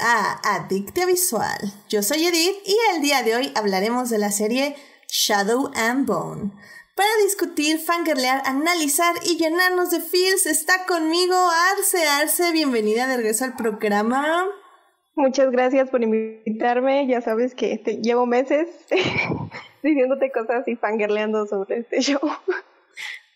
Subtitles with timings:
[0.00, 1.58] a Adictia Visual.
[1.88, 4.76] Yo soy Edith y el día de hoy hablaremos de la serie
[5.08, 6.52] Shadow and Bone.
[6.94, 11.36] Para discutir, fangirlear, analizar y llenarnos de feels está conmigo
[11.76, 12.06] Arce.
[12.06, 14.46] Arce, bienvenida de regreso al programa.
[15.14, 17.06] Muchas gracias por invitarme.
[17.06, 18.68] Ya sabes que llevo meses
[19.82, 22.20] diciéndote cosas y fangirleando sobre este show.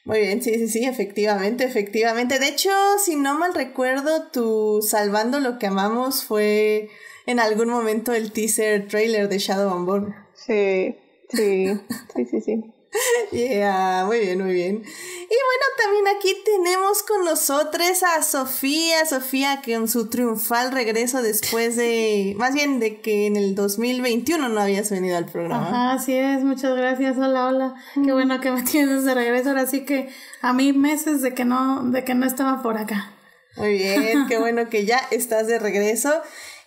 [0.04, 2.40] Muy bien, sí, sí, sí, efectivamente, efectivamente.
[2.40, 2.70] De hecho,
[3.04, 6.90] si no mal recuerdo, tu Salvando lo que amamos fue
[7.26, 10.14] en algún momento el teaser trailer de Shadow and Bone.
[10.34, 10.96] Sí,
[11.28, 11.66] sí,
[12.14, 12.72] sí, sí, sí.
[13.32, 14.76] Yeah, muy bien, muy bien.
[14.76, 21.22] Y bueno, también aquí tenemos con nosotros a Sofía, Sofía que en su triunfal regreso
[21.22, 25.68] después de, más bien de que en el 2021 no habías venido al programa.
[25.68, 27.74] Ajá, así es, muchas gracias, hola, hola.
[27.94, 30.10] Qué bueno que me tienes de regreso, ahora sí que
[30.42, 33.12] a mí meses de que no, de que no estaba por acá.
[33.56, 36.12] Muy bien, qué bueno que ya estás de regreso.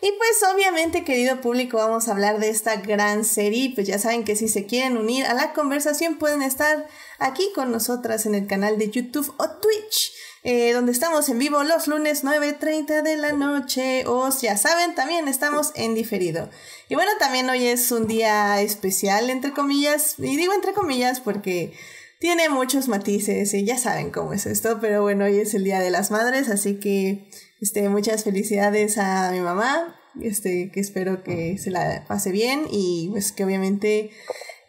[0.06, 3.72] Y pues obviamente, querido público, vamos a hablar de esta gran serie.
[3.74, 6.86] Pues ya saben que si se quieren unir a la conversación pueden estar
[7.18, 10.14] aquí con nosotras en el canal de YouTube o Twitch.
[10.44, 14.06] Eh, donde estamos en vivo los lunes 9.30 de la noche.
[14.06, 16.52] O ya saben, también estamos en diferido.
[16.88, 20.20] Y bueno, también hoy es un día especial, entre comillas.
[20.20, 21.74] Y digo entre comillas porque
[22.20, 24.78] tiene muchos matices y ya saben cómo es esto.
[24.80, 27.28] Pero bueno, hoy es el Día de las Madres, así que
[27.62, 33.10] este, muchas felicidades a mi mamá, este, que espero que se la pase bien y
[33.12, 34.12] pues que obviamente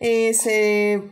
[0.01, 1.03] eh, se,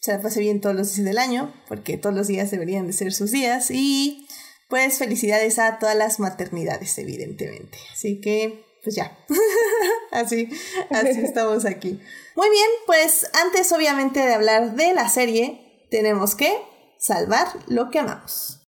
[0.00, 2.92] se la pase bien todos los días del año, porque todos los días deberían de
[2.92, 4.26] ser sus días y
[4.68, 7.78] pues felicidades a todas las maternidades, evidentemente.
[7.92, 9.16] Así que, pues ya,
[10.12, 10.48] así,
[10.90, 12.00] así estamos aquí.
[12.36, 16.56] Muy bien, pues antes obviamente de hablar de la serie, tenemos que
[16.98, 18.63] salvar lo que amamos.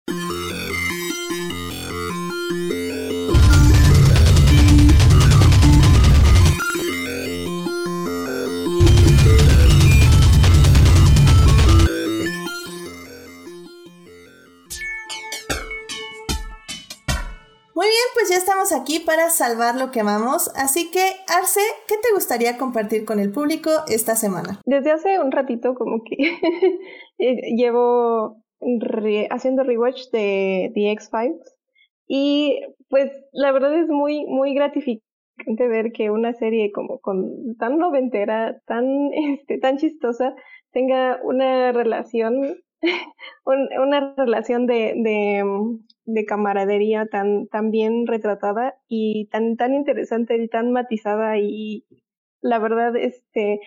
[17.84, 20.50] Muy bien, pues ya estamos aquí para salvar lo que amamos.
[20.56, 24.62] Así que, Arce, ¿qué te gustaría compartir con el público esta semana?
[24.66, 26.16] Desde hace un ratito, como que
[27.18, 28.38] eh, llevo
[29.32, 31.58] haciendo rewatch de The X-Files.
[32.08, 37.80] Y pues la verdad es muy, muy gratificante ver que una serie como con tan
[37.80, 38.86] noventera, tan,
[39.34, 40.34] este, tan chistosa,
[40.72, 42.63] tenga una relación
[43.46, 45.44] una relación de, de,
[46.06, 51.86] de, camaradería tan, tan bien retratada y tan, tan interesante y tan matizada y
[52.42, 53.62] la verdad, este,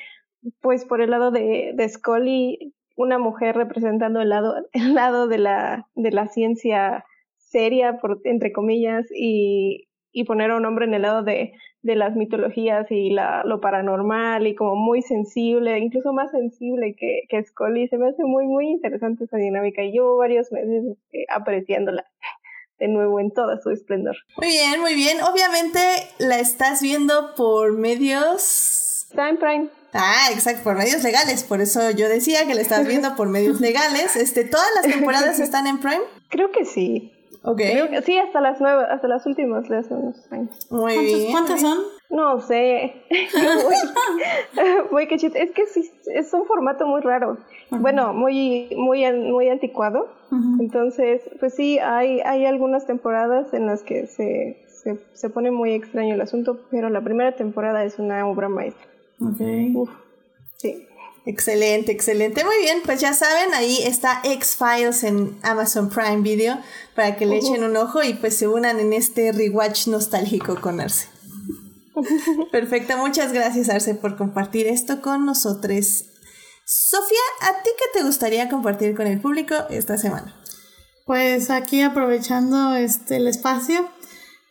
[0.60, 5.38] pues por el lado de, de Scully, una mujer representando el lado, el lado de
[5.38, 7.04] la, de la ciencia
[7.36, 9.85] seria, por, entre comillas, y,
[10.16, 13.60] y poner a un hombre en el lado de, de las mitologías y la, lo
[13.60, 17.86] paranormal y como muy sensible, incluso más sensible que, que Scully.
[17.88, 22.06] Se me hace muy, muy interesante esa dinámica y llevo varios meses este, apreciándola
[22.78, 24.16] de nuevo en todo su esplendor.
[24.38, 25.18] Muy bien, muy bien.
[25.20, 25.80] Obviamente
[26.18, 29.04] la estás viendo por medios...
[29.10, 29.68] Está en Prime.
[29.92, 31.44] Ah, exacto, por medios legales.
[31.44, 34.16] Por eso yo decía que la estás viendo por medios legales.
[34.16, 36.04] Este, ¿Todas las temporadas están en Prime?
[36.30, 37.12] Creo que sí.
[37.46, 37.88] Okay.
[38.02, 40.66] sí, hasta las nuevas, hasta las últimas de hace unos años.
[40.68, 41.30] Muy bien.
[41.30, 41.78] ¿Cuántas son?
[42.10, 43.04] No sé.
[44.90, 47.38] muy, que Es que sí, es un formato muy raro.
[47.70, 50.08] Bueno, muy, muy, muy anticuado.
[50.58, 55.72] Entonces, pues sí, hay, hay algunas temporadas en las que se, se, se, pone muy
[55.72, 58.88] extraño el asunto, pero la primera temporada es una obra maestra.
[59.20, 59.40] Ok.
[59.72, 59.90] Uf,
[60.56, 60.88] sí.
[61.26, 62.44] Excelente, excelente.
[62.44, 66.56] Muy bien, pues ya saben, ahí está X-Files en Amazon Prime Video
[66.94, 70.80] para que le echen un ojo y pues se unan en este rewatch nostálgico con
[70.80, 71.08] Arce.
[72.52, 76.04] Perfecto, muchas gracias Arce por compartir esto con nosotros.
[76.64, 80.40] Sofía, ¿a ti qué te gustaría compartir con el público esta semana?
[81.06, 83.88] Pues aquí aprovechando este el espacio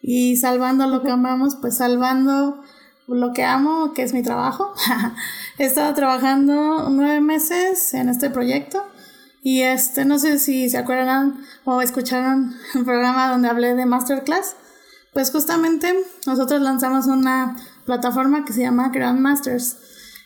[0.01, 2.62] y salvando lo que amamos, pues salvando
[3.07, 4.74] lo que amo, que es mi trabajo.
[5.57, 8.84] He estado trabajando nueve meses en este proyecto
[9.44, 14.56] y este, no sé si se acuerdan o escucharon el programa donde hablé de Masterclass.
[15.13, 15.94] Pues justamente
[16.25, 17.56] nosotros lanzamos una
[17.86, 19.78] plataforma que se llama Grandmasters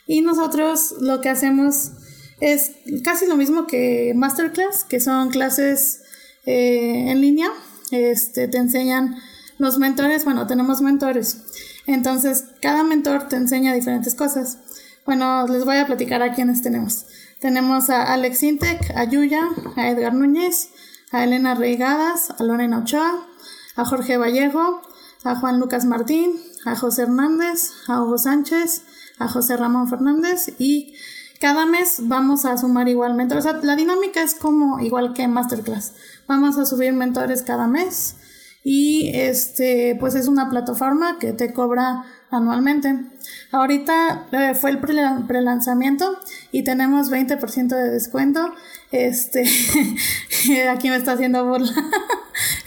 [0.07, 1.91] y nosotros lo que hacemos
[2.39, 2.71] es
[3.03, 6.01] casi lo mismo que Masterclass, que son clases
[6.45, 7.49] eh, en línea.
[7.91, 9.15] Este, te enseñan
[9.57, 11.43] los mentores, bueno, tenemos mentores
[11.89, 14.57] entonces, cada mentor te enseña diferentes cosas.
[15.05, 17.05] Bueno, les voy a platicar a quienes tenemos.
[17.39, 19.41] Tenemos a Alex Intec, a Yuya,
[19.75, 20.69] a Edgar Núñez,
[21.11, 23.27] a Elena Reigadas, a Lorena Ochoa,
[23.75, 24.81] a Jorge Vallejo,
[25.23, 26.33] a Juan Lucas Martín,
[26.65, 28.83] a José Hernández, a Hugo Sánchez,
[29.17, 30.93] a José Ramón Fernández y
[31.39, 33.45] cada mes vamos a sumar igual mentores.
[33.45, 35.93] O sea, la dinámica es como igual que Masterclass.
[36.27, 38.15] Vamos a subir mentores cada mes
[38.63, 42.95] y este pues es una plataforma que te cobra anualmente.
[43.51, 46.19] Ahorita eh, fue el pre-lanzamiento
[46.51, 48.53] y tenemos 20% de descuento.
[48.91, 49.43] Este,
[50.71, 51.73] aquí me está haciendo burla.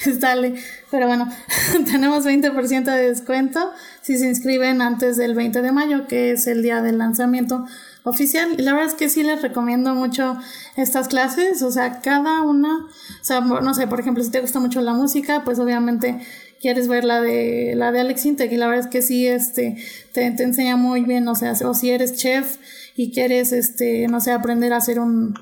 [0.20, 0.54] Dale.
[0.90, 1.28] Pero bueno,
[1.90, 3.72] tenemos 20% de descuento
[4.02, 7.64] si se inscriben antes del 20 de mayo, que es el día del lanzamiento
[8.04, 8.56] oficial.
[8.58, 10.36] Y la verdad es que sí les recomiendo mucho
[10.76, 11.62] estas clases.
[11.62, 14.92] O sea, cada una, o sea, no sé, por ejemplo, si te gusta mucho la
[14.92, 16.20] música, pues obviamente
[16.62, 19.76] quieres ver la de la de Alex Intec y la verdad es que sí este
[20.12, 22.56] te, te, enseña muy bien o sea o si eres chef
[22.96, 25.34] y quieres este no sé aprender a hacer un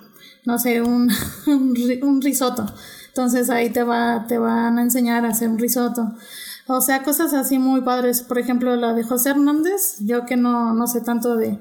[0.47, 1.11] no sé un,
[2.03, 2.67] un risotto
[3.09, 6.15] entonces ahí te va te van a enseñar a hacer un risotto
[6.67, 10.73] o sea cosas así muy padres por ejemplo la de José Hernández yo que no
[10.73, 11.59] no sé tanto de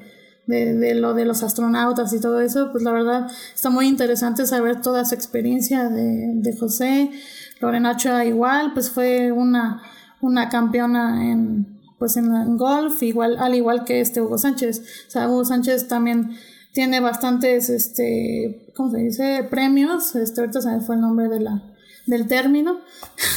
[0.50, 4.48] de, de, lo de los astronautas y todo eso, pues la verdad está muy interesante
[4.48, 7.12] saber toda su experiencia de, de José.
[7.60, 9.82] Lorena Ochoa igual, pues fue una,
[10.22, 14.82] una campeona en, pues en, golf, igual, al igual que este Hugo Sánchez.
[15.08, 16.32] O sea, Hugo Sánchez también
[16.74, 19.48] tiene bastantes, este, ¿cómo se dice?
[19.50, 20.16] Premios.
[20.16, 21.64] Este, ahorita se me fue el nombre de la,
[22.06, 22.80] del término.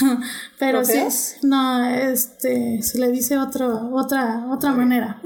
[0.58, 1.00] Pero sí,
[1.42, 5.20] no, este, se le dice otro, otra, otra manera.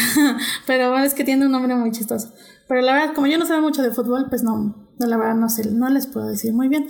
[0.66, 2.32] Pero bueno, es que tiene un nombre muy chistoso.
[2.68, 5.48] Pero la verdad, como yo no sé mucho de fútbol, pues no, la verdad no
[5.48, 6.88] sé, no les puedo decir muy bien.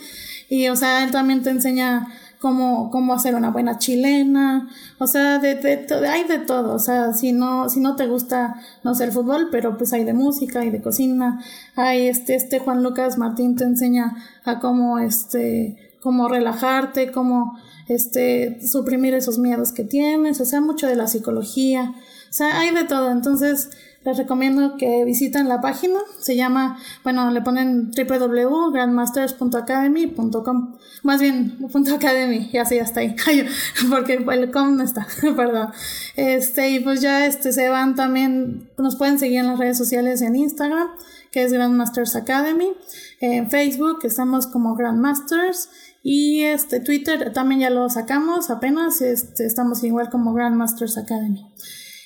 [0.48, 2.08] Y, o sea, él también te enseña
[2.42, 4.68] cómo, cómo hacer una buena chilena,
[4.98, 8.56] o sea, de, de, hay de todo, o sea, si no, si no te gusta,
[8.82, 11.40] no sé, el fútbol, pero pues hay de música, y de cocina,
[11.76, 17.56] hay este, este Juan Lucas Martín te enseña a cómo, este, cómo relajarte, cómo,
[17.86, 21.94] este, suprimir esos miedos que tienes, o sea, mucho de la psicología,
[22.28, 23.70] o sea, hay de todo, entonces,
[24.04, 25.98] les recomiendo que visiten la página.
[26.18, 30.76] Se llama, bueno, le ponen www.grandmasters.academy.com.
[31.02, 31.58] Más bien,
[31.94, 33.16] .academy, y así hasta ahí.
[33.90, 35.06] Porque el com no está,
[35.36, 35.68] perdón.
[36.16, 40.22] Este, y pues ya este, se van también, nos pueden seguir en las redes sociales
[40.22, 40.88] en Instagram,
[41.30, 42.72] que es Grandmasters Academy.
[43.20, 45.68] En Facebook estamos como Grandmasters.
[46.04, 51.46] Y este Twitter también ya lo sacamos apenas, este, estamos igual como Grandmasters Academy.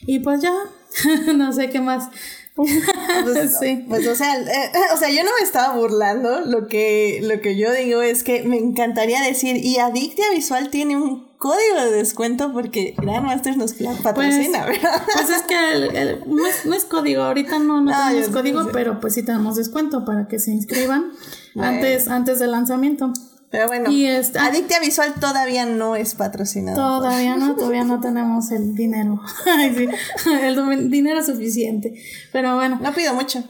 [0.02, 0.52] Y pues ya,
[1.34, 2.08] no sé qué más.
[2.56, 3.84] Pues, sí.
[3.86, 7.54] pues o sea, eh, o sea, yo no me estaba burlando, lo que, lo que
[7.54, 12.52] yo digo es que me encantaría decir, y Adictia Visual tiene un código de descuento
[12.52, 15.02] porque Grandmasters nos patrocina, pues, ¿verdad?
[15.12, 16.18] Pues es que
[16.64, 20.26] no, es, código, ahorita no, no ah, tenemos código, pero pues sí tenemos descuento para
[20.26, 21.12] que se inscriban
[21.56, 23.12] antes, antes del lanzamiento.
[23.50, 26.76] Pero bueno, y Adictia Visual todavía no es patrocinado.
[26.76, 29.20] Todavía no, todavía no tenemos el dinero.
[30.43, 31.94] el dinero suficiente.
[32.32, 32.78] Pero bueno.
[32.82, 33.44] No pido mucho.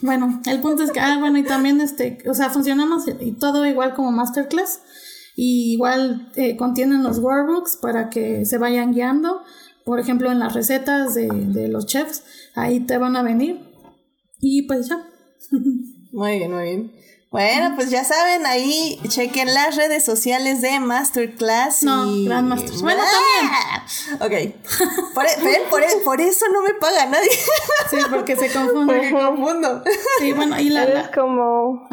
[0.00, 3.66] Bueno, el punto es que, ah, bueno, y también, este, o sea, funcionamos y todo
[3.66, 4.80] igual como Masterclass.
[5.36, 9.42] Y igual eh, contienen los workbooks para que se vayan guiando.
[9.84, 13.60] Por ejemplo, en las recetas de, de los chefs, ahí te van a venir.
[14.40, 15.06] Y pues ya.
[16.12, 16.92] Muy bien, muy bien.
[17.30, 21.84] Bueno, pues ya saben, ahí chequen las redes sociales de Masterclass.
[21.84, 22.24] No, y...
[22.26, 22.82] Grandmasters.
[22.82, 23.02] Bueno,
[24.18, 24.52] también.
[24.52, 24.64] Ok.
[25.14, 25.30] Por, e,
[25.70, 27.30] por, e, por, eso no me paga nadie.
[27.88, 28.94] Sí, porque se confunde.
[28.94, 29.84] Porque confundo.
[30.18, 30.82] Sí, bueno, y la.
[30.82, 31.86] Es como.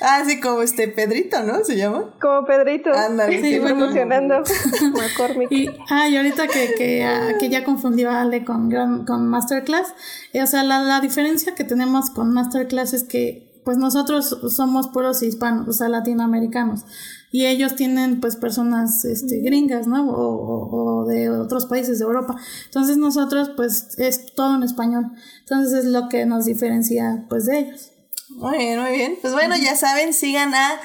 [0.00, 1.62] Ah, sí, como este Pedrito, ¿no?
[1.64, 2.14] ¿Se llama?
[2.18, 2.92] Como Pedrito.
[2.94, 3.42] Ándale.
[3.42, 3.76] Sí, bueno.
[3.76, 4.42] promocionando.
[5.50, 8.70] y, ah, y ahorita que, que, uh, que ya confundió a Ale con,
[9.04, 9.94] con Masterclass.
[10.32, 14.88] Eh, o sea, la, la diferencia que tenemos con Masterclass es que pues nosotros somos
[14.88, 16.84] puros hispanos, o sea, latinoamericanos.
[17.30, 20.10] Y ellos tienen pues personas este, gringas, ¿no?
[20.10, 22.36] O, o, de otros países de Europa.
[22.66, 25.06] Entonces nosotros pues es todo en español.
[25.40, 27.92] Entonces es lo que nos diferencia pues de ellos.
[28.36, 29.18] Muy bien, muy bien.
[29.20, 30.78] Pues bueno, ya saben, sigan a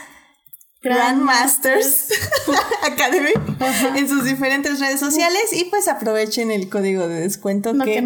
[0.82, 2.10] Grandmasters
[2.84, 3.32] Academy
[3.96, 8.02] en sus diferentes redes sociales y pues aprovechen el código de descuento que,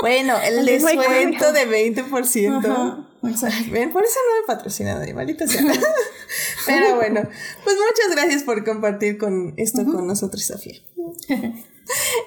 [0.00, 3.09] bueno, el descuento de 20%.
[3.70, 5.62] Ven, por eso no me patrocina nadie, maldita sea.
[6.66, 7.22] Pero bueno,
[7.64, 10.80] pues muchas gracias por compartir con esto con nosotros, Sofía.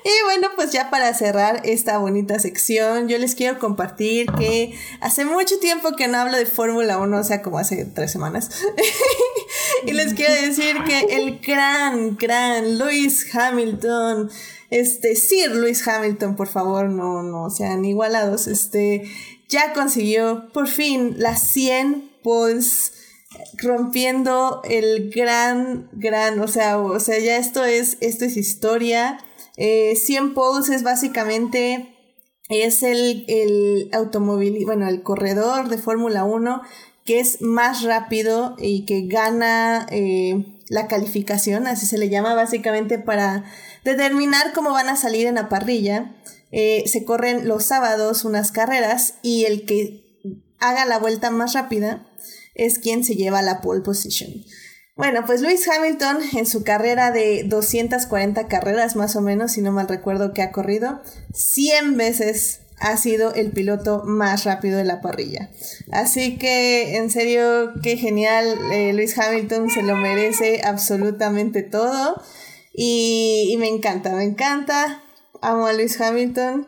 [0.04, 5.24] Y bueno, pues ya para cerrar esta bonita sección, yo les quiero compartir que hace
[5.24, 8.50] mucho tiempo que no hablo de Fórmula 1, o sea, como hace tres semanas.
[9.86, 14.30] y les quiero decir que el gran, gran Lewis Hamilton,
[14.70, 19.04] este, Sir Lewis Hamilton, por favor, no, no sean igualados, este,
[19.54, 22.92] ya consiguió por fin las 100 poles
[23.58, 29.18] rompiendo el gran, gran, o sea, o sea, ya esto es, esto es historia.
[29.58, 31.96] Eh, 100 Poles es básicamente,
[32.50, 36.62] es el, el automóvil, bueno, el corredor de Fórmula 1
[37.06, 42.98] que es más rápido y que gana eh, la calificación, así se le llama básicamente
[42.98, 43.44] para
[43.84, 46.16] determinar cómo van a salir en la parrilla.
[46.54, 50.22] Eh, se corren los sábados unas carreras y el que
[50.60, 52.08] haga la vuelta más rápida
[52.56, 54.32] es quien se lleva la pole position.
[54.96, 59.72] Bueno, pues Lewis Hamilton en su carrera de 240 carreras más o menos, si no
[59.72, 61.02] mal recuerdo que ha corrido,
[61.34, 65.50] 100 veces ha sido el piloto más rápido de la parrilla.
[65.92, 68.58] Así que, en serio, qué genial.
[68.74, 72.22] Eh, Luis Hamilton se lo merece absolutamente todo.
[72.74, 75.03] Y, me encanta, me encanta.
[75.44, 76.68] Amo a Luis Hamilton.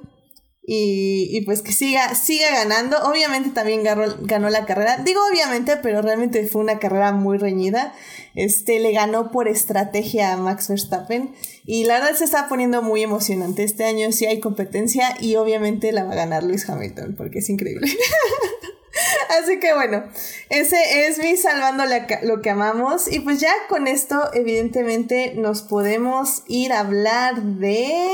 [0.67, 2.97] Y, y, pues que siga, siga ganando.
[3.03, 4.97] Obviamente también ganó, ganó, la carrera.
[4.97, 7.93] Digo obviamente, pero realmente fue una carrera muy reñida.
[8.33, 11.35] Este le ganó por estrategia a Max Verstappen.
[11.65, 13.63] Y la verdad se está poniendo muy emocionante.
[13.63, 17.49] Este año sí hay competencia y obviamente la va a ganar Luis Hamilton, porque es
[17.49, 17.87] increíble.
[19.39, 20.03] Así que bueno,
[20.49, 21.83] ese es mi salvando
[22.23, 23.11] lo que amamos.
[23.11, 28.07] Y pues ya con esto, evidentemente, nos podemos ir a hablar de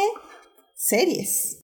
[0.82, 1.60] series.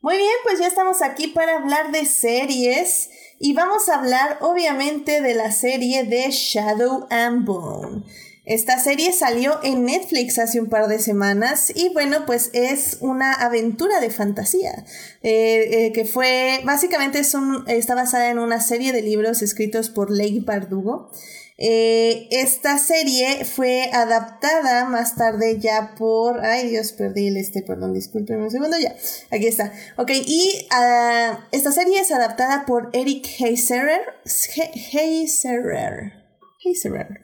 [0.00, 5.20] Muy bien, pues ya estamos aquí para hablar de series y vamos a hablar obviamente
[5.20, 8.04] de la serie de Shadow and Bone.
[8.50, 13.32] Esta serie salió en Netflix hace un par de semanas y bueno, pues es una
[13.32, 14.84] aventura de fantasía
[15.22, 19.88] eh, eh, que fue, básicamente es un, está basada en una serie de libros escritos
[19.88, 21.12] por Leigh Bardugo.
[21.58, 26.44] Eh, esta serie fue adaptada más tarde ya por.
[26.44, 28.96] Ay, Dios, perdí el este, perdón, discúlpenme un segundo, ya.
[29.30, 29.72] Aquí está.
[29.96, 34.00] Ok, y uh, esta serie es adaptada por Eric Heiserer.
[34.92, 36.19] Heiserer.
[36.64, 37.22] Heiserer.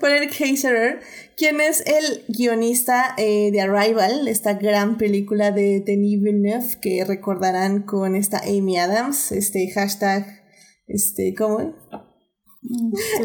[0.00, 1.00] por Eric Heiserer,
[1.36, 7.82] quien es el guionista eh, de Arrival, esta gran película de Denis Villeneuve que recordarán
[7.82, 10.26] con esta Amy Adams, este hashtag,
[10.86, 11.74] este, ¿cómo?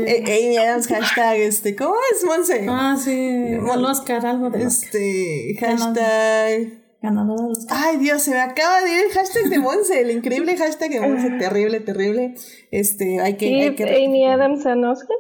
[0.06, 2.66] Eh, Amy Adams, hashtag, este, ¿cómo es, Monse?
[2.70, 6.81] Ah, sí, el Oscar, algo de Este, hashtag...
[7.02, 7.78] Ganador del Oscar.
[7.80, 11.02] Ay, Dios, se me acaba de ir el hashtag de Monse, el increíble hashtag de
[11.02, 12.36] Monse, terrible, terrible.
[12.72, 13.48] Este, hay que...
[13.48, 15.18] ¿Y hay que Amy Adams en Oscar?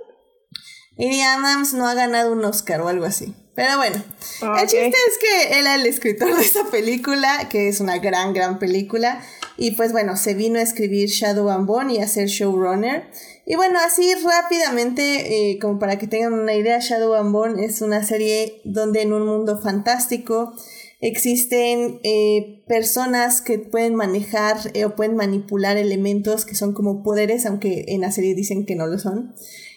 [0.97, 3.33] Amy Adams no ha ganado un Oscar o algo así.
[3.55, 4.01] Pero bueno,
[4.41, 4.61] okay.
[4.61, 8.33] el chiste es que él es el escritor de esta película, que es una gran,
[8.33, 9.21] gran película.
[9.57, 13.09] Y pues bueno, se vino a escribir Shadow and Bone y a ser showrunner.
[13.45, 17.81] Y bueno, así rápidamente, eh, como para que tengan una idea, Shadow and Bone es
[17.81, 20.53] una serie donde en un mundo fantástico
[21.01, 27.45] existen eh, personas que pueden manejar eh, o pueden manipular elementos que son como poderes,
[27.45, 29.33] aunque en la serie dicen que no lo son.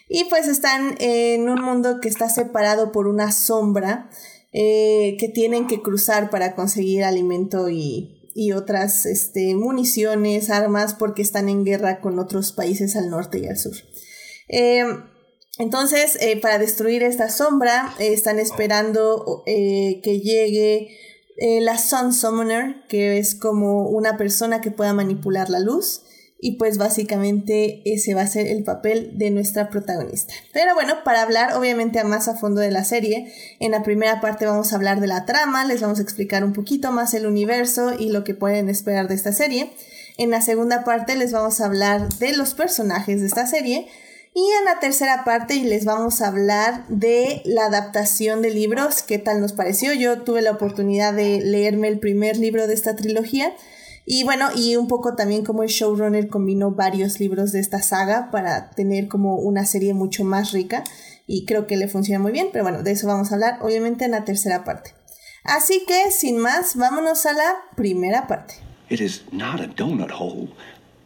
[0.07, 4.11] Y pues están en un mundo que está separado por una sombra
[4.53, 11.23] eh, que tienen que cruzar para conseguir alimento y, y otras este, municiones, armas, porque
[11.23, 13.75] están en guerra con otros países al norte y al sur.
[14.47, 14.85] Eh,
[15.57, 20.89] entonces, para destruir esta sombra, están esperando que llegue
[21.37, 26.03] la Sun Summoner, que es como una persona que pueda manipular la luz.
[26.37, 30.33] Y pues básicamente ese va a ser el papel de nuestra protagonista.
[30.53, 34.45] Pero bueno, para hablar obviamente más a fondo de la serie, en la primera parte
[34.45, 37.93] vamos a hablar de la trama, les vamos a explicar un poquito más el universo
[37.97, 39.71] y lo que pueden esperar de esta serie.
[40.17, 43.87] En la segunda parte les vamos a hablar de los personajes de esta serie.
[44.37, 49.17] Y en la tercera parte les vamos a hablar de la adaptación de libros, qué
[49.17, 49.93] tal nos pareció.
[49.93, 53.53] Yo tuve la oportunidad de leerme el primer libro de esta trilogía
[54.05, 58.29] y bueno, y un poco también como el showrunner combinó varios libros de esta saga
[58.29, 60.83] para tener como una serie mucho más rica
[61.25, 64.03] y creo que le funciona muy bien, pero bueno, de eso vamos a hablar obviamente
[64.03, 64.93] en la tercera parte.
[65.45, 68.55] Así que, sin más, vámonos a la primera parte.
[68.89, 70.11] It is not a donut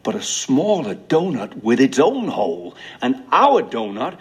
[0.03, 4.17] but a smaller donut with its own hole, and our donut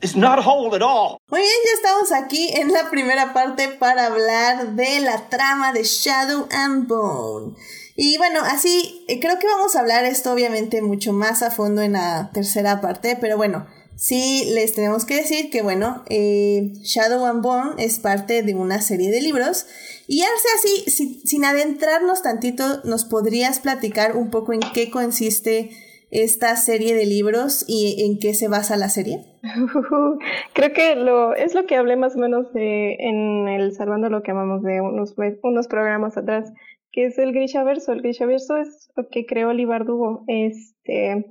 [0.00, 1.18] is not a hole at all.
[1.30, 5.82] Muy bien, ya estamos aquí en la primera parte para hablar de la trama de
[5.84, 7.54] Shadow and Bone.
[7.96, 11.80] Y bueno, así eh, creo que vamos a hablar esto obviamente mucho más a fondo
[11.80, 13.66] en la tercera parte, pero bueno,
[13.96, 18.80] sí les tenemos que decir que bueno, eh, Shadow and Bone es parte de una
[18.80, 19.66] serie de libros.
[20.06, 25.70] Y sea así, si, sin adentrarnos tantito, nos podrías platicar un poco en qué consiste
[26.10, 29.24] esta serie de libros y en qué se basa la serie?
[30.54, 34.30] Creo que lo es lo que hablé más o menos en el Salvando lo que
[34.30, 36.52] amamos de unos, unos programas atrás,
[36.92, 37.92] que es el Grishaverso.
[37.92, 40.24] El Grishaverso es lo que creó Libardugo.
[40.28, 41.26] Este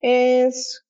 [0.00, 0.84] es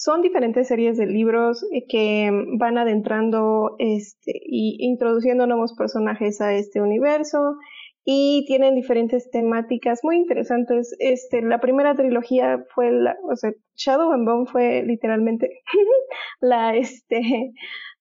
[0.00, 6.80] son diferentes series de libros que van adentrando este y introduciendo nuevos personajes a este
[6.80, 7.56] universo
[8.02, 10.96] y tienen diferentes temáticas muy interesantes.
[11.00, 15.60] Este, la primera trilogía fue la, o sea, Shadow and Bone fue literalmente
[16.40, 17.52] la, este,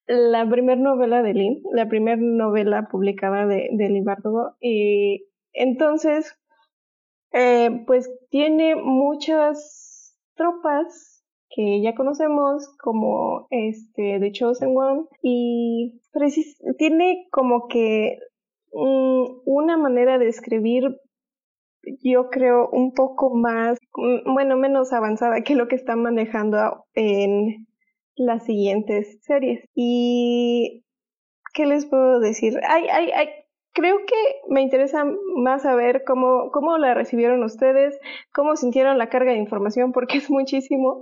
[0.07, 4.03] la primera novela de Lynn, la primera novela publicada de, de
[4.61, 6.33] Y entonces,
[7.33, 11.08] eh, pues tiene muchas tropas
[11.49, 15.99] que ya conocemos como este The Chosen One y
[16.77, 18.19] tiene como que
[18.73, 20.99] Mm, una manera de escribir
[22.03, 27.67] yo creo un poco más, mm, bueno, menos avanzada que lo que están manejando en
[28.15, 29.63] las siguientes series.
[29.75, 30.83] Y,
[31.53, 32.59] ¿qué les puedo decir?
[32.67, 33.29] Ay, ay, ay,
[33.73, 34.15] creo que
[34.49, 35.05] me interesa
[35.37, 37.97] más saber cómo, cómo la recibieron ustedes,
[38.33, 41.01] cómo sintieron la carga de información, porque es muchísimo.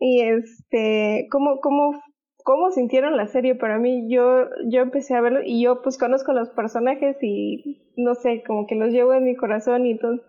[0.00, 2.02] Y este, cómo, cómo
[2.42, 4.06] cómo sintieron la serie para mí.
[4.08, 8.66] Yo, yo empecé a verlo y yo pues conozco los personajes y no sé, como
[8.66, 10.26] que los llevo en mi corazón y entonces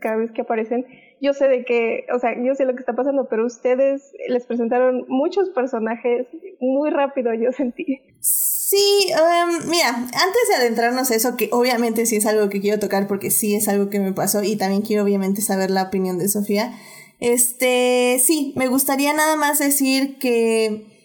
[0.00, 0.86] cada vez que aparecen,
[1.20, 4.46] yo sé de qué, o sea, yo sé lo que está pasando, pero ustedes les
[4.46, 6.26] presentaron muchos personajes
[6.60, 8.00] muy rápido, yo sentí.
[8.20, 12.78] Sí, um, mira, antes de adentrarnos a eso, que obviamente sí es algo que quiero
[12.78, 16.18] tocar porque sí es algo que me pasó y también quiero obviamente saber la opinión
[16.18, 16.72] de Sofía.
[17.20, 20.98] Este, sí, me gustaría nada más decir que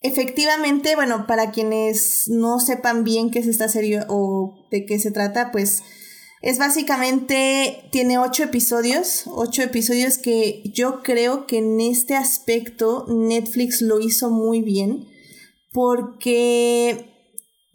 [0.00, 5.10] Efectivamente, bueno, para quienes no sepan bien qué es esta serie o de qué se
[5.10, 5.82] trata, pues
[6.40, 13.80] es básicamente, tiene ocho episodios, ocho episodios que yo creo que en este aspecto Netflix
[13.80, 15.08] lo hizo muy bien
[15.72, 17.12] porque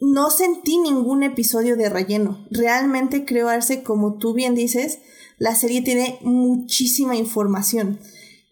[0.00, 2.46] no sentí ningún episodio de relleno.
[2.50, 5.00] Realmente creo, Arce, como tú bien dices,
[5.44, 7.98] la serie tiene muchísima información.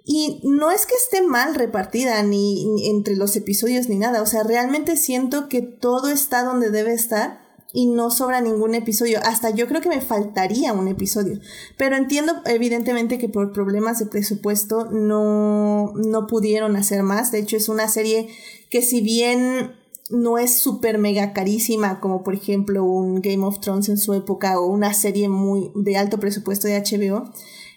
[0.05, 4.43] Y no es que esté mal repartida ni, entre los episodios ni nada, o sea,
[4.43, 7.41] realmente siento que todo está donde debe estar
[7.73, 9.21] y no sobra ningún episodio.
[9.25, 11.41] Hasta yo creo que me faltaría un episodio.
[11.79, 17.33] Pero entiendo evidentemente que por problemas de presupuesto no, no pudieron hacer más.
[17.33, 18.29] De hecho, es una serie
[18.69, 23.89] que si bien no es súper mega carísima como por ejemplo un Game of Thrones
[23.89, 27.31] en su época o una serie muy de alto presupuesto de HBO,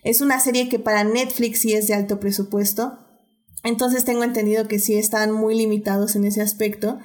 [0.04, 3.00] es una serie que para Netflix sí es de alto presupuesto.
[3.64, 7.00] Entonces tengo entendido que sí están muy limitados en ese aspecto.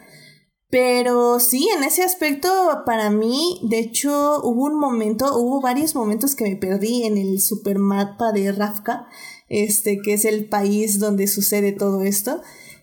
[0.68, 2.48] Pero sí, en ese aspecto
[2.86, 7.40] para mí, de hecho, hubo un momento, hubo varios momentos que me perdí en el
[7.40, 9.08] supermapa de Rafka,
[9.48, 12.40] este, que es el país donde sucede todo esto.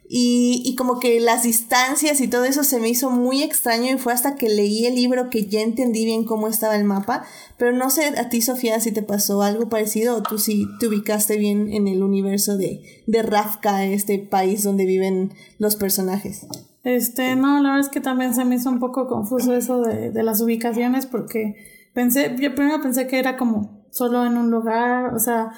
[0.10, 3.98] Y, y, como que las distancias y todo eso se me hizo muy extraño y
[3.98, 7.26] fue hasta que leí el libro que ya entendí bien cómo estaba el mapa.
[7.58, 10.88] Pero no sé a ti, Sofía, si te pasó algo parecido o tú sí te
[10.88, 16.48] ubicaste bien en el universo de, de Rafka, este país donde viven los personajes.
[16.86, 20.12] Este, no, la verdad es que también se me hizo un poco confuso eso de,
[20.12, 21.56] de las ubicaciones porque
[21.94, 25.52] pensé, yo primero pensé que era como solo en un lugar, o sea,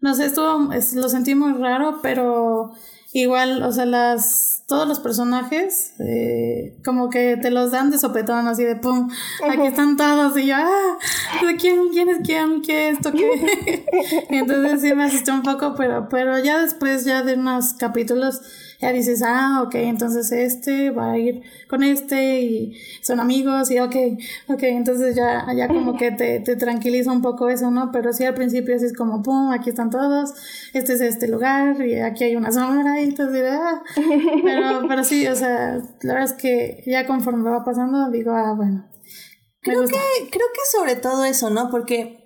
[0.00, 2.72] no sé, estuvo, lo sentí muy raro, pero
[3.16, 8.48] Igual, o sea, las todos los personajes, eh, como que te los dan de sopetón,
[8.48, 9.08] así de pum,
[9.48, 10.98] aquí están todos, y yo, ah,
[11.60, 12.60] quién, quién es quién?
[12.60, 13.12] ¿Qué esto?
[13.12, 13.84] ¿Qué?
[14.30, 18.40] entonces sí me asustó un poco, pero, pero ya después, ya de unos capítulos,
[18.84, 23.78] ya dices, ah, ok, entonces este va a ir con este y son amigos y
[23.78, 23.96] ok,
[24.48, 27.90] ok, entonces ya, ya como que te, te tranquiliza un poco eso, ¿no?
[27.92, 30.34] Pero sí al principio así es como, pum, aquí están todos,
[30.74, 33.82] este es este lugar y aquí hay una sombra y entonces, ah,
[34.44, 38.52] pero, pero sí, o sea, la verdad es que ya conforme va pasando digo, ah,
[38.54, 38.86] bueno.
[39.62, 39.96] Creo que,
[40.30, 41.70] creo que sobre todo eso, ¿no?
[41.70, 42.24] Porque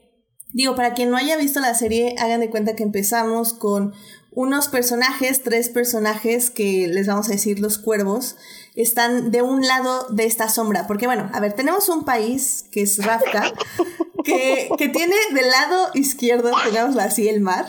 [0.55, 3.93] Digo, para quien no haya visto la serie, hagan de cuenta que empezamos con
[4.39, 8.37] unos personajes, tres personajes que les vamos a decir los cuervos,
[8.77, 10.87] están de un lado de esta sombra.
[10.87, 13.53] Porque bueno, a ver, tenemos un país que es Rafka,
[14.25, 17.67] que, tiene del lado izquierdo, digámoslo así, el mar.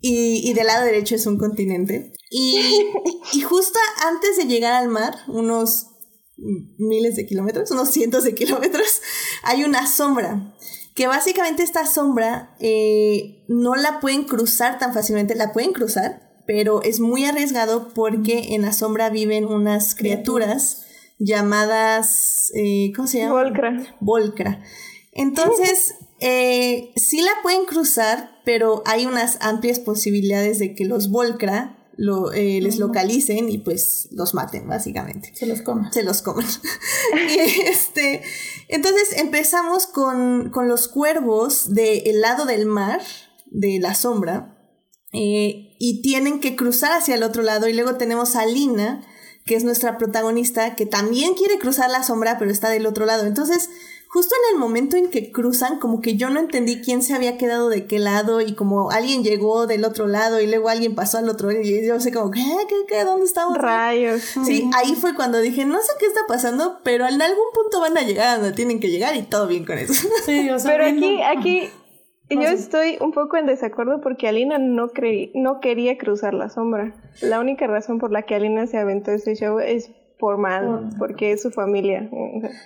[0.00, 2.12] Y, y, del lado derecho es un continente.
[2.30, 2.60] Y,
[3.32, 5.88] y justo antes de llegar al mar, unos
[6.36, 9.02] miles de kilómetros, unos cientos de kilómetros,
[9.42, 10.54] hay una sombra
[10.94, 16.82] que básicamente esta sombra eh, no la pueden cruzar tan fácilmente, la pueden cruzar, pero
[16.82, 20.86] es muy arriesgado porque en la sombra viven unas criaturas
[21.18, 23.42] llamadas, eh, ¿cómo se llama?
[23.42, 23.96] Volcra.
[24.00, 24.62] Volcra.
[25.12, 31.83] Entonces, eh, sí la pueden cruzar, pero hay unas amplias posibilidades de que los Volcra
[31.96, 35.32] lo, eh, les localicen y pues los maten, básicamente.
[35.34, 35.92] Se los coman.
[35.92, 36.46] Se los coman.
[37.66, 38.22] este,
[38.68, 43.00] entonces empezamos con, con los cuervos del lado del mar,
[43.46, 44.58] de la sombra,
[45.12, 47.68] eh, y tienen que cruzar hacia el otro lado.
[47.68, 49.06] Y luego tenemos a Lina,
[49.46, 53.26] que es nuestra protagonista, que también quiere cruzar la sombra, pero está del otro lado.
[53.26, 53.68] Entonces,
[54.14, 57.36] justo en el momento en que cruzan, como que yo no entendí quién se había
[57.36, 61.18] quedado de qué lado y como alguien llegó del otro lado y luego alguien pasó
[61.18, 62.44] al otro y yo sé como, ¿qué?
[62.68, 62.76] ¿Qué?
[62.86, 63.02] ¿Qué?
[63.02, 63.58] ¿Dónde estamos?
[63.58, 64.20] Rayos.
[64.44, 67.98] Sí, ahí fue cuando dije, no sé qué está pasando, pero en algún punto van
[67.98, 70.08] a llegar a donde tienen que llegar y todo bien con eso.
[70.24, 71.70] Sí, o sea, Pero aquí, aquí,
[72.30, 76.94] yo estoy un poco en desacuerdo porque Alina no, creí, no quería cruzar la sombra.
[77.20, 79.90] La única razón por la que Alina se aventó ese show es
[80.24, 82.08] por mal, porque es su familia.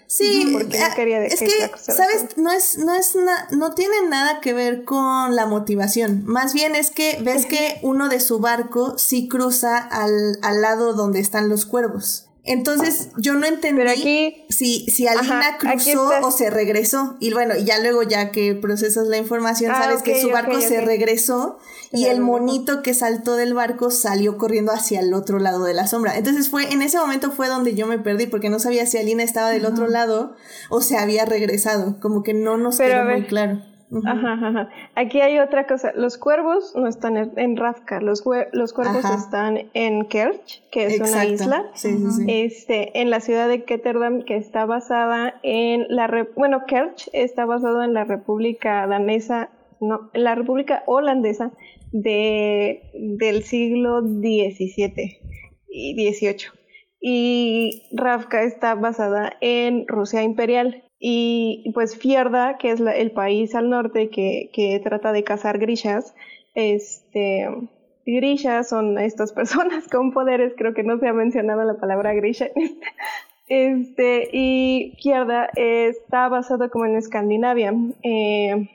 [0.07, 2.37] Sí, Porque no ah, quería es que ¿sabes?
[2.37, 6.23] No es, no es na- no tiene nada que ver con la motivación.
[6.25, 10.93] Más bien es que ves que uno de su barco sí cruza al, al lado
[10.95, 12.28] donde están los cuervos.
[12.51, 17.17] Entonces yo no entendí Pero aquí- si, si Alina Ajá, cruzó o se regresó.
[17.21, 20.81] Y bueno, ya luego ya que procesas la información, Ah, sabes que su barco se
[20.81, 21.59] regresó
[21.93, 25.87] y el monito que saltó del barco salió corriendo hacia el otro lado de la
[25.87, 26.17] sombra.
[26.17, 29.23] Entonces fue, en ese momento fue donde yo me perdí porque no sabía si Alina
[29.23, 30.35] estaba del otro lado
[30.71, 32.01] o se había regresado.
[32.01, 33.63] Como que no nos Pero quedó muy claro.
[34.05, 34.69] Ajá, ajá, ajá.
[34.97, 35.93] Aquí hay otra cosa.
[35.95, 38.01] Los cuervos no están en, en Rafka.
[38.01, 39.15] Los, cuervos Ajá.
[39.15, 41.65] están en Kerch, que es una isla.
[41.75, 42.25] Sí, sí, sí.
[42.29, 46.07] Este, en la ciudad de Ketterdam, que está basada en la...
[46.07, 49.49] re- bueno, Kerch está basado en la República Danesa,
[49.81, 51.53] no, en la República Holandesa
[51.93, 55.19] de, del siglo XVII
[55.71, 56.37] y XVIII.
[57.01, 60.83] Y Ravka está basada en Rusia imperial.
[61.01, 66.15] Y pues Fierda, que es la- el país al norte que, trata de cazar grishas,
[66.55, 67.47] este,
[68.05, 72.49] grishas son estas personas con poderes, creo que no se ha mencionado la palabra grisha.
[73.49, 77.73] Este, y Fierda está basado como en Escandinavia.
[78.03, 78.69] Eh,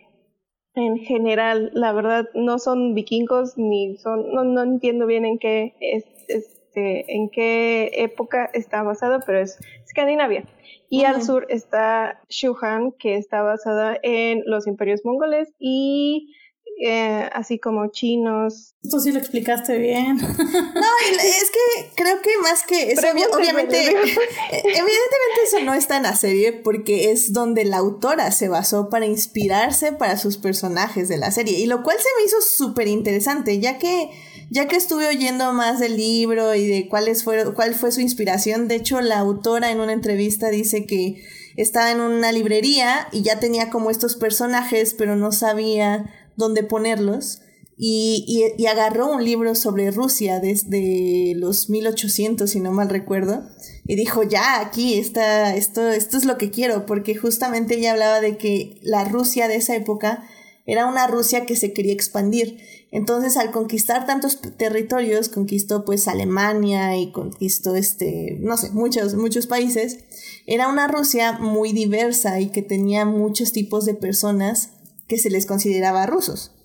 [0.75, 6.05] en general, la verdad, no son vikingos ni son, no, entiendo bien en qué es,
[6.27, 10.43] este, en qué época está basado, pero es Escandinavia.
[10.89, 16.36] Y al sur está Shuhan, que está basada en los imperios mongoles y
[16.81, 18.75] eh, así como chinos.
[18.83, 20.17] Esto sí lo explicaste bien.
[20.73, 26.15] No, es que creo que más que eso, obviamente, evidentemente eso no está en la
[26.15, 31.31] serie porque es donde la autora se basó para inspirarse para sus personajes de la
[31.31, 31.59] serie.
[31.59, 34.09] Y lo cual se me hizo súper interesante, ya que,
[34.49, 38.67] ya que estuve oyendo más del libro y de cuáles fueron, cuál fue su inspiración.
[38.67, 41.23] De hecho, la autora en una entrevista dice que
[41.55, 47.41] estaba en una librería y ya tenía como estos personajes, pero no sabía dónde ponerlos.
[47.76, 53.50] Y, y- agarró un libro sobre Rusia desde los 1800, si no mal recuerdo,
[53.86, 58.22] y dijo, ya, aquí está, esto, esto es lo que quiero, porque justamente ella hablaba
[58.22, 60.24] de que la Rusia de esa época
[60.65, 62.60] era una Rusia que se quería expandir.
[62.91, 69.48] Entonces, al conquistar tantos territorios, conquistó pues Alemania y conquistó este, no sé, muchos, muchos
[69.48, 69.98] países.
[70.46, 74.69] Era una Rusia muy diversa y que tenía muchos tipos de personas
[75.08, 76.56] que se les consideraba rusos.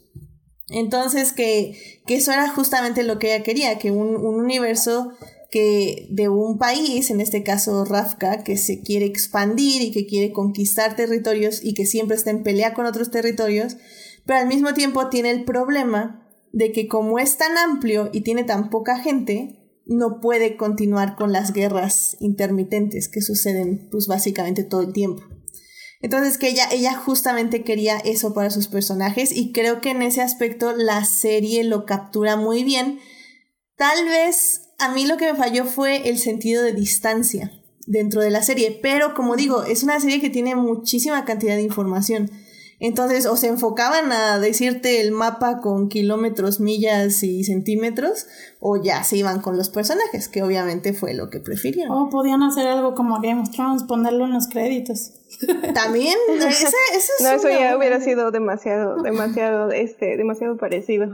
[0.69, 5.13] Entonces, que, que eso era justamente lo que ella quería, que un, un universo
[5.51, 10.33] que de un país, en este caso Rafka, que se quiere expandir y que quiere
[10.33, 13.77] conquistar territorios y que siempre está en pelea con otros territorios,
[14.27, 18.45] pero al mismo tiempo tiene el problema de que como es tan amplio y tiene
[18.45, 24.83] tan poca gente, no puede continuar con las guerras intermitentes que suceden pues básicamente todo
[24.83, 25.23] el tiempo.
[26.01, 30.23] Entonces que ella, ella justamente quería eso para sus personajes y creo que en ese
[30.23, 33.01] aspecto la serie lo captura muy bien.
[33.77, 37.53] Tal vez a mí lo que me falló fue el sentido de distancia
[37.87, 41.63] dentro de la serie, pero como digo, es una serie que tiene muchísima cantidad de
[41.63, 42.31] información.
[42.81, 48.27] Entonces, o se enfocaban a decirte el mapa con kilómetros, millas y centímetros,
[48.61, 51.91] o ya se iban con los personajes, que obviamente fue lo que prefirieron.
[51.97, 55.13] O podían hacer algo como Game of Thrones, ponerlo en los créditos.
[55.75, 60.57] También, ese, ese es No, eso una ya buena- hubiera sido demasiado, demasiado, este, demasiado
[60.57, 61.07] parecido.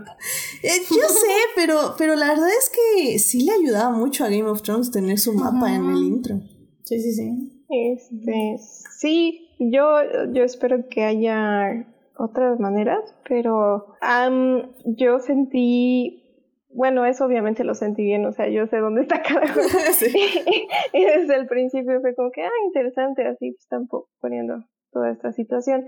[0.63, 4.45] Eh, yo sé, pero, pero la verdad es que sí le ayudaba mucho a Game
[4.51, 6.41] of Thrones tener su mapa en el intro.
[6.85, 7.65] Sí, sí, sí.
[7.71, 8.57] Este,
[8.99, 9.99] sí, yo,
[10.33, 16.23] yo espero que haya otras maneras, pero am, yo sentí,
[16.69, 19.93] bueno, eso obviamente lo sentí bien, o sea, yo sé dónde está cada uno.
[19.93, 20.13] Sí.
[20.93, 25.11] y desde el principio fue como que, ah, interesante, así pues, están po- poniendo toda
[25.11, 25.85] esta situación.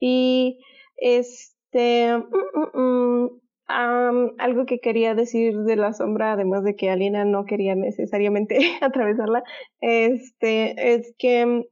[0.00, 0.58] Y
[0.96, 7.24] este, mm, mm, mm, algo que quería decir de la sombra, además de que Alina
[7.24, 9.42] no quería necesariamente atravesarla,
[9.80, 11.66] este, es que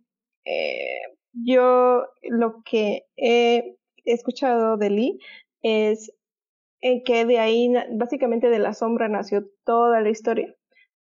[0.44, 1.00] eh,
[1.44, 5.18] yo lo que he escuchado de Lee
[5.62, 6.12] es
[7.04, 10.54] que de ahí, básicamente de la sombra nació toda la historia,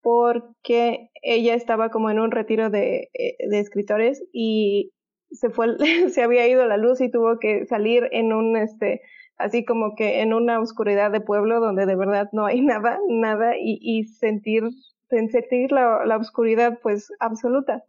[0.02, 4.92] porque ella estaba como en un retiro de, eh, escritores y
[5.32, 5.78] se fue,
[6.10, 9.02] se había ido la luz y tuvo que salir en un, este,
[9.38, 13.58] así como que en una oscuridad de pueblo donde de verdad no hay nada, nada,
[13.58, 14.64] y, y sentir,
[15.10, 17.84] sentir la, la oscuridad pues absoluta.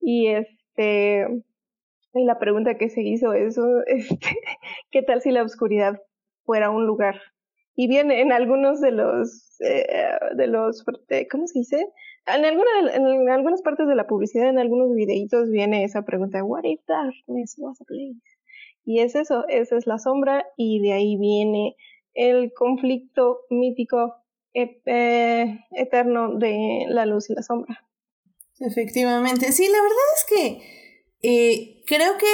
[0.00, 1.26] Y este,
[2.18, 4.36] y la pregunta que se hizo es, este,
[4.90, 6.00] ¿qué tal si la oscuridad
[6.44, 7.20] fuera un lugar?
[7.74, 9.86] Y bien, en algunos de los, eh,
[10.34, 10.84] de los,
[11.30, 11.86] ¿cómo se dice?
[12.26, 16.64] En, alguna en algunas partes de la publicidad, en algunos videitos viene esa pregunta, what
[16.64, 18.20] if darkness was a place?
[18.84, 21.76] Y es eso, esa es la sombra y de ahí viene
[22.14, 24.16] el conflicto mítico
[24.54, 27.86] eh, eterno de la luz y la sombra.
[28.58, 30.87] Efectivamente, sí, la verdad es que
[31.22, 32.26] eh, creo que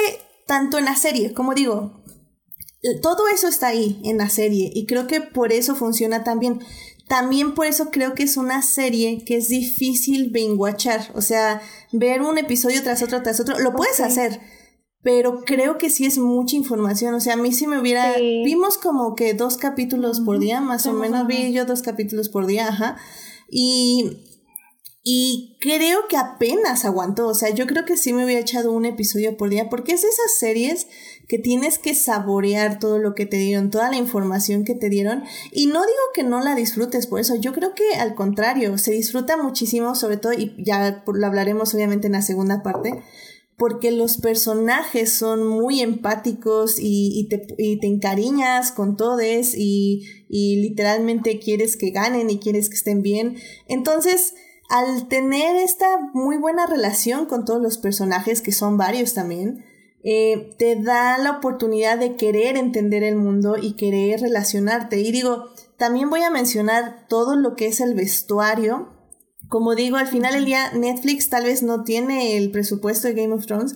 [0.47, 2.03] tanto en la serie, como digo,
[3.01, 6.59] todo eso está ahí en la serie y creo que por eso funciona tan bien.
[7.07, 12.21] También por eso creo que es una serie que es difícil binguachar, o sea, ver
[12.21, 14.39] un episodio tras otro tras otro, lo puedes hacer,
[15.05, 17.13] pero creo que sí es mucha información.
[17.13, 18.15] O sea, a mí sí me hubiera.
[18.17, 21.27] Vimos como que dos capítulos por día, más o menos.
[21.27, 22.97] Vi yo dos capítulos por día, ajá.
[23.47, 24.34] Y.
[25.07, 27.27] Y creo que apenas aguantó.
[27.27, 30.01] O sea, yo creo que sí me hubiera echado un episodio por día, porque es
[30.01, 30.87] de esas series
[31.27, 35.23] que tienes que saborear todo lo que te dieron, toda la información que te dieron.
[35.51, 38.93] Y no digo que no la disfrutes por eso, yo creo que al contrario, se
[38.93, 43.03] disfruta muchísimo, sobre todo, y ya lo hablaremos obviamente en la segunda parte,
[43.57, 49.21] porque los personajes son muy empáticos y, te, te, encariñas con todos
[49.55, 53.37] y, y, literalmente quieres que ganen y quieres que estén bien.
[53.67, 54.33] Entonces,
[54.69, 59.65] al tener esta muy buena relación con todos los personajes, que son varios también,
[60.03, 64.99] eh, te da la oportunidad de querer entender el mundo y querer relacionarte.
[64.99, 65.45] Y digo,
[65.77, 68.95] también voy a mencionar todo lo que es el vestuario
[69.47, 73.33] como digo, al final del día Netflix tal vez no tiene el presupuesto de Game
[73.33, 73.75] of Thrones,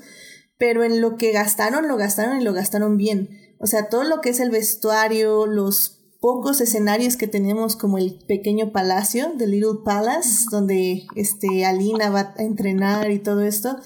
[0.58, 3.30] pero en lo que gastaron, lo gastaron y lo gastaron bien.
[3.60, 8.20] O sea, todo lo que es el vestuario, los pocos escenarios que tenemos como el
[8.28, 13.78] pequeño palacio, The Little Palace, donde este Alina va a entrenar y todo esto.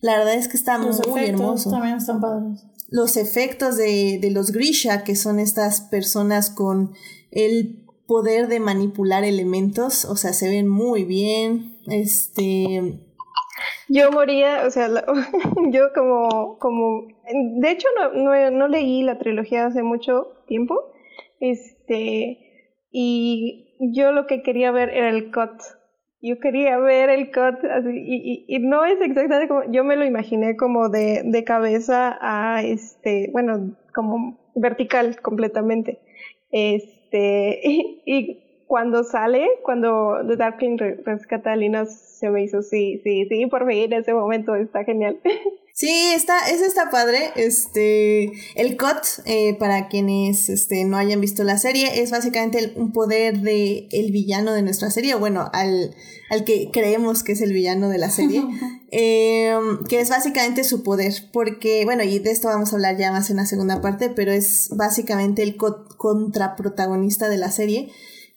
[0.00, 1.70] La verdad es que está muy hermoso.
[1.70, 2.64] También están padres.
[2.88, 6.92] Los efectos de, de los Grisha, que son estas personas con
[7.30, 11.78] el poder de manipular elementos, o sea, se ven muy bien.
[11.86, 13.00] Este.
[13.88, 14.88] Yo moría, o sea,
[15.70, 17.06] yo como, como,
[17.58, 20.78] de hecho no, no, leí la trilogía hace mucho tiempo,
[21.88, 22.38] este,
[22.90, 25.60] y yo lo que quería ver era el cut.
[26.20, 30.56] Yo quería ver el cut así, y, no es exactamente como, yo me lo imaginé
[30.56, 36.00] como de, de cabeza a este, bueno, como vertical completamente.
[36.50, 37.60] Este, este,
[38.06, 43.46] y, cuando sale, cuando The Darkling rescata a Lina, se me hizo, sí, sí, sí,
[43.46, 45.20] por fin, ese momento está genial.
[45.74, 47.32] Sí, está, ese está padre.
[47.34, 52.92] Este, el COT, eh, para quienes este, no hayan visto la serie, es básicamente un
[52.92, 55.94] poder de el villano de nuestra serie, o bueno, al,
[56.28, 58.42] al que creemos que es el villano de la serie,
[58.90, 63.10] em, que es básicamente su poder, porque, bueno, y de esto vamos a hablar ya
[63.10, 67.90] más en la segunda parte, pero es básicamente el contraprotagonista de la serie,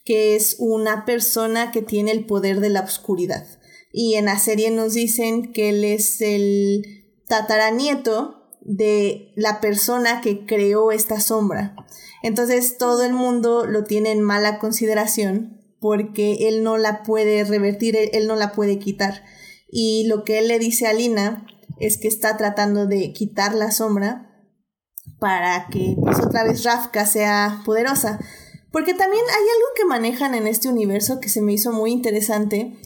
[0.06, 3.46] que es una persona que tiene el poder de la oscuridad.
[3.92, 6.95] Y en la serie nos dicen que él es el
[7.26, 11.76] tataranieto de la persona que creó esta sombra.
[12.22, 17.96] Entonces todo el mundo lo tiene en mala consideración porque él no la puede revertir,
[17.96, 19.22] él, no la puede quitar.
[19.70, 21.46] Y lo que él le dice a Lina
[21.78, 24.32] es que está tratando de quitar la sombra
[25.20, 28.18] para que pues otra vez Rafka sea poderosa.
[28.72, 32.76] Porque también hay algo que manejan en este universo que se me hizo muy interesante,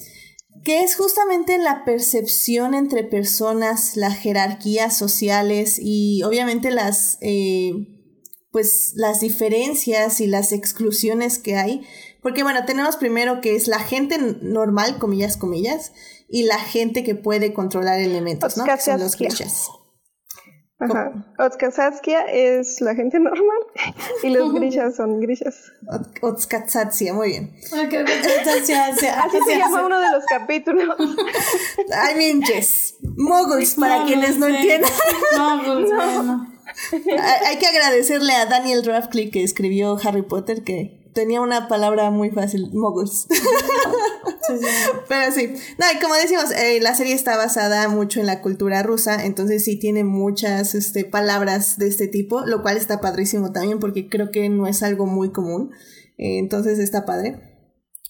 [0.64, 7.72] que es justamente la percepción entre personas, las jerarquías sociales y obviamente las, eh,
[8.50, 11.86] pues, las diferencias y las exclusiones que hay.
[12.22, 15.92] Porque bueno, tenemos primero que es la gente normal, comillas, comillas,
[16.28, 18.64] y la gente que puede controlar elementos, ¿no?
[18.78, 19.68] son los clichés.
[20.80, 21.12] Ajá.
[21.38, 23.58] Otskatsatskia es la gente normal
[24.22, 25.72] y los grishas son grishas.
[26.22, 27.54] Otskatsatsia, muy bien.
[27.72, 30.96] Así se llama uno de los capítulos.
[30.98, 32.96] I mean, yes.
[33.02, 34.90] Moguls, para quienes no entiendan.
[35.36, 36.46] Moguls, bueno.
[37.46, 42.30] Hay que agradecerle a Daniel Radcliffe que escribió Harry Potter que tenía una palabra muy
[42.30, 43.26] fácil, moguls.
[45.08, 48.82] Pero sí, no, y como decimos, eh, la serie está basada mucho en la cultura
[48.82, 53.78] rusa, entonces sí tiene muchas este, palabras de este tipo, lo cual está padrísimo también
[53.78, 55.70] porque creo que no es algo muy común,
[56.18, 57.50] eh, entonces está padre.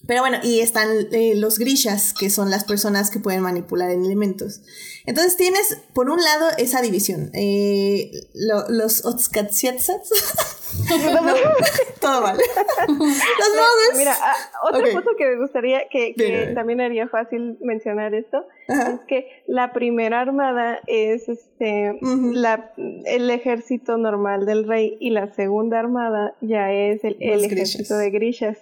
[0.07, 4.61] Pero bueno, y están eh, los grishas, que son las personas que pueden manipular elementos.
[5.05, 7.29] Entonces tienes, por un lado, esa división.
[7.33, 10.09] Eh, los Otskatsiatsats.
[12.01, 12.37] todo mal.
[12.87, 13.97] los modos.
[13.97, 18.99] Mira, ah, otra cosa que me gustaría, que, que también haría fácil mencionar esto, es
[19.07, 22.71] que la primera armada es este la,
[23.05, 28.09] el ejército normal del rey y la segunda armada ya es el, el ejército de
[28.09, 28.57] grishas.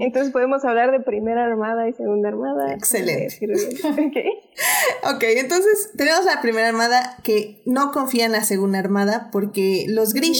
[0.00, 2.74] Entonces podemos hablar de primera armada y segunda armada.
[2.74, 3.38] Excelente.
[5.04, 10.12] ok, entonces tenemos la primera armada que no confía en la segunda armada porque los
[10.14, 10.31] grishas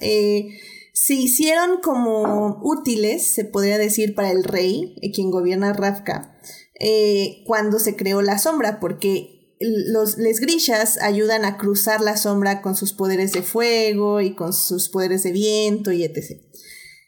[0.00, 0.58] eh,
[0.92, 6.36] se hicieron como útiles, se podría decir, para el rey, eh, quien gobierna Ravka,
[6.78, 12.62] eh, cuando se creó la sombra, porque los les grishas ayudan a cruzar la sombra
[12.62, 16.40] con sus poderes de fuego y con sus poderes de viento y etc.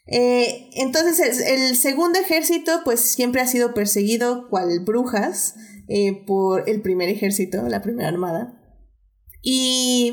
[0.05, 5.55] entonces el, segundo ejército pues siempre ha sido perseguido cual brujas
[6.27, 8.59] por el primer ejército, la primera armada.
[9.41, 10.11] Y.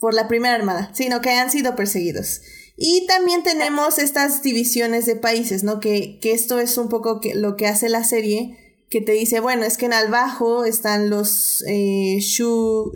[0.00, 2.40] por la primera armada, sino que han sido perseguidos.
[2.76, 5.80] Y también tenemos estas divisiones de países, ¿no?
[5.80, 8.56] Que, que esto es un poco que, lo que hace la serie,
[8.88, 12.92] que te dice, bueno, es que en abajo están los eh, Shu,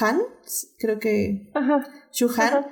[0.00, 0.22] Han,
[0.78, 1.50] creo que...
[1.52, 1.86] Ajá.
[2.38, 2.66] Han,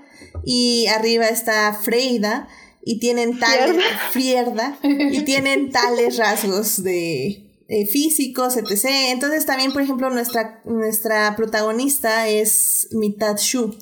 [0.44, 2.48] y arriba está Freida,
[2.84, 3.76] y tienen tales...
[4.12, 7.41] Frierda, y tienen tales rasgos de
[7.74, 8.84] eh, físicos, etc.
[9.12, 13.74] Entonces también, por ejemplo, nuestra, nuestra protagonista es mitad Shu.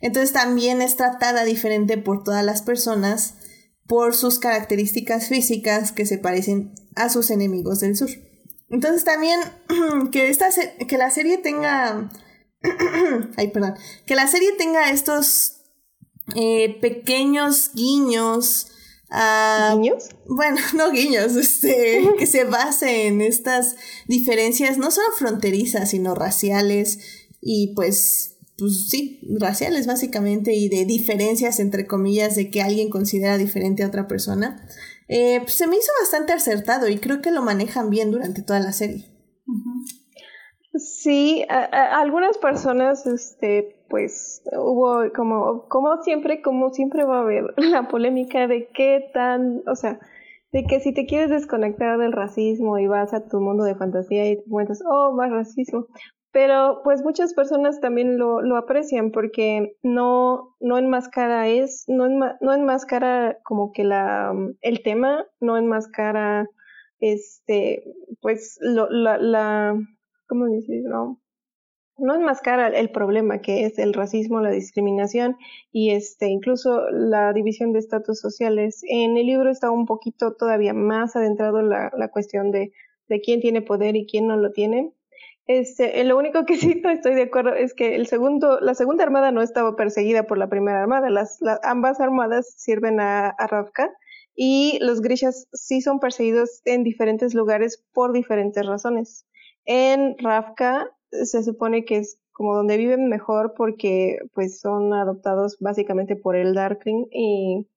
[0.00, 3.34] Entonces también es tratada diferente por todas las personas
[3.86, 8.10] por sus características físicas que se parecen a sus enemigos del sur.
[8.70, 9.38] Entonces también
[10.10, 10.48] que, esta
[10.88, 12.10] que la serie tenga...
[13.36, 13.76] ay, perdón.
[14.04, 15.62] Que la serie tenga estos
[16.34, 18.72] eh, pequeños guiños
[19.10, 20.10] Ah, ¿Guiños?
[20.26, 26.98] Bueno, no guiños, este, que se base en estas diferencias no solo fronterizas, sino raciales
[27.40, 33.38] y pues, pues sí, raciales básicamente y de diferencias entre comillas de que alguien considera
[33.38, 34.66] diferente a otra persona.
[35.08, 38.60] Eh, pues se me hizo bastante acertado y creo que lo manejan bien durante toda
[38.60, 39.17] la serie.
[40.78, 47.88] Sí, algunas personas, este, pues hubo como, como siempre, como siempre va a haber la
[47.88, 49.98] polémica de qué tan, o sea,
[50.52, 54.30] de que si te quieres desconectar del racismo y vas a tu mundo de fantasía
[54.30, 55.86] y te cuentas, oh, más racismo.
[56.30, 62.52] Pero pues muchas personas también lo, lo aprecian porque no, no enmascara es, no, no
[62.52, 66.46] enmascara como que la, el tema, no enmascara
[67.00, 67.84] este,
[68.20, 69.76] pues lo, la, la,
[70.28, 71.18] ¿cómo decirlo?
[71.98, 75.36] no enmascara el problema que es el racismo, la discriminación
[75.72, 78.82] y este incluso la división de estatus sociales.
[78.88, 82.72] En el libro está un poquito todavía más adentrado la, la cuestión de,
[83.08, 84.92] de quién tiene poder y quién no lo tiene.
[85.46, 89.02] Este, lo único que sí no estoy de acuerdo es que el segundo, la segunda
[89.02, 91.10] armada no estaba perseguida por la primera armada.
[91.10, 93.64] Las, ambas armadas sirven a, a
[94.36, 99.26] y los grishas sí son perseguidos en diferentes lugares por diferentes razones.
[99.70, 106.16] En Ravka se supone que es como donde viven mejor porque pues son adoptados básicamente
[106.16, 107.68] por el Darkling y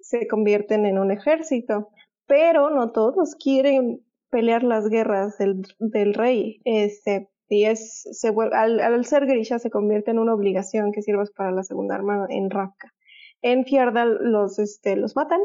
[0.00, 1.88] se convierten en un ejército.
[2.26, 6.60] Pero no todos quieren pelear las guerras del, rey.
[6.64, 11.24] Este, y es, se al, al, ser grisha se convierte en una obligación que sirva
[11.34, 12.92] para la segunda arma en Ravka.
[13.40, 15.40] En Fjordal los, este, los matan,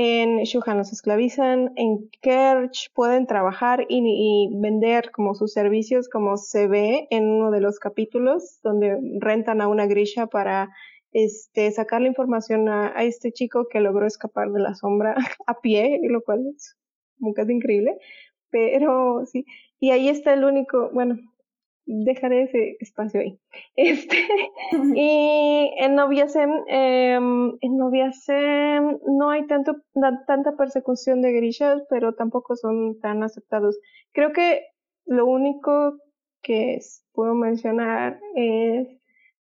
[0.00, 6.68] en Shuhan los esclavizan, en Kerch pueden trabajar y, vender como sus servicios, como se
[6.68, 10.70] ve en uno de los capítulos, donde rentan a una grisha para
[11.10, 15.16] este, sacar la información a, a este chico que logró escapar de la sombra
[15.48, 16.76] a pie, lo cual es
[17.18, 17.98] como casi increíble.
[18.50, 19.46] Pero sí,
[19.80, 21.18] y ahí está el único, bueno,
[21.88, 23.40] dejaré ese espacio ahí.
[23.76, 24.16] Este,
[24.94, 29.76] y en Noviasem, em, en Noviasem no hay tanto,
[30.26, 33.78] tanta persecución de grishas, pero tampoco son tan aceptados.
[34.12, 34.66] Creo que
[35.06, 35.96] lo único
[36.42, 36.78] que
[37.12, 38.88] puedo mencionar es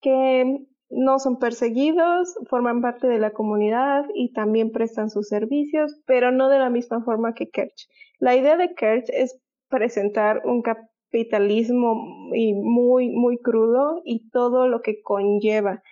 [0.01, 6.31] que no son perseguidos, forman parte de la comunidad y también prestan sus servicios, pero
[6.31, 7.89] no de la misma forma que Kerch.
[8.19, 10.79] La idea de Kerch es presentar un, cap
[11.15, 15.83] capitalismo y muy, muy crudo y todo lo que conlleva.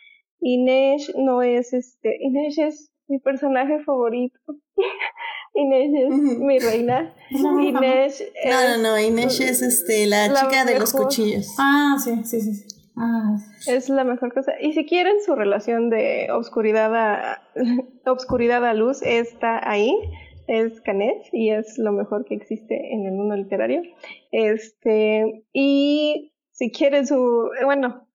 [0.40, 4.38] Inés no es este, Inés es mi personaje favorito.
[5.54, 7.14] Inés es mi reina.
[7.30, 11.54] Inés es, No, no, no, Inés es este, la, chica de los cuchillos.
[11.58, 12.66] Ah, sí, sí, sí.
[12.96, 13.36] Ah.
[13.68, 14.52] Es la mejor cosa.
[14.60, 17.42] Y si quieren su relación de obscuridad a,
[18.10, 19.94] obscuridad a luz, está ahí
[20.52, 23.82] es Canet y es lo mejor que existe en el mundo literario.
[24.30, 28.06] Este, y si quieren su, bueno,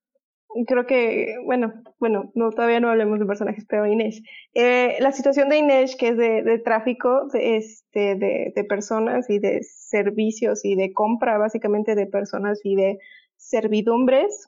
[0.67, 4.21] creo que, bueno, bueno, no, todavía no hablemos de personajes, pero Inés.
[4.53, 9.27] Eh, la situación de Inés, que es de, de tráfico de, este, de, de personas
[9.31, 12.99] y de servicios y de compra básicamente de personas y de
[13.35, 14.47] servidumbres,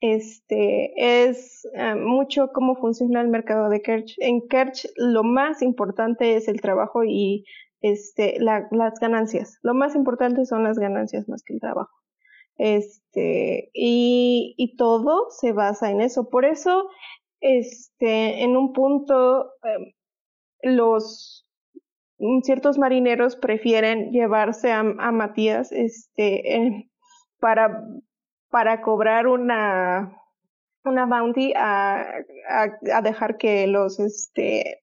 [0.00, 4.14] este, es eh, mucho cómo funciona el mercado de Kerch.
[4.18, 7.44] En Kerch lo más importante es el trabajo y
[7.82, 9.58] este, la, las ganancias.
[9.62, 11.94] Lo más importante son las ganancias más que el trabajo.
[12.56, 16.28] Este, y, todo se basa en eso.
[16.28, 16.88] Por eso,
[17.40, 19.92] este, en un punto, em,
[20.62, 21.46] los
[22.42, 26.90] ciertos marineros prefieren llevarse a, Matías, este,
[27.40, 27.82] para
[28.50, 30.16] para cobrar una,
[30.84, 32.04] una bounty a,
[32.48, 34.82] a, dejar que los, este,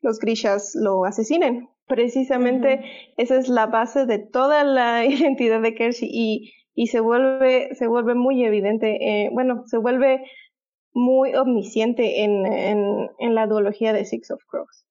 [0.00, 1.68] los grishas lo asesinen.
[1.86, 2.84] Precisamente
[3.16, 7.86] esa es la base de toda la identidad de Kershi y, y se vuelve, se
[7.86, 10.24] vuelve muy evidente, eh, bueno, se vuelve
[10.94, 14.84] muy omnisciente en, en, en la duología de Six of Crows.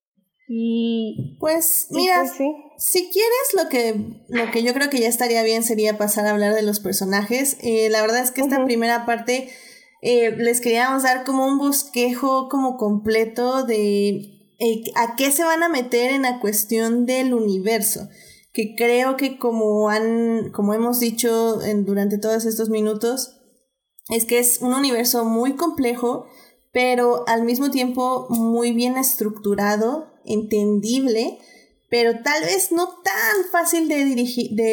[0.53, 2.33] Y pues mira, pues,
[2.77, 6.31] si quieres lo que lo que yo creo que ya estaría bien sería pasar a
[6.31, 7.55] hablar de los personajes.
[7.61, 9.49] Eh, la verdad es que esta primera parte
[10.01, 15.63] eh, les queríamos dar como un bosquejo como completo de eh, a qué se van
[15.63, 18.09] a meter en la cuestión del universo.
[18.51, 23.37] Que creo que como han, como hemos dicho en, durante todos estos minutos,
[24.09, 26.25] es que es un universo muy complejo,
[26.71, 31.39] pero al mismo tiempo muy bien estructurado entendible,
[31.89, 34.05] pero tal vez no tan fácil de,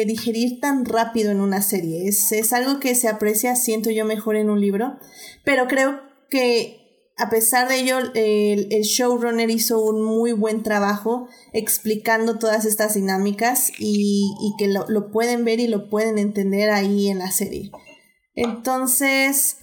[0.05, 2.07] digerir tan rápido en una serie.
[2.07, 4.97] Es, es algo que se aprecia, siento yo, mejor en un libro,
[5.43, 6.79] pero creo que
[7.19, 13.73] a pesar de ello, el, showrunner hizo un muy buen trabajo explicando todas estas dinámicas
[13.77, 17.71] y, y que lo, lo, pueden ver y lo pueden entender ahí en la serie.
[18.35, 19.57] Entonces,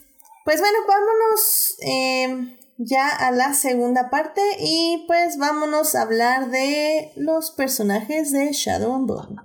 [0.46, 7.10] pues bueno, vámonos eh, ya a la segunda parte y pues vámonos a hablar de
[7.16, 9.42] los personajes de Shadow and Bone.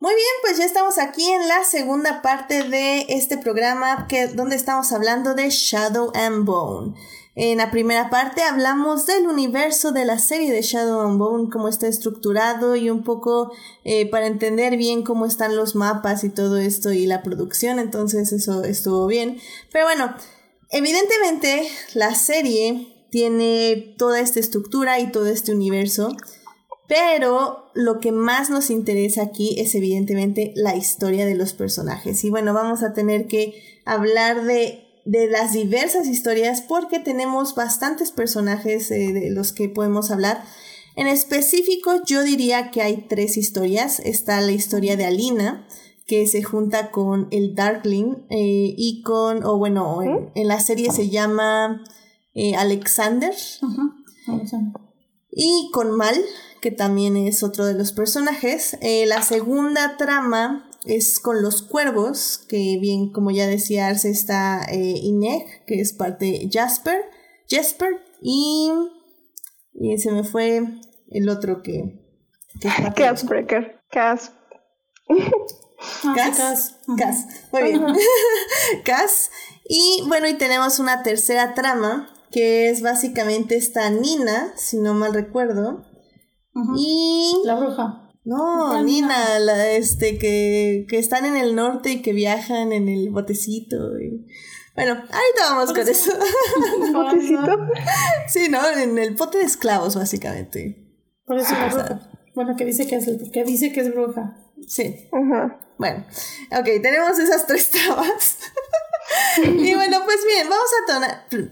[0.00, 4.56] Muy bien, pues ya estamos aquí en la segunda parte de este programa que, donde
[4.56, 6.96] estamos hablando de Shadow and Bone.
[7.40, 11.68] En la primera parte hablamos del universo de la serie de Shadow and Bone, cómo
[11.68, 13.52] está estructurado y un poco
[13.84, 18.32] eh, para entender bien cómo están los mapas y todo esto y la producción, entonces
[18.32, 19.38] eso estuvo bien.
[19.70, 20.16] Pero bueno,
[20.70, 26.16] evidentemente la serie tiene toda esta estructura y todo este universo,
[26.88, 32.24] pero lo que más nos interesa aquí es evidentemente la historia de los personajes.
[32.24, 38.12] Y bueno, vamos a tener que hablar de de las diversas historias porque tenemos bastantes
[38.12, 40.44] personajes eh, de los que podemos hablar.
[40.96, 44.00] En específico, yo diría que hay tres historias.
[44.00, 45.66] Está la historia de Alina,
[46.06, 50.00] que se junta con el Darkling eh, y con, o bueno,
[50.34, 51.82] en, la serie se llama
[52.34, 53.34] eh, Alexander.
[55.30, 56.16] Y con Mal,
[56.60, 58.76] que también es otro de los personajes.
[59.06, 64.94] la segunda trama es con los cuervos, que bien, como ya decía Arce, está eh,
[65.02, 67.02] Ineg, que es parte de Jasper,
[67.48, 68.72] Jasper, y,
[69.74, 70.62] y se me fue
[71.10, 72.04] el otro que...
[72.60, 74.32] que Casbreaker, Cas.
[76.14, 77.84] Cas, Cas, muy bien.
[78.84, 79.30] Cas.
[79.68, 85.12] Y bueno, y tenemos una tercera trama, que es básicamente esta Nina, si no mal
[85.12, 85.84] recuerdo.
[86.76, 87.42] Y...
[87.44, 88.07] La bruja.
[88.28, 93.08] No, Nina, la, este, que, que están en el norte y que viajan en el
[93.08, 93.98] botecito.
[93.98, 94.26] Y...
[94.74, 96.12] Bueno, ahorita vamos con eso.
[96.84, 97.56] ¿El botecito?
[98.28, 98.68] sí, ¿no?
[98.68, 100.76] En el bote de esclavos, básicamente.
[101.24, 102.10] Por eso la bruja.
[102.34, 104.36] Bueno, que dice que es, que dice que es bruja.
[104.66, 105.08] Sí.
[105.78, 106.04] Bueno,
[106.52, 108.40] ok, tenemos esas tres trabas.
[109.42, 110.68] y bueno, pues bien, vamos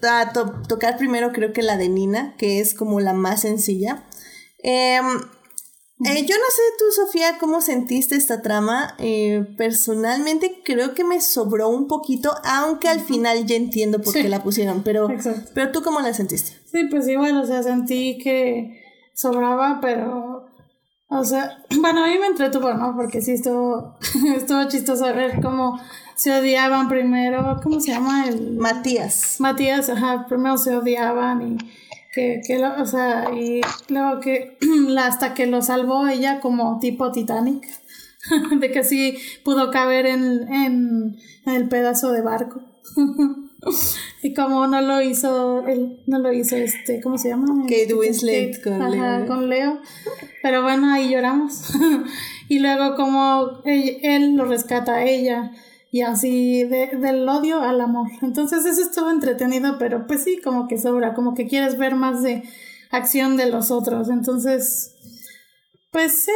[0.04, 3.40] a, a to tocar primero creo que la de Nina, que es como la más
[3.40, 4.04] sencilla.
[4.62, 5.00] Eh,
[6.04, 8.94] eh, yo no sé tú, Sofía, cómo sentiste esta trama.
[8.98, 14.28] Eh, personalmente creo que me sobró un poquito, aunque al final ya entiendo por qué
[14.28, 15.08] la pusieron, pero,
[15.54, 16.58] pero tú cómo la sentiste.
[16.70, 18.82] Sí, pues igual, o sea, sentí que
[19.14, 20.46] sobraba, pero
[21.08, 22.94] O sea, bueno, a mí me entretuvo, ¿no?
[22.94, 23.96] Porque sí estuvo,
[24.36, 25.80] estuvo chistoso ver cómo
[26.14, 28.26] se odiaban primero, ¿cómo se llama?
[28.28, 28.56] El...
[28.56, 29.36] Matías.
[29.38, 31.58] Matías, ajá, primero se odiaban y
[32.16, 34.56] que, que lo, o sea, y luego que
[34.98, 37.68] hasta que lo salvó ella como tipo Titanic,
[38.58, 42.62] de que sí pudo caber en, en, en el pedazo de barco.
[44.22, 47.64] y como no lo hizo, él no lo hizo este, ¿cómo se llama?
[47.64, 49.26] Kate Este, Winslet Kate, con ajá, Leo.
[49.26, 49.78] con Leo.
[50.42, 51.70] Pero bueno, ahí lloramos.
[52.48, 55.52] y luego como él, él lo rescata a ella.
[55.96, 58.08] Y así de, del odio al amor.
[58.20, 62.22] Entonces eso estuvo entretenido, pero pues sí, como que sobra, como que quieres ver más
[62.22, 62.42] de
[62.90, 64.10] acción de los otros.
[64.10, 64.94] Entonces,
[65.90, 66.32] pues eh,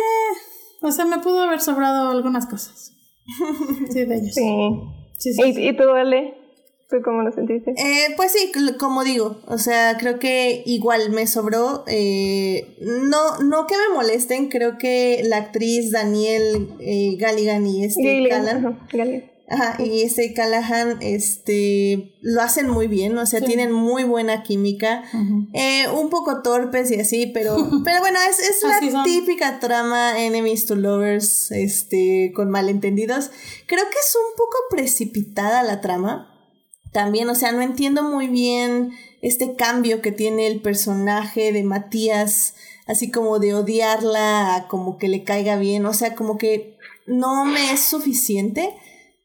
[0.80, 2.92] o sea, me pudo haber sobrado algunas cosas.
[3.92, 4.34] Sí, de ellos.
[4.34, 4.80] Sí.
[5.18, 5.68] Sí, sí, ¿Y, sí.
[5.68, 6.34] y tú, Ale?
[6.88, 7.72] ¿Tú cómo lo sentiste?
[7.72, 11.84] Eh, pues sí, como digo, o sea, creo que igual me sobró.
[11.86, 18.26] eh, no, no que me molesten, creo que la actriz Daniel eh, Galligan y este
[18.28, 18.80] Callan,
[19.50, 23.46] ajá, y este Callahan, este, lo hacen muy bien, o sea, Sí.
[23.46, 25.02] tienen muy buena química.
[25.52, 30.66] Eh, un poco torpes y así, pero, pero bueno, es, es la típica trama enemies
[30.66, 33.30] to lovers, este, con malentendidos.
[33.66, 36.28] Creo que es un poco precipitada la trama.
[36.92, 38.92] También, o sea, no entiendo muy bien
[39.22, 42.54] este cambio que tiene el personaje de Matías,
[42.86, 46.76] así como de odiarla a como que le caiga bien, o sea, como que
[47.06, 48.74] no me es suficiente.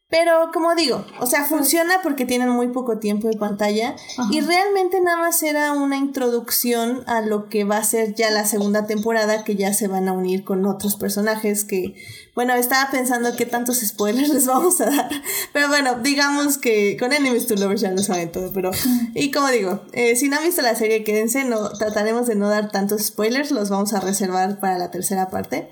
[0.08, 4.28] Pero como digo, o sea, funciona porque tienen muy poco tiempo de pantalla Ajá.
[4.30, 8.46] y realmente nada más era una introducción a lo que va a ser ya la
[8.46, 11.96] segunda temporada, que ya se van a unir con otros personajes que,
[12.36, 15.10] bueno, estaba pensando qué tantos spoilers les vamos a dar,
[15.52, 18.70] pero bueno, digamos que con Enemies to Lovers ya lo saben todo, pero,
[19.12, 22.48] y como digo, eh, si no han visto la serie, quédense, no, trataremos de no
[22.48, 25.68] dar tantos spoilers, los vamos a reservar para la tercera parte,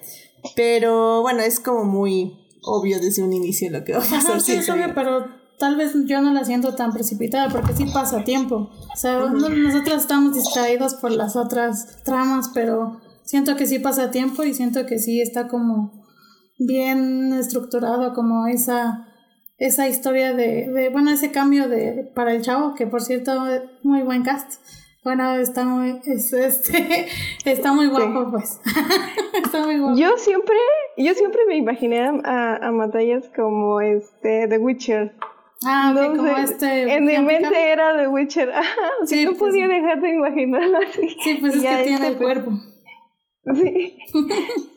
[0.57, 4.19] pero bueno, es como muy obvio desde un inicio lo que va a pasar.
[4.33, 5.27] Ajá, sí, es obvio, pero
[5.59, 8.71] tal vez yo no la siento tan precipitada porque sí pasa tiempo.
[8.93, 14.11] O sea, no- nosotros estamos distraídos por las otras tramas, pero siento que sí pasa
[14.11, 16.05] tiempo y siento que sí está como
[16.59, 19.09] bien estructurado como esa
[19.57, 23.33] esa historia de, de bueno, ese cambio de para el chavo, que por cierto,
[23.85, 24.55] muy buen cast.
[25.05, 27.07] Bueno, está muy, es- este,
[27.45, 28.61] está muy guapo, pues.
[29.45, 29.97] está muy guapo.
[29.99, 30.57] Yo siempre,
[30.97, 35.15] yo siempre me imaginé a, a, Matallas como este The Witcher.
[35.67, 36.95] ah, No como sé, este.
[36.95, 38.51] en mi mente era The Witcher.
[38.55, 38.65] Ajá,
[39.05, 39.73] Sí, no pues podía sí.
[39.75, 41.09] dejar de imaginarlo así.
[41.23, 42.51] Sí, pues es que tiene este, el cuerpo.
[43.55, 43.99] Sí.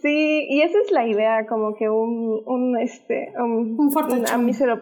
[0.01, 4.27] sí, y esa es la idea, como que un, un este, un, Un fortachón.
[4.29, 4.81] a mísero,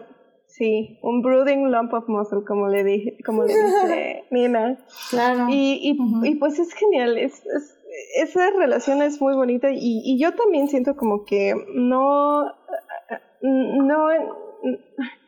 [0.56, 4.78] sí, un brooding lump of muscle, como le dije, como le dice Nina.
[5.10, 5.46] Claro.
[5.50, 7.72] Y, y, y pues es genial, es, es-
[8.16, 12.52] esa relación es muy bonita y, y yo también siento como que no,
[13.40, 14.08] no,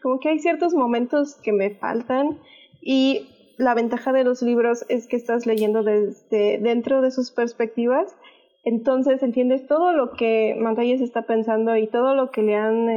[0.02, 2.38] como que hay ciertos momentos que me faltan
[2.82, 8.14] y la ventaja de los libros es que estás leyendo desde dentro de sus perspectivas,
[8.64, 12.88] entonces entiendes todo lo que Montañez está pensando y todo lo que le han,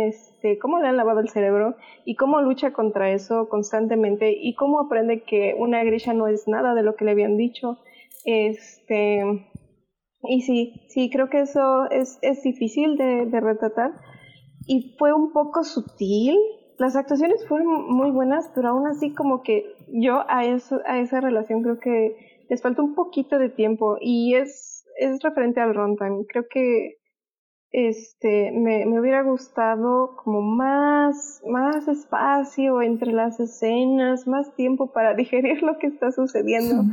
[0.41, 4.79] este, cómo le han lavado el cerebro y cómo lucha contra eso constantemente y cómo
[4.79, 7.77] aprende que una Grisha no es nada de lo que le habían dicho.
[8.25, 9.21] Este,
[10.23, 13.91] y sí, sí, creo que eso es, es difícil de, de retratar
[14.65, 16.35] y fue un poco sutil.
[16.79, 21.21] Las actuaciones fueron muy buenas, pero aún así como que yo a, eso, a esa
[21.21, 22.15] relación creo que
[22.49, 26.25] les falta un poquito de tiempo y es, es referente al runtime.
[26.27, 27.00] Creo que
[27.71, 35.13] este me, me hubiera gustado como más, más espacio entre las escenas, más tiempo para
[35.15, 36.83] digerir lo que está sucediendo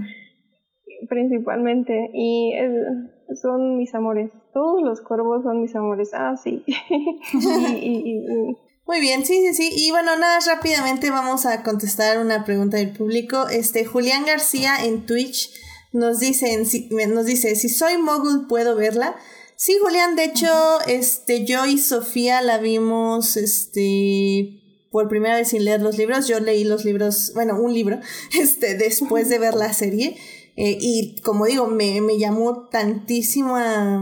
[1.08, 7.38] principalmente y es- son mis amores todos los cuervos son mis amores ah sí y,
[7.38, 8.56] y- y-
[8.86, 9.70] Muy bien, sí, sí, sí.
[9.76, 13.46] Y bueno, nada, rápidamente vamos a contestar una pregunta del público.
[13.50, 15.50] Este, Julián García en Twitch
[15.92, 19.14] nos dice, en nos dice, si soy mogul, ¿puedo verla?
[19.60, 20.46] Sí, Julián, de hecho,
[20.86, 26.28] este, yo y Sofía la vimos, este, por primera vez sin leer los libros.
[26.28, 27.98] Yo leí los libros, bueno, un libro,
[28.38, 30.16] este, después de ver la serie.
[30.56, 34.00] Eh, y como digo, me, me llamó tantísimo a-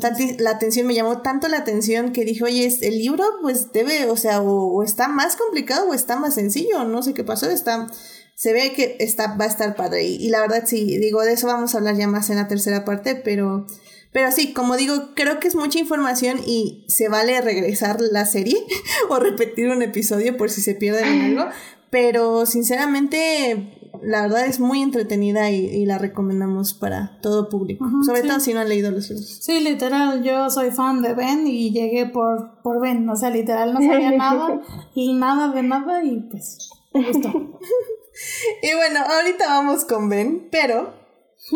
[0.00, 4.08] tanti- la atención, me llamó tanto la atención que dije, oye, el libro pues debe,
[4.08, 7.50] o sea, o, o está más complicado o está más sencillo, no sé qué pasó,
[7.50, 7.88] está,
[8.36, 10.04] se ve que está, va a estar padre.
[10.04, 12.48] Y, y la verdad sí, digo, de eso vamos a hablar ya más en la
[12.48, 13.66] tercera parte, pero,
[14.14, 18.56] pero sí, como digo, creo que es mucha información y se vale regresar la serie
[19.10, 21.50] o repetir un episodio por si se pierden en algo.
[21.90, 28.38] Pero sinceramente la verdad es muy entretenida y, la recomendamos para todo público, sobre todo
[28.38, 29.38] si no han leído los libros.
[29.40, 33.74] Sí, literal, yo soy fan de Ben y llegué por, por Ben, o sea, literal
[33.74, 34.60] no sabía nada
[34.94, 37.30] y nada de nada y pues me gustó.
[38.62, 41.03] y bueno, ahorita vamos con Ben, pero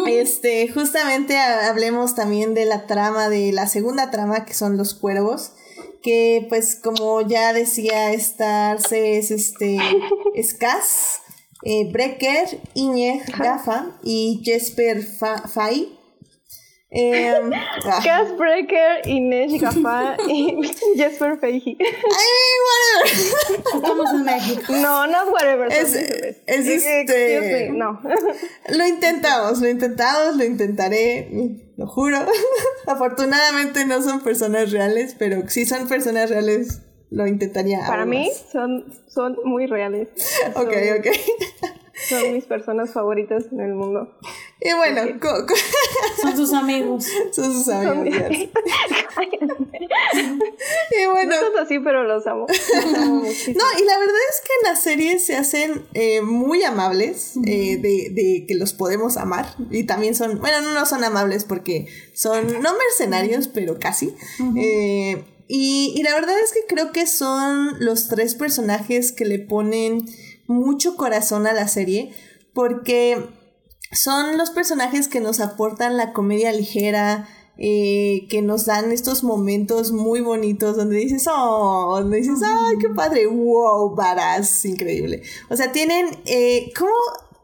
[0.06, 5.52] este, justamente hablemos también de la trama, de la segunda trama, que son los cuervos
[6.02, 9.78] que pues como ya decía Starce es este
[10.42, 11.20] Skaz,
[11.64, 15.97] eh, Brecker, Iñeg Gafa y Jesper Fay.
[16.90, 17.38] Eh,
[18.38, 20.56] Breaker, Inés Gafa y
[20.96, 21.76] Jesper Fay.
[21.78, 23.60] ¡Ay, whatever!
[23.74, 24.72] Estamos en México.
[24.72, 25.70] No, no whatever.
[25.70, 27.70] Es, es este.
[27.72, 28.00] No.
[28.68, 31.28] Lo intentamos, lo intentamos, lo intentaré
[31.76, 32.18] lo juro.
[32.86, 37.86] Afortunadamente no son personas reales, pero si son personas reales, lo intentaría.
[37.86, 40.08] Para mí son, son muy reales.
[40.54, 41.06] ok, ok.
[42.08, 44.16] Son mis personas favoritas en el mundo.
[44.60, 45.02] Y bueno,
[46.22, 47.06] son sus amigos.
[47.32, 48.08] Son sus amigos.
[50.90, 51.30] y bueno.
[51.30, 52.46] No son así, pero los amo.
[52.86, 57.76] no, y la verdad es que en la serie se hacen eh, muy amables, eh,
[57.76, 59.54] de, de, que los podemos amar.
[59.70, 64.14] Y también son, bueno, no, no son amables porque son, no mercenarios, pero casi.
[64.56, 69.38] Eh, y, y la verdad es que creo que son los tres personajes que le
[69.38, 70.04] ponen
[70.46, 72.12] mucho corazón a la serie
[72.52, 73.24] porque
[73.92, 79.90] son los personajes que nos aportan la comedia ligera, eh, que nos dan estos momentos
[79.90, 85.22] muy bonitos donde dices, oh, donde dices, ay, qué padre, wow, varas, increíble.
[85.50, 86.92] O sea, tienen, eh, como,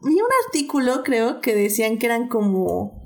[0.02, 3.02] vi un artículo, creo, que decían que eran como,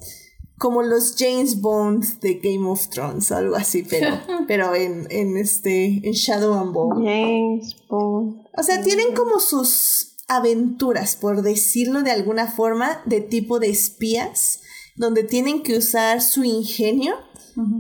[0.58, 6.06] como los James Bond de Game of Thrones, algo así, pero, pero en, en este,
[6.06, 7.06] en Shadow and Bone.
[7.06, 8.48] James Bond.
[8.54, 14.60] O sea, tienen como sus aventuras, por decirlo de alguna forma, de tipo de espías,
[14.94, 17.14] donde tienen que usar su ingenio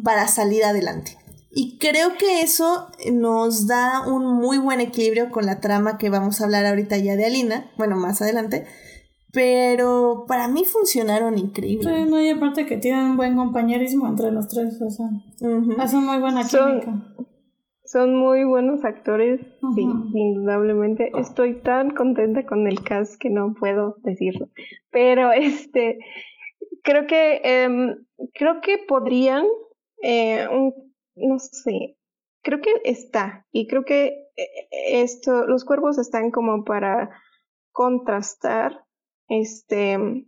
[0.02, 1.16] para salir adelante.
[1.50, 6.40] Y creo que eso nos da un muy buen equilibrio con la trama que vamos
[6.40, 8.66] a hablar ahorita ya de Alina, bueno, más adelante.
[9.32, 11.84] Pero para mí funcionaron increíble.
[11.84, 15.06] Sí, no, y aparte que tienen un buen compañerismo entre los tres, o sea,
[15.78, 17.14] hacen muy buena química.
[17.16, 17.27] Son
[17.96, 19.40] muy buenos actores,
[19.74, 19.82] sí,
[20.14, 21.10] indudablemente.
[21.18, 24.48] Estoy tan contenta con el cast que no puedo decirlo.
[24.90, 25.98] Pero este,
[26.82, 27.96] creo que, eh,
[28.34, 29.44] creo que podrían,
[30.02, 30.74] eh, un,
[31.16, 31.96] no sé,
[32.42, 33.46] creo que está.
[33.52, 37.10] Y creo que eh, esto, los cuervos están como para
[37.72, 38.84] contrastar
[39.28, 40.26] este,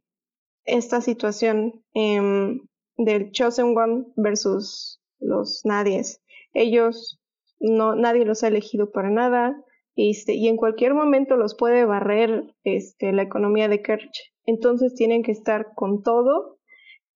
[0.65, 2.59] esta situación eh,
[2.97, 6.23] del Chosen One versus los nadies.
[6.53, 7.20] Ellos
[7.61, 9.63] no, nadie los ha elegido para nada,
[9.97, 14.33] este, y en cualquier momento los puede barrer este, la economía de Kerch.
[14.47, 16.59] Entonces tienen que estar con todo.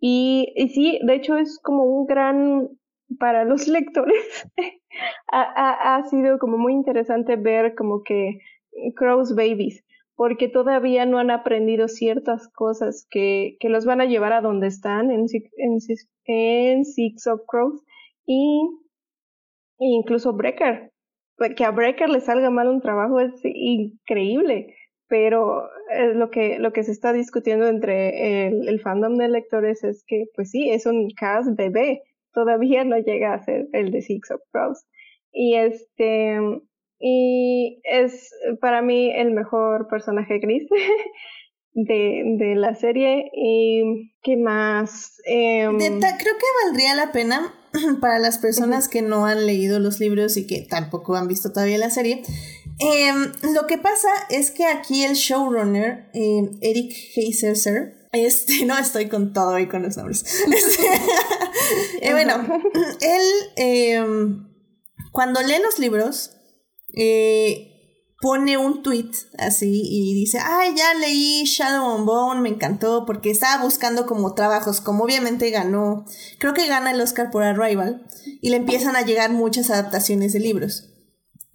[0.01, 2.69] Y, sí, de hecho es como un gran,
[3.19, 4.47] para los lectores,
[5.33, 8.39] ha, sido como muy interesante ver como que
[8.97, 9.83] Crow's Babies,
[10.15, 14.67] porque todavía no han aprendido ciertas cosas que, que los van a llevar a donde
[14.67, 15.25] están en,
[15.57, 15.79] en,
[16.27, 17.83] en Six of Crows.
[18.27, 18.69] Y
[19.79, 20.91] e incluso Breaker.
[21.37, 24.75] Pues, que a Breaker le salga mal un trabajo es increíble,
[25.09, 25.69] pero
[26.15, 30.27] lo que, lo que se está discutiendo entre el, el fandom de lectores es que,
[30.35, 32.03] pues sí, es un cast bebé,
[32.33, 34.85] todavía no llega a ser el de Six of Crows.
[35.33, 36.39] Y este,
[36.99, 40.69] y es para mí el mejor personaje gris
[41.73, 43.31] de, de la serie.
[43.35, 45.21] Y qué más.
[45.27, 47.53] Eh, creo que valdría la pena
[48.01, 51.79] para las personas que no han leído los libros y que tampoco han visto todavía
[51.79, 52.23] la serie.
[52.79, 59.09] Em, lo que pasa es que aquí el showrunner, em, Eric Heiserser, este, no estoy
[59.09, 60.25] con todo y con los nombres.
[60.55, 62.47] Este, eh, bueno,
[63.01, 63.23] él,
[63.57, 64.49] em,
[65.13, 66.33] cuando lee los libros,
[66.95, 67.74] eh,
[68.25, 73.31] pone un tweet así y dice, ay, ya leí Shadow and Bone, me encantó porque
[73.31, 76.07] estaba buscando como trabajos, como obviamente ganó,
[76.39, 78.07] creo que gana el Oscar por Arrival
[78.41, 80.89] y le empiezan a llegar muchas adaptaciones de libros.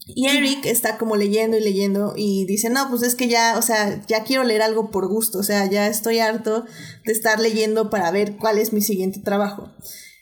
[0.06, 3.64] Y Eric está como leyendo y leyendo y dice, no, pues es que ya, o
[3.64, 6.66] sea, ya quiero leer algo por gusto, o sea, ya estoy harto
[7.04, 9.72] de estar leyendo para ver cuál es mi siguiente trabajo.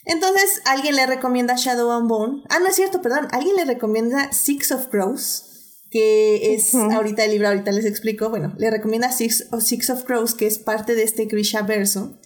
[0.05, 2.43] Entonces, alguien le recomienda Shadow and Bone.
[2.47, 3.27] Ah, no es cierto, perdón.
[3.31, 5.46] Alguien le recomienda Six of Crows
[5.89, 10.33] que es ahorita el libro, ahorita les explico, bueno, le recomienda Six, Six of Crows,
[10.33, 12.19] que es parte de este Grisha verso,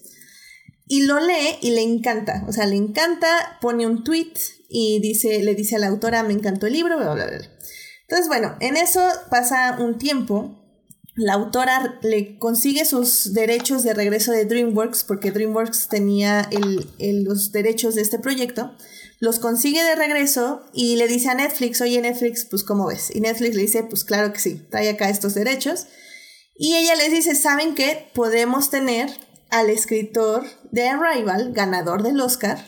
[0.88, 4.34] y lo lee y le encanta, o sea, le encanta, pone un tweet
[4.68, 7.38] y dice, le dice a la autora, me encantó el libro, bla, bla, bla.
[8.12, 10.58] Entonces, bueno, en eso pasa un tiempo.
[11.16, 16.50] La autora le consigue sus derechos de regreso de DreamWorks, porque DreamWorks tenía
[17.00, 18.76] los derechos de este proyecto,
[19.22, 23.16] los consigue de regreso y le dice a Netflix, oye Netflix, pues ¿cómo ves?
[23.16, 25.86] Y Netflix le dice, pues claro que sí, trae acá estos derechos.
[26.58, 28.10] Y ella les dice, ¿saben qué?
[28.16, 29.12] Podemos tener
[29.52, 32.68] al escritor de Arrival, ganador del Oscar,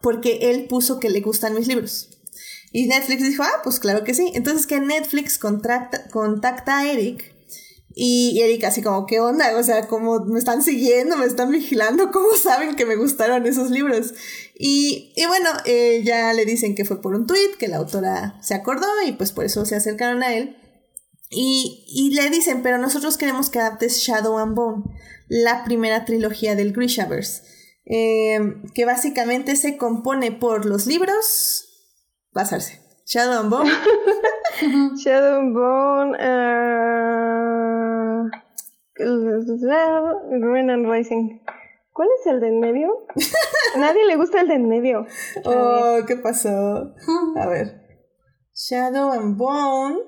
[0.00, 2.10] porque él puso que le gustan mis libros.
[2.70, 4.30] Y Netflix dijo, ah, pues claro que sí.
[4.34, 7.34] Entonces que Netflix contacta a Eric
[8.00, 9.58] y Eric así como, ¿qué onda?
[9.58, 13.70] O sea, como me están siguiendo, me están vigilando, ¿cómo saben que me gustaron esos
[13.70, 14.14] libros?
[14.60, 18.36] Y, y bueno, eh, ya le dicen que fue por un tweet, que la autora
[18.42, 20.56] se acordó y pues por eso se acercaron a él.
[21.30, 24.82] Y, y le dicen, pero nosotros queremos que adaptes Shadow and Bone,
[25.28, 27.44] la primera trilogía del Grishaverse,
[27.86, 28.40] eh,
[28.74, 31.68] que básicamente se compone por los libros,
[32.32, 33.70] pasarse, Shadow and Bone.
[34.96, 36.98] Shadow and Bone, uh,
[40.40, 41.40] Ruin and Rising.
[41.92, 43.06] ¿Cuál es el de en medio?
[43.74, 45.06] A nadie le gusta el de en medio.
[45.44, 46.94] Oh, ¿qué pasó?
[47.36, 47.80] A ver.
[48.54, 49.98] Shadow and Bone.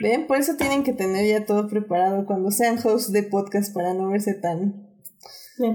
[0.00, 3.94] Ven, por eso tienen que tener ya todo preparado cuando sean hosts de podcast para
[3.94, 4.84] no verse tan.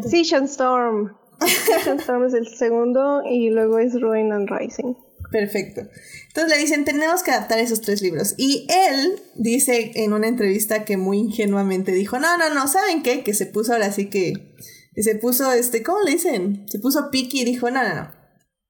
[0.10, 1.16] Season Storm.
[1.46, 4.96] Season Storm es el segundo y luego es Ruin and Rising.
[5.32, 5.82] Perfecto.
[6.30, 8.36] Entonces le dicen, tenemos que adaptar esos tres libros.
[8.38, 13.24] Y él dice en una entrevista que muy ingenuamente dijo, no, no, no, ¿saben qué?
[13.24, 14.34] Que se puso ahora sí que,
[14.96, 16.66] se puso, este, ¿cómo le dicen?
[16.70, 18.12] Se puso piqui y dijo, no, no, no.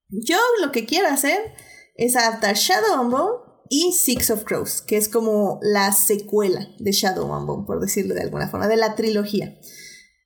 [0.10, 1.38] Yo lo que quiero hacer
[1.96, 3.38] es adaptar Shadow and Bone
[3.70, 8.16] y Six of Crows, que es como la secuela de Shadow and Bone, por decirlo
[8.16, 9.60] de alguna forma, de la trilogía.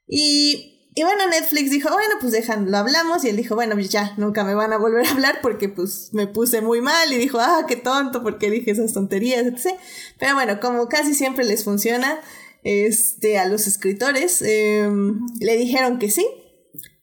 [0.08, 3.24] Y y bueno, Netflix dijo, bueno, pues déjalo, lo hablamos.
[3.24, 6.10] Y él dijo, bueno, pues ya, nunca me van a volver a hablar porque pues
[6.14, 7.12] me puse muy mal.
[7.12, 9.76] Y dijo, ah, qué tonto, porque dije esas tonterías, etc.
[10.20, 12.22] Pero bueno, como casi siempre les funciona
[12.64, 16.28] este, a los escritores, em, le dijeron que sí.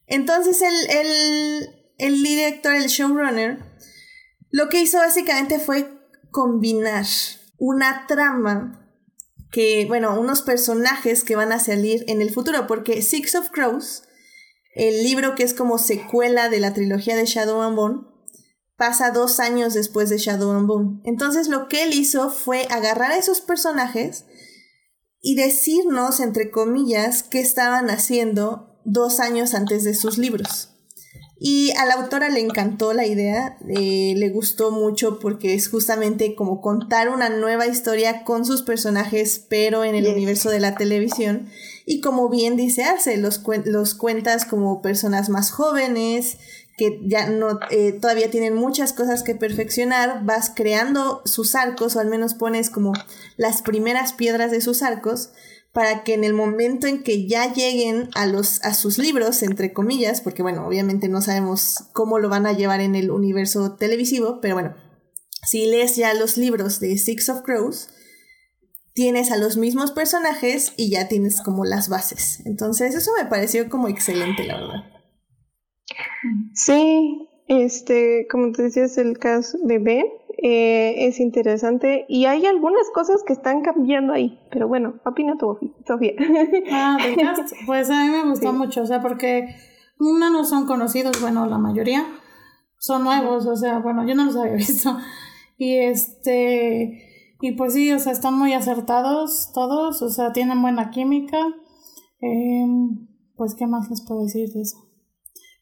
[0.07, 1.68] Entonces el, el,
[1.99, 3.59] el director, el showrunner,
[4.51, 5.88] lo que hizo básicamente fue
[6.30, 7.07] combinar
[7.59, 8.80] una trama
[9.51, 14.05] que, bueno, unos personajes que van a salir en el futuro, porque Six of Crows,
[14.74, 18.01] el libro que es como secuela de la trilogía de Shadow and Bone,
[18.76, 21.01] pasa dos años después de Shadow and Bone.
[21.05, 24.24] Entonces lo que él hizo fue agarrar a esos personajes
[25.20, 30.80] y decirnos, entre comillas, qué estaban haciendo dos años antes de sus libros.
[31.43, 36.34] Y a la autora le encantó la idea, eh, le gustó mucho porque es justamente
[36.34, 41.49] como contar una nueva historia con sus personajes, pero en el universo de la televisión.
[41.86, 46.36] Y como bien dice Arce, los, los cuentas como personas más jóvenes,
[46.76, 52.01] que ya no eh, todavía tienen muchas cosas que perfeccionar, vas creando sus arcos, o
[52.01, 52.93] al menos pones como
[53.38, 55.30] las primeras piedras de sus arcos,
[55.73, 59.73] para que en el momento en que ya lleguen a los a sus libros entre
[59.73, 64.41] comillas porque bueno obviamente no sabemos cómo lo van a llevar en el universo televisivo
[64.41, 64.75] pero bueno
[65.43, 67.89] si lees ya los libros de Six of Crows
[68.93, 72.43] tienes a los mismos personajes y ya tienes como las bases.
[72.45, 74.85] Entonces eso me pareció como excelente la verdad.
[76.55, 80.05] Sí este como te decías el caso de Ben
[80.43, 85.59] eh, es interesante y hay algunas cosas que están cambiando ahí, pero bueno, opina tú,
[85.86, 86.14] Sofía.
[86.70, 86.97] Ah,
[87.66, 89.55] Pues a mí me gustó mucho, o sea, porque
[89.99, 92.07] una no son conocidos, bueno, la mayoría
[92.78, 94.97] son nuevos, o sea, bueno, yo no los había visto.
[95.59, 100.91] Y este, y pues sí, o sea, están muy acertados todos, o sea, tienen buena
[100.91, 101.38] química.
[102.20, 104.76] Em, pues, ¿qué más les puedo decir de eso?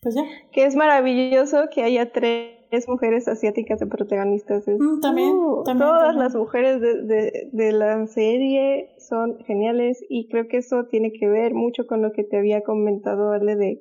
[0.01, 0.23] Pues ya.
[0.53, 4.67] Que es maravilloso que haya tres es mujeres asiáticas de protagonistas.
[4.67, 10.59] Mm, también, uh, Todas las mujeres de, de, la serie son geniales y creo que
[10.59, 13.81] eso tiene que ver mucho con lo que te había comentado, Ale, de,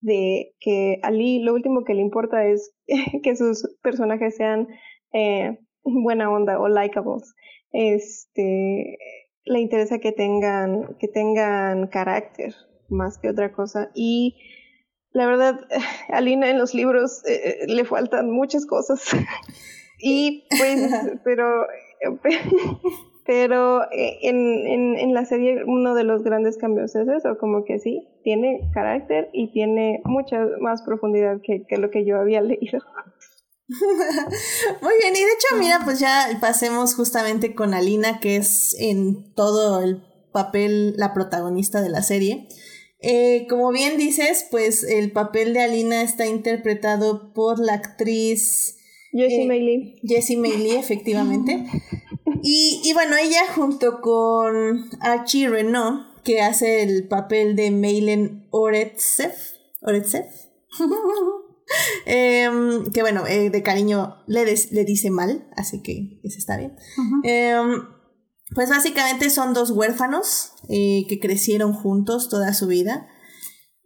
[0.00, 2.74] de que a Lee lo último que le importa es
[3.22, 4.68] que sus personajes sean
[5.12, 7.34] eh, buena onda o likeables.
[7.72, 8.98] Este,
[9.44, 12.54] le interesa que tengan, que tengan carácter
[12.88, 14.36] más que otra cosa y
[15.16, 15.60] la verdad,
[16.10, 19.00] a Lina en los libros eh, eh, le faltan muchas cosas.
[19.98, 20.90] y pues,
[21.24, 21.66] pero,
[23.24, 27.64] pero eh, en, en, en, la serie uno de los grandes cambios es eso, como
[27.64, 32.42] que sí, tiene carácter y tiene mucha más profundidad que, que lo que yo había
[32.42, 32.80] leído.
[33.68, 39.32] Muy bien, y de hecho, mira, pues ya pasemos justamente con Alina, que es en
[39.34, 40.02] todo el
[40.32, 42.48] papel la protagonista de la serie.
[43.00, 48.78] Eh, como bien dices, pues el papel de Alina está interpretado por la actriz
[49.12, 50.00] Jessie Eh, Maylee.
[50.02, 51.66] Jessie Maylie, efectivamente.
[52.42, 59.32] Y, y bueno, ella junto con Archie Renault, que hace el papel de Mailen Oretsev,
[59.82, 60.24] Oretsev,
[62.06, 66.56] em, que bueno, eh, de cariño le, des- le dice mal, así que eso está
[66.56, 66.72] bien.
[68.54, 73.08] Pues básicamente son dos huérfanos eh, que crecieron juntos toda su vida.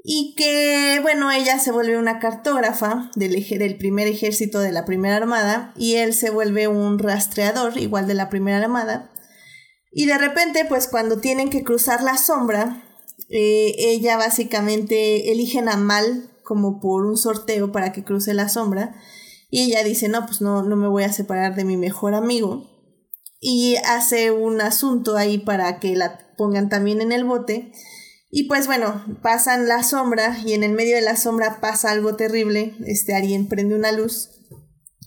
[0.02, 5.16] Y que, bueno, ella se vuelve una cartógrafa del, del primer ejército de la primera
[5.16, 9.11] armada y él se vuelve un rastreador igual de la primera armada.
[9.92, 12.82] Y de repente, pues cuando tienen que cruzar la sombra,
[13.28, 18.94] eh, ella básicamente eligen a Mal como por un sorteo para que cruce la sombra.
[19.50, 22.70] Y ella dice, no, pues no, no me voy a separar de mi mejor amigo.
[23.41, 27.72] Y hace un asunto ahí para que la pongan también en el bote.
[28.30, 32.16] Y pues bueno, pasan la sombra y en el medio de la sombra pasa algo
[32.16, 32.74] terrible.
[32.86, 34.30] Este alguien prende una luz.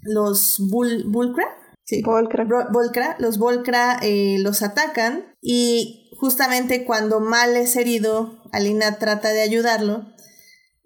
[0.02, 1.46] Los Bul Vulcra,
[1.86, 2.46] sí, Volcra.
[2.72, 9.42] Volcra, los Volcra eh, los atacan y justamente cuando Mal es herido, Alina trata de
[9.42, 10.14] ayudarlo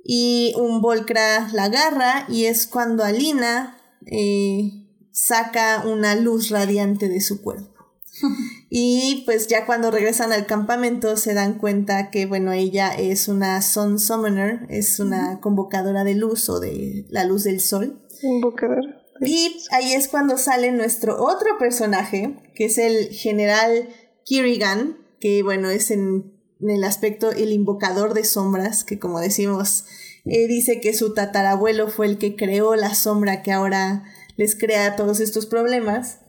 [0.04, 4.87] y un Volcra la agarra y es cuando Alina eh,
[5.18, 7.74] saca una luz radiante de su cuerpo.
[8.70, 13.62] Y pues ya cuando regresan al campamento se dan cuenta que, bueno, ella es una
[13.62, 18.06] Sun Summoner, es una convocadora de luz o de la luz del sol.
[18.22, 18.84] Invocador.
[19.22, 23.88] Y ahí es cuando sale nuestro otro personaje, que es el general
[24.26, 29.86] Kirigan, que bueno, es en, en el aspecto el invocador de sombras, que como decimos,
[30.26, 34.04] eh, dice que su tatarabuelo fue el que creó la sombra que ahora
[34.38, 36.20] les crea todos estos problemas.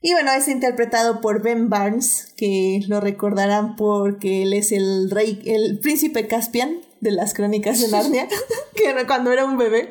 [0.00, 5.40] Y bueno, es interpretado por Ben Barnes, que lo recordarán porque él es el rey,
[5.46, 8.28] el príncipe Caspian de las crónicas de Narnia,
[8.74, 9.88] que era cuando era un bebé.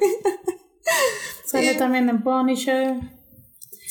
[1.45, 2.95] Sale Eh, también en Punisher.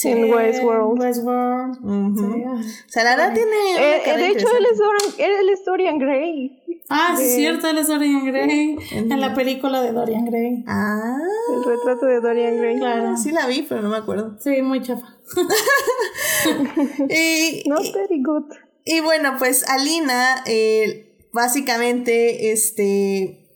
[0.05, 1.01] En Westworld.
[1.01, 1.75] Westworld.
[2.19, 2.45] Sí.
[2.45, 3.57] O sea, la verdad tiene.
[3.79, 4.69] Eh, eh, de hecho, él interesante.
[4.71, 6.62] es, Dorian, él es Dorian Gray.
[6.95, 8.77] Ah, sí, es cierto, él es Dorian Gray.
[8.93, 10.63] En la película de Dorian Gray.
[10.67, 11.17] Ah,
[11.55, 12.77] El retrato de Dorian Gray.
[12.77, 13.17] Claro.
[13.17, 14.37] sí la vi, pero no me acuerdo.
[14.41, 15.07] Sí, muy chafa.
[17.09, 18.45] Y, Not y, very good.
[18.85, 23.49] y bueno, pues Alina, eh, básicamente, este,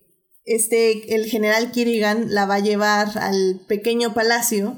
[0.44, 4.76] este, el general Kirigan la va a llevar al pequeño palacio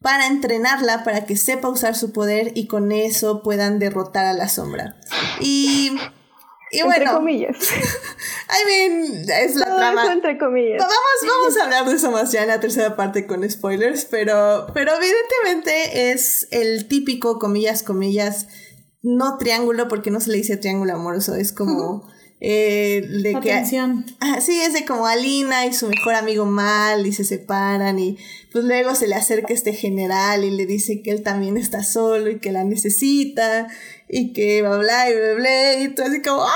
[0.00, 4.48] para entrenarla, para que sepa usar su poder y con eso puedan derrotar a la
[4.48, 4.96] sombra.
[5.40, 5.92] Y,
[6.74, 7.56] y entre bueno, comillas.
[8.48, 10.02] I mean, es la Todo trama.
[10.04, 10.78] eso entre comillas.
[10.78, 14.66] Vamos, vamos a hablar de eso más ya en la tercera parte con spoilers, pero,
[14.74, 18.48] pero evidentemente es el típico, comillas, comillas,
[19.02, 22.08] no triángulo, porque no se le dice triángulo amoroso, es como
[22.46, 23.52] eh, de que...
[24.20, 28.18] Ah, sí, es de como Alina y su mejor amigo Mal y se separan y
[28.52, 32.28] pues luego se le acerca este general y le dice que él también está solo
[32.28, 33.68] y que la necesita
[34.08, 36.50] y que bla bla y bla bla y todo así como ¡ay,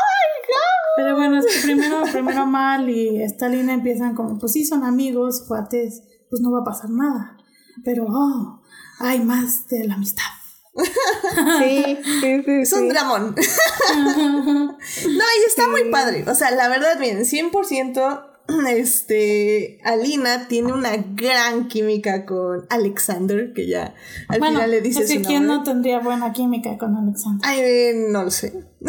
[0.97, 5.45] Pero bueno, es que primero, primero Mal y Stalin empiezan como, pues sí, son amigos,
[5.47, 7.37] cuates, pues no va a pasar nada.
[7.85, 8.61] Pero, oh,
[8.99, 10.25] hay más de la amistad.
[11.59, 12.51] Sí, sí, sí.
[12.63, 12.89] Es un sí.
[12.89, 13.35] dramón.
[13.97, 14.75] no,
[15.05, 16.25] y está muy padre.
[16.29, 18.28] O sea, la verdad, bien, 100%
[18.71, 23.95] este, Alina tiene una gran química con Alexander, que ya
[24.29, 27.41] al bueno, final le dice es que su quién no tendría buena química con Alexander.
[27.45, 28.53] Ay, eh, no lo sé.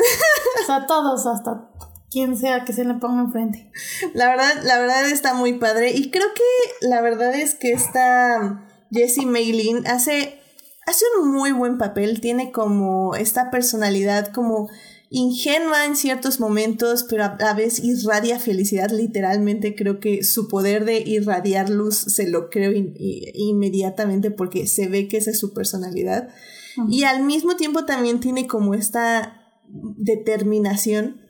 [0.62, 1.70] O sea, todos, hasta
[2.12, 3.72] quien sea que se le ponga enfrente.
[4.14, 5.92] La verdad, la verdad está muy padre.
[5.92, 10.40] Y creo que la verdad es que esta Jessie Maylin hace,
[10.86, 12.22] hace un muy buen papel.
[12.22, 14.70] Tiene como esta personalidad como
[15.12, 18.92] ingenua en ciertos momentos, pero a la vez irradia felicidad.
[18.92, 24.88] Literalmente creo que su poder de irradiar luz se lo creo in- inmediatamente porque se
[24.88, 26.30] ve que esa es su personalidad.
[26.90, 29.36] Y al mismo tiempo también tiene como esta
[29.98, 31.22] determinación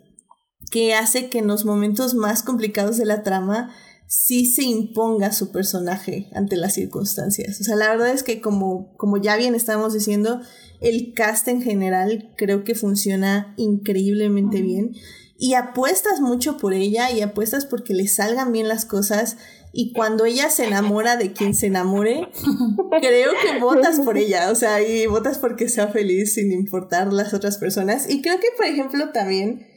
[0.71, 3.73] que hace que en los momentos más complicados de la trama
[4.09, 7.61] sí se imponga su personaje ante las circunstancias.
[7.61, 10.41] O sea, la verdad es que como, como ya bien estamos diciendo,
[10.81, 14.95] el cast en general creo que funciona increíblemente bien
[15.37, 19.37] y apuestas mucho por ella y apuestas porque le salgan bien las cosas
[19.71, 22.29] y cuando ella se enamora de quien se enamore,
[23.01, 27.35] creo que votas por ella, o sea, y votas porque sea feliz sin importar las
[27.35, 28.09] otras personas.
[28.09, 29.67] Y creo que, por ejemplo, también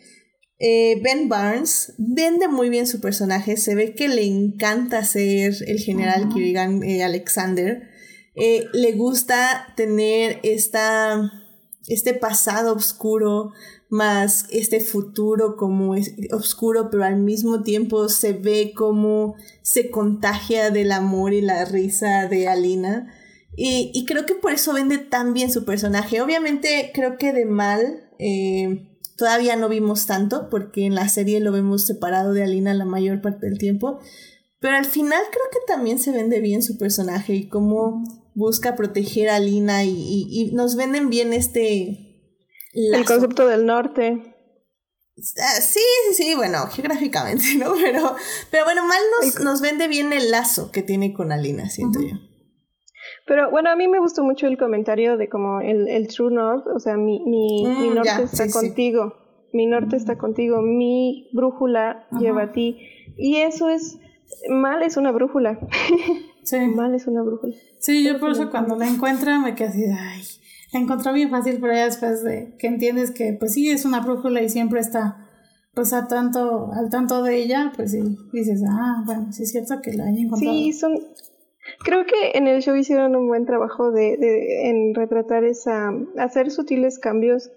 [0.64, 5.80] eh, Ben Barnes vende muy bien su personaje, se ve que le encanta ser el
[5.80, 7.90] general Kirigan eh, Alexander,
[8.34, 11.30] Eh, le gusta tener esta,
[11.86, 13.52] este pasado oscuro
[13.90, 20.70] más este futuro como es oscuro, pero al mismo tiempo se ve como se contagia
[20.70, 23.12] del amor y la risa de Alina.
[23.54, 26.22] Y, creo que por eso vende tan bien su personaje.
[26.22, 31.52] Obviamente creo que de mal eh, todavía no vimos tanto, porque en la serie lo
[31.52, 34.00] vemos separado de Alina la mayor parte del tiempo.
[34.60, 38.04] Pero al final creo que también se vende bien su personaje y cómo
[38.34, 42.08] busca proteger a Alina y, nos venden bien este...
[42.72, 44.34] El concepto del norte.
[45.38, 47.74] Ah, sí, sí, sí, bueno, geográficamente, ¿no?
[47.74, 48.16] Pero,
[48.50, 52.31] pero bueno, mal nos, nos vende bien el lazo que tiene con Alina, siento yo.
[53.26, 56.66] Pero bueno, a mí me gustó mucho el comentario de como el, el True North,
[56.66, 59.14] o sea, mi, mi, mi mm, norte está contigo,
[59.52, 62.78] mi norte está contigo, mi brújula lleva a ti.
[63.16, 63.98] Y eso es,
[64.48, 65.58] mal es una brújula.
[66.44, 66.58] Sí.
[66.58, 67.54] mal es una brújula.
[67.78, 70.22] Sí, yo por eso cuando la encuentro me quedo así, ay,
[70.72, 74.00] la encontró bien fácil, pero ya después de que entiendes que pues sí es una
[74.00, 75.28] brújula y siempre está
[75.74, 78.02] pues a tanto, al tanto de ella, pues sí,
[78.32, 80.54] dices, ah, bueno, sí es cierto que la haya encontrado.
[80.54, 80.92] Sí, son,
[81.84, 84.14] Creo que en el show hicieron un buen trabajo de,
[84.68, 87.50] en retratar esa, hacer sutiles cambios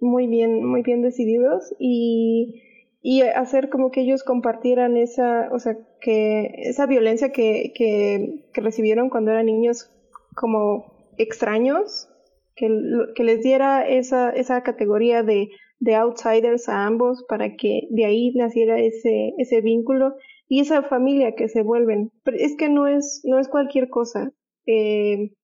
[0.00, 2.62] muy bien, muy bien decididos y,
[3.02, 8.60] y hacer como que ellos compartieran esa, o sea, que esa violencia que, que, que
[8.60, 9.90] recibieron cuando eran niños
[10.34, 12.08] como extraños,
[12.56, 12.68] que,
[13.14, 15.48] que les diera esa, esa categoría de,
[15.80, 20.14] de outsiders a ambos para que de ahí naciera ese, ese vínculo
[20.48, 22.12] y esa familia que se vuelven.
[22.24, 24.32] Pero es que no es, no es cualquier cosa.
[24.66, 25.34] Eh,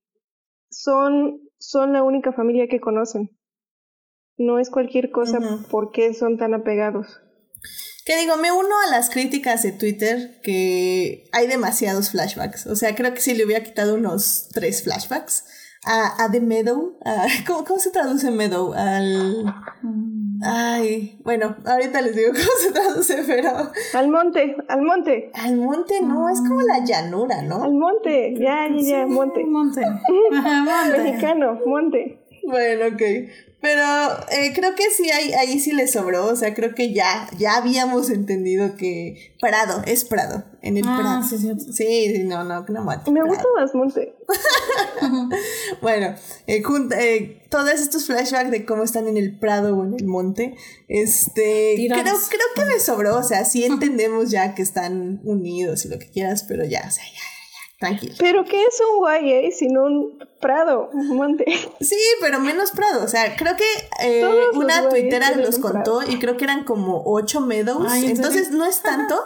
[0.70, 3.30] son, son la única familia que conocen.
[4.36, 5.38] No es cualquier cosa
[5.70, 7.20] porque son tan apegados.
[8.06, 12.66] Que digo, me uno a las críticas de Twitter que hay demasiados flashbacks.
[12.66, 15.44] O sea, creo que si le hubiera quitado unos tres flashbacks
[15.84, 16.98] a, a The Meadow,
[17.46, 18.72] ¿cómo, ¿cómo, se traduce Meadow?
[18.72, 19.44] Al...
[20.42, 23.50] Ay, bueno, ahorita les digo cómo se traduce, pero.
[23.94, 25.30] Al monte, al monte.
[25.34, 27.62] Al monte, no, es como la llanura, ¿no?
[27.62, 29.44] Al monte, ya, ya, ya, monte.
[29.50, 29.82] Monte.
[30.96, 32.19] Mexicano, monte.
[32.44, 33.02] Bueno, ok.
[33.60, 33.82] Pero
[34.30, 36.26] eh, creo que sí, ahí, ahí sí le sobró.
[36.26, 40.44] O sea, creo que ya, ya habíamos entendido que Prado es Prado.
[40.62, 41.22] En el ah, Prado.
[41.22, 43.10] Sí, sí, sí, no, no, no mate.
[43.10, 44.14] Me gusta más Monte.
[45.82, 46.14] bueno,
[46.46, 46.62] eh,
[46.98, 50.56] eh, todos estos flashbacks de cómo están en el Prado o en el monte.
[50.88, 51.74] Este.
[51.76, 53.18] Creo, creo que me sobró.
[53.18, 56.90] O sea, sí entendemos ya que están unidos y lo que quieras, pero ya, o
[56.90, 57.39] sea, ya
[57.80, 58.14] Tranquilo.
[58.18, 61.46] Pero ¿qué es un YA sin un prado, un monte?
[61.80, 63.02] Sí, pero menos prado.
[63.02, 63.64] O sea, creo que
[64.06, 64.22] eh,
[64.52, 67.90] una tuitera los contó y creo que eran como ocho meadows.
[68.04, 69.18] entonces no es tanto,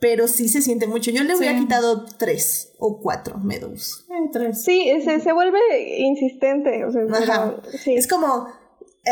[0.00, 1.12] pero sí se siente mucho.
[1.12, 4.04] Yo le hubiera quitado tres o cuatro meadows.
[4.10, 5.60] Eh, sí, se, se vuelve
[5.98, 6.84] insistente.
[6.84, 7.54] O sea,
[7.86, 8.59] Es como eh,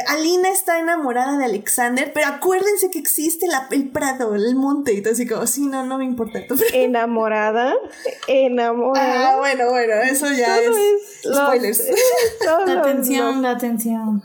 [0.07, 5.01] Alina está enamorada de Alexander, pero acuérdense que existe la, el prado, el monte, y
[5.01, 6.41] todo así como, sí, no, no me importa.
[6.75, 7.75] Enamorada,
[8.27, 9.31] enamorada.
[9.31, 10.77] Ah, bueno, bueno, eso ya es,
[11.23, 11.83] spoilers.
[12.67, 14.23] la atención, la atención.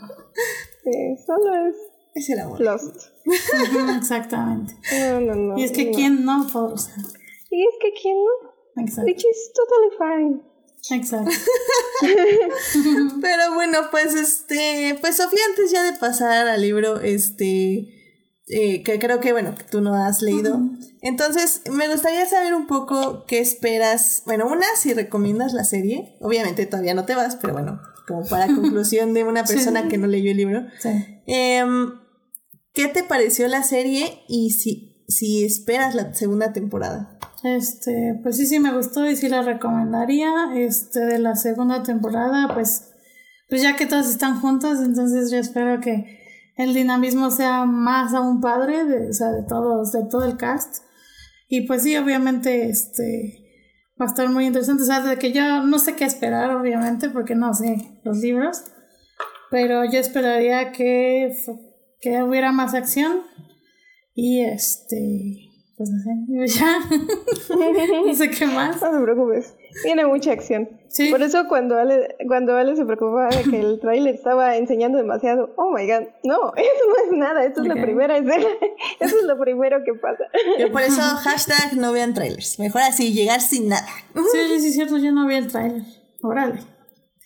[0.84, 1.76] Sí, solo es.
[2.14, 2.60] Es el amor.
[2.60, 2.96] Lost.
[3.96, 4.74] exactamente.
[5.00, 5.58] No, no, no.
[5.58, 6.74] Y es que quién no, por,
[7.50, 8.82] Y es que quién no.
[8.82, 9.06] Exacto.
[9.06, 10.53] Which is totally fine.
[10.90, 11.30] Exacto.
[13.20, 17.94] Pero bueno, pues este, pues Sofía, antes ya de pasar al libro, este,
[18.48, 20.60] eh, que creo que, bueno, que tú no has leído.
[21.00, 24.22] Entonces, me gustaría saber un poco qué esperas.
[24.26, 26.16] Bueno, una, si recomiendas la serie.
[26.20, 30.06] Obviamente todavía no te vas, pero bueno, como para conclusión de una persona que no
[30.06, 30.66] leyó el libro.
[30.78, 30.90] Sí.
[31.26, 31.92] Em,
[32.74, 37.18] ¿Qué te pareció la serie y si, si esperas la segunda temporada?
[37.42, 40.30] Este, pues sí, sí me gustó y sí la recomendaría.
[40.56, 42.92] Este, de la segunda temporada, pues,
[43.48, 46.20] pues ya que todas están juntas, entonces yo espero que
[46.56, 50.84] el dinamismo sea más aún padre, de, o sea, de todos, de todo el cast.
[51.48, 53.44] Y pues sí, obviamente, este,
[54.00, 54.82] va a estar muy interesante.
[54.82, 58.64] O sea, de que yo no sé qué esperar, obviamente, porque no sé los libros.
[59.50, 61.32] Pero yo esperaría que,
[62.00, 63.22] que hubiera más acción.
[64.14, 66.78] Y este, pues no sé, ya.
[68.06, 68.80] no sé qué más.
[68.80, 69.54] No te preocupes.
[69.82, 70.68] Tiene mucha acción.
[70.88, 71.10] Sí.
[71.10, 75.52] Por eso cuando Ale, cuando Ale se preocupaba de que el tráiler estaba enseñando demasiado,
[75.56, 78.46] oh my god, no, eso no es nada, esto es la primera escena,
[79.00, 80.24] eso es lo primero que pasa.
[80.60, 83.88] Yo por eso hashtag no vean trailers, mejor así, llegar sin nada.
[84.14, 85.82] Sí, sí, sí, cierto, yo no vi el tráiler.
[86.22, 86.73] Órale.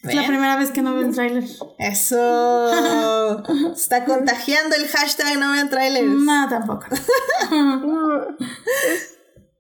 [0.05, 1.45] Es la primera vez que no veo un tráiler.
[1.79, 3.43] Eso.
[3.73, 6.07] Está contagiando el hashtag no vean trailers.
[6.07, 6.87] No, tampoco.
[6.91, 7.01] es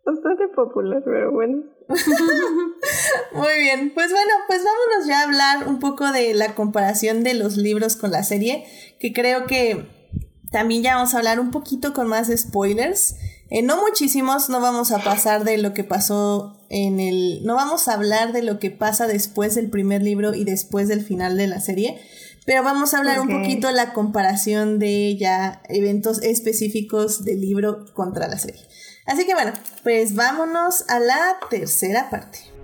[0.04, 1.64] bastante popular, pero bueno.
[3.32, 3.92] Muy bien.
[3.94, 7.96] Pues bueno, pues vámonos ya a hablar un poco de la comparación de los libros
[7.96, 8.64] con la serie,
[9.00, 9.86] que creo que
[10.52, 13.16] también ya vamos a hablar un poquito con más spoilers.
[13.50, 17.44] Eh, no muchísimos, no vamos a pasar de lo que pasó en el...
[17.44, 21.02] No vamos a hablar de lo que pasa después del primer libro y después del
[21.02, 21.98] final de la serie,
[22.44, 28.28] pero vamos a hablar un poquito la comparación de ya eventos específicos del libro contra
[28.28, 28.60] la serie.
[29.06, 32.57] Así que bueno, pues vámonos a la tercera parte.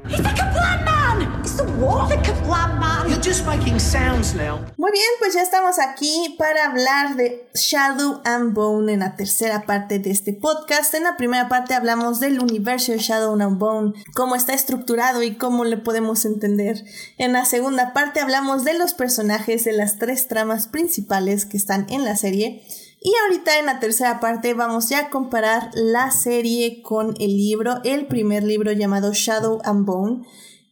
[4.77, 9.67] Muy bien, pues ya estamos aquí para hablar de Shadow and Bone en la tercera
[9.67, 10.95] parte de este podcast.
[10.95, 15.37] En la primera parte hablamos del universo de Shadow and Bone, cómo está estructurado y
[15.37, 16.85] cómo le podemos entender.
[17.19, 21.87] En la segunda parte hablamos de los personajes de las tres tramas principales que están
[21.89, 22.63] en la serie.
[23.07, 27.81] Y ahorita en la tercera parte vamos ya a comparar la serie con el libro,
[27.85, 30.23] el primer libro llamado Shadow and Bone,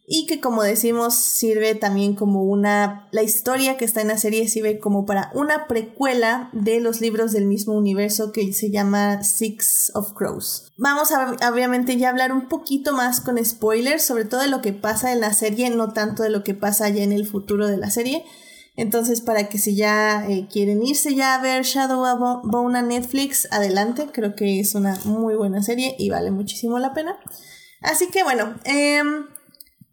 [0.07, 4.47] y que como decimos sirve también como una, la historia que está en la serie
[4.47, 9.91] sirve como para una precuela de los libros del mismo universo que se llama Six
[9.93, 10.71] of Crows.
[10.75, 14.73] Vamos a obviamente ya hablar un poquito más con spoilers, sobre todo de lo que
[14.73, 17.77] pasa en la serie, no tanto de lo que pasa ya en el futuro de
[17.77, 18.25] la serie.
[18.75, 23.47] Entonces, para que si ya eh, quieren irse ya a ver Shadow Bone a Netflix,
[23.51, 24.07] adelante.
[24.11, 27.19] Creo que es una muy buena serie y vale muchísimo la pena.
[27.81, 29.03] Así que bueno, eh,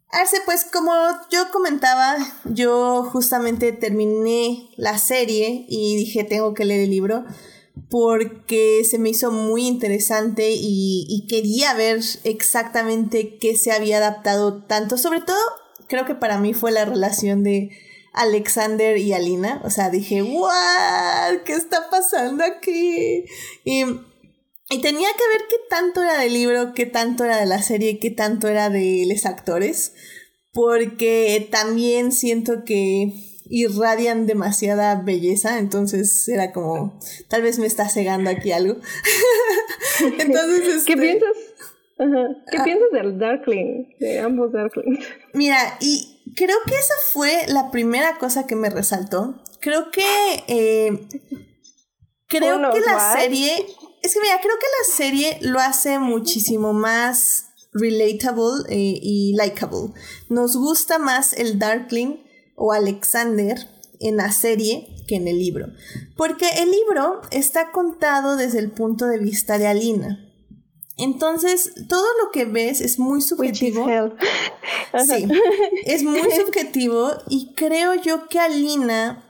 [0.09, 0.91] Arce, pues como
[1.29, 7.23] yo comentaba, yo justamente terminé la serie y dije tengo que leer el libro
[7.89, 14.63] porque se me hizo muy interesante y, y quería ver exactamente qué se había adaptado
[14.63, 14.97] tanto.
[14.97, 15.39] Sobre todo,
[15.87, 17.69] creo que para mí fue la relación de
[18.13, 19.61] Alexander y Alina.
[19.63, 21.41] O sea, dije, ¿what?
[21.45, 23.25] ¿Qué está pasando aquí?
[23.63, 23.83] Y,
[24.69, 27.99] y, tenía que ver qué tanto era del libro, qué tanto era de la serie,
[27.99, 29.93] qué tanto era de los actores.
[30.53, 33.13] Porque también siento que
[33.51, 38.75] irradian demasiada belleza, entonces era como, tal vez me está cegando aquí algo.
[40.19, 41.37] entonces, ¿qué este, piensas?
[42.49, 42.63] ¿Qué ah.
[42.63, 43.95] piensas del Darkling?
[43.99, 45.05] De ambos Darklings.
[45.33, 49.41] Mira, y creo que esa fue la primera cosa que me resaltó.
[49.59, 50.43] Creo que.
[50.47, 51.07] Eh,
[52.27, 53.65] creo que la serie.
[54.01, 59.93] Es que mira, creo que la serie lo hace muchísimo más relatable eh, y likable.
[60.29, 62.23] Nos gusta más el Darkling
[62.55, 63.57] o Alexander
[63.99, 65.67] en la serie que en el libro.
[66.17, 70.30] Porque el libro está contado desde el punto de vista de Alina.
[70.97, 73.87] Entonces, todo lo que ves es muy subjetivo.
[75.05, 75.25] Sí,
[75.85, 79.23] es muy subjetivo y creo yo que Alina,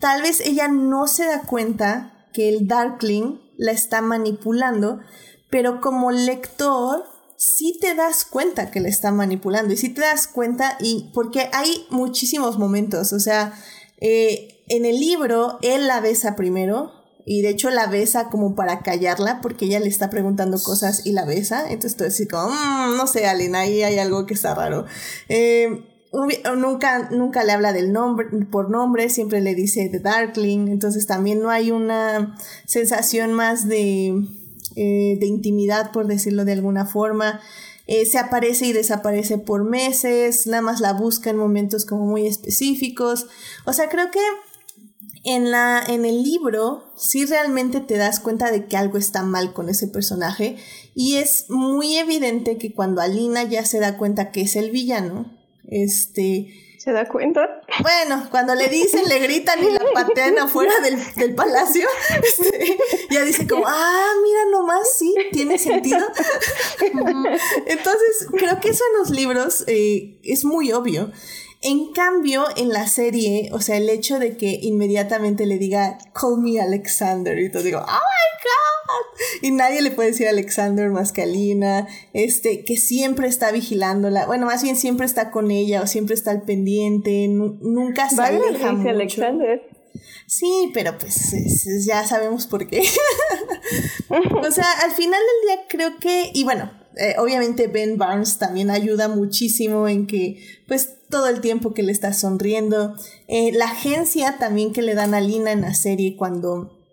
[0.00, 4.98] tal vez ella no se da cuenta que el Darkling la está manipulando,
[5.50, 7.04] pero como lector
[7.36, 11.48] sí te das cuenta que le está manipulando y sí te das cuenta y porque
[11.52, 13.54] hay muchísimos momentos, o sea,
[14.00, 16.90] eh, en el libro él la besa primero,
[17.26, 21.12] y de hecho la besa como para callarla porque ella le está preguntando cosas y
[21.12, 21.70] la besa.
[21.70, 24.84] Entonces tú decís como, mm, no sé, Alina, ahí hay algo que está raro.
[25.28, 25.84] Eh,
[26.56, 30.68] nunca, nunca le habla del nombre, por nombre, siempre le dice The Darkling.
[30.68, 34.08] Entonces también no hay una sensación más de,
[34.76, 37.40] eh, de intimidad, por decirlo de alguna forma.
[37.86, 42.26] Eh, se aparece y desaparece por meses, nada más la busca en momentos como muy
[42.26, 43.26] específicos.
[43.66, 44.20] O sea, creo que
[45.24, 49.52] en, la, en el libro sí realmente te das cuenta de que algo está mal
[49.52, 50.56] con ese personaje
[50.94, 55.32] y es muy evidente que cuando Alina ya se da cuenta que es el villano,
[55.68, 56.63] este...
[56.84, 57.62] ¿Se da cuenta?
[57.80, 60.74] Bueno, cuando le dicen, le gritan y la patean afuera
[61.16, 61.88] del, palacio,
[62.22, 62.76] este,
[63.10, 66.06] ya dice como, ah, mira nomás, sí, tiene sentido.
[67.66, 71.10] Entonces, creo que eso en los libros eh, es muy obio.
[71.62, 76.36] En cambio, en la serie, o sea, el hecho de que inmediatamente le diga, call
[76.36, 78.83] me Alexander, y todo digo, oh my god,
[79.42, 81.24] y nadie le puede decir Alexander más que
[82.12, 86.30] este, que siempre está vigilándola, bueno, más bien siempre está con ella o siempre está
[86.30, 88.90] al pendiente, nunca se vale, aleja mucho.
[88.90, 89.62] Alexander.
[90.26, 92.82] Sí, pero pues ya sabemos por qué.
[94.08, 98.70] o sea, al final del día creo que, y bueno, eh, obviamente Ben Barnes también
[98.70, 102.94] ayuda muchísimo en que pues todo el tiempo que le está sonriendo.
[103.28, 106.83] Eh, la agencia también que le dan a Lina en la serie cuando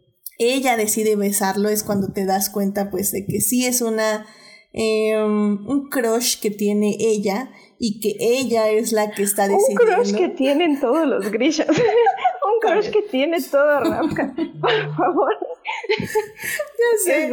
[0.41, 4.25] ella decide besarlo es cuando te das cuenta pues de que sí es una
[4.73, 7.51] em, un crush que tiene ella
[7.83, 9.83] y que ella es la que está decidiendo.
[9.83, 11.67] Un crush que tienen todos los grillos.
[11.69, 14.33] un crush que tiene todo Rafa.
[14.35, 15.37] Por favor.
[15.97, 17.31] Ya sé.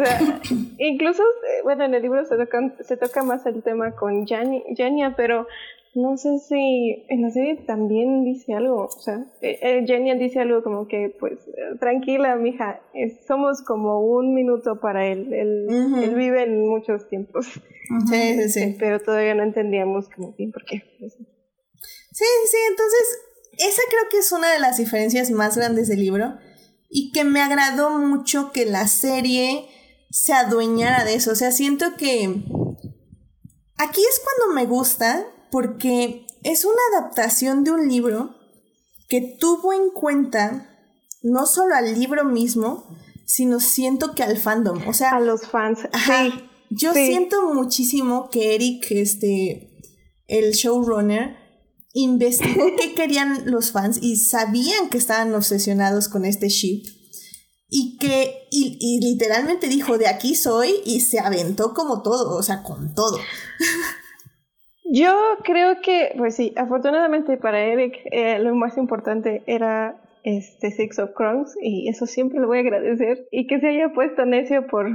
[0.78, 5.14] incluso, eh, bueno, en el libro se toca, se toca más el tema con Jania,
[5.16, 5.47] pero
[5.94, 10.62] no sé si en la serie también dice algo, o sea, eh, eh dice algo
[10.62, 11.39] como que, pues,
[11.81, 12.81] tranquila, mija,
[13.27, 15.66] somos como un minuto para él, él,
[16.02, 17.47] él vive en muchos tiempos.
[18.10, 18.77] Sí, sí, sí.
[18.78, 20.82] Pero todavía no entendíamos como bien por qué.
[21.01, 23.19] Sí, sí, entonces,
[23.59, 26.36] esa creo que es una de las diferencias más grandes del libro
[26.90, 29.69] y que me agradó mucho que la serie
[30.10, 32.43] se adueñara de eso, o sea, siento que...
[33.81, 38.35] Aquí es cuando me gusta porque es una adaptación de un libro
[39.09, 40.69] que tuvo en cuenta
[41.23, 42.87] no solo al libro mismo,
[43.27, 45.81] sino siento que al fandom, o sea, a los fans.
[46.70, 49.70] yo siento muchísimo que Eric, este,
[50.27, 51.37] el showrunner,
[51.93, 56.85] investigó qué querían los fans y sabían que estaban obsesionados con este ship
[57.70, 62.43] y que y, y, literalmente dijo de aquí soy y se aventó como todo, o
[62.43, 63.19] sea, con todo.
[64.90, 65.12] Yo
[65.44, 71.10] creo que, pues sí, afortunadamente para Eric eh, lo más importante era este Six of
[71.15, 74.89] Crows y eso siempre lo voy a agradecer y que se haya puesto necio por,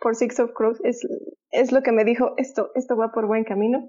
[0.00, 1.06] por Six of Crows es,
[1.50, 3.86] es lo que me dijo, esto, esto va por buen camino.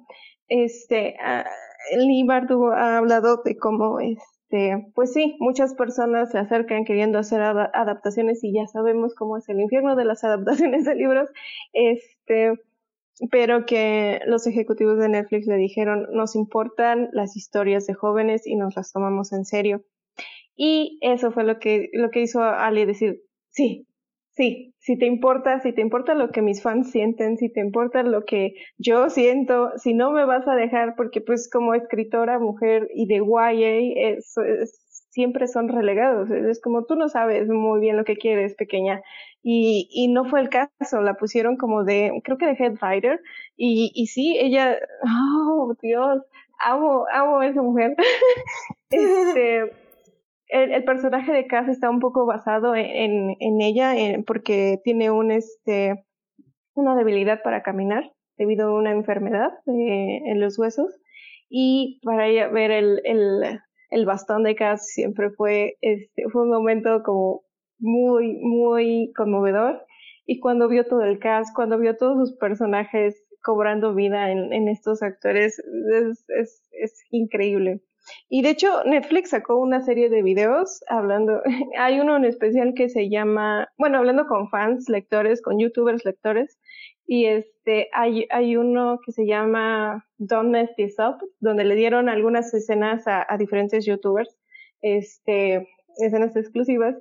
[0.49, 7.17] Este, uh, Lee ha hablado de cómo, este, pues sí, muchas personas se acercan queriendo
[7.17, 11.29] hacer adaptaciones y ya sabemos cómo es el infierno de las adaptaciones de libros.
[11.71, 12.59] Este,
[13.31, 18.55] pero que los ejecutivos de Netflix le dijeron, nos importan las historias de jóvenes y
[18.55, 19.83] nos las tomamos en serio.
[20.55, 23.87] Y eso fue lo que, lo que hizo a Ali decir, sí,
[24.31, 28.03] sí, si te importa, si te importa lo que mis fans sienten, si te importa
[28.03, 32.87] lo que yo siento, si no me vas a dejar, porque pues como escritora, mujer
[32.93, 34.35] y de YA, es,
[35.09, 36.29] siempre son relegados.
[36.31, 39.01] Es como tú no sabes muy bien lo que quieres, pequeña.
[39.43, 43.19] Y, y no fue el caso, la pusieron como de, creo que de head writer.
[43.57, 46.23] Y, y sí, ella, oh Dios,
[46.59, 47.95] amo, amo a esa mujer.
[48.89, 49.59] este,
[50.47, 53.93] el, el, personaje de Cass está un poco basado en, en ella,
[54.25, 56.05] porque tiene un, este,
[56.73, 60.91] una debilidad para caminar debido a una enfermedad eh, en los huesos.
[61.49, 63.59] Y para ella ver el, el
[63.93, 67.43] el bastón de Cass siempre fue, este, fue un momento como
[67.83, 69.85] muy, muy conmovedor.
[70.25, 74.69] Y cuando vio todo el cast, cuando vio todos sus personajes cobrando vida en, en
[74.69, 77.81] estos actores, es, es, es, increíble.
[78.29, 81.41] Y de hecho, Netflix sacó una serie de videos hablando,
[81.77, 86.57] hay uno en especial que se llama, bueno, hablando con fans, lectores, con youtubers, lectores,
[87.05, 92.07] y este, hay, hay uno que se llama Don't Mess This Up, donde le dieron
[92.07, 94.37] algunas escenas a, a diferentes youtubers,
[94.81, 96.95] este, escenas exclusivas,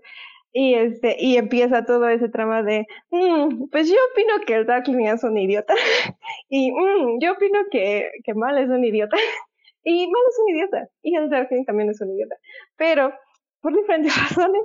[0.53, 5.07] y este, y empieza todo ese trama de, mm, pues yo opino que el Darkling
[5.07, 5.75] es un idiota,
[6.49, 9.17] y mm, yo opino que, que Mal es un idiota,
[9.85, 12.37] y Mal es un idiota, y el Darkling también es un idiota,
[12.77, 13.13] pero
[13.63, 14.63] por diferentes razones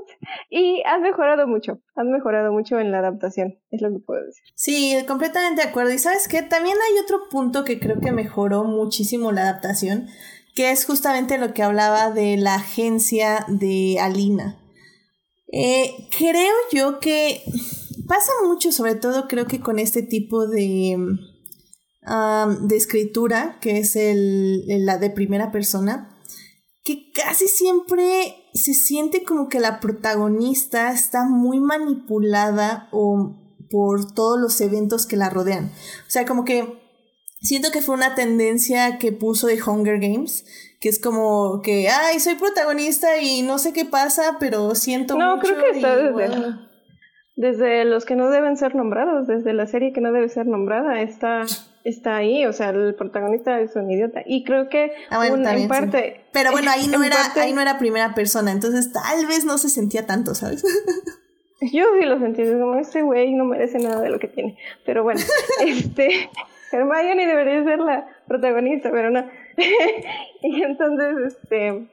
[0.50, 4.44] y has mejorado mucho, has mejorado mucho en la adaptación, es lo que puedo decir.
[4.56, 5.92] Sí, completamente de acuerdo.
[5.92, 10.08] Y sabes qué, también hay otro punto que creo que mejoró muchísimo la adaptación,
[10.56, 14.58] que es justamente lo que hablaba de la agencia de Alina.
[15.52, 17.42] Eh, creo yo que
[18.08, 20.98] pasa mucho, sobre todo creo que con este tipo de,
[22.62, 26.14] de escritura, que es el, la de primera persona,
[26.84, 33.36] que casi siempre se siente como que la protagonista está muy manipulada o
[33.70, 35.66] por todos los eventos que la rodean.
[35.66, 36.82] O sea, como que
[37.42, 40.46] siento que fue una tendencia que puso de Hunger Games,
[40.80, 45.40] que es como que, ay, soy protagonista y no sé qué pasa, pero siento no,
[45.40, 46.56] creo que está desde,
[47.36, 51.02] desde los que no deben ser nombrados, desde la serie que no debe ser nombrada,
[51.02, 51.46] está
[51.88, 54.22] está ahí, o sea, el protagonista es un idiota.
[54.26, 56.26] Y creo que ah, en parte.
[56.34, 59.70] Pero bueno, ahí no era, ahí no era primera persona, entonces tal vez no se
[59.70, 60.64] sentía tanto, ¿sabes?
[61.74, 64.58] Yo sí lo sentí, como este güey no merece nada de lo que tiene.
[64.86, 65.22] Pero bueno,
[65.66, 66.30] este
[66.72, 69.26] Hermione debería ser la protagonista, pero no.
[70.42, 71.88] y entonces, este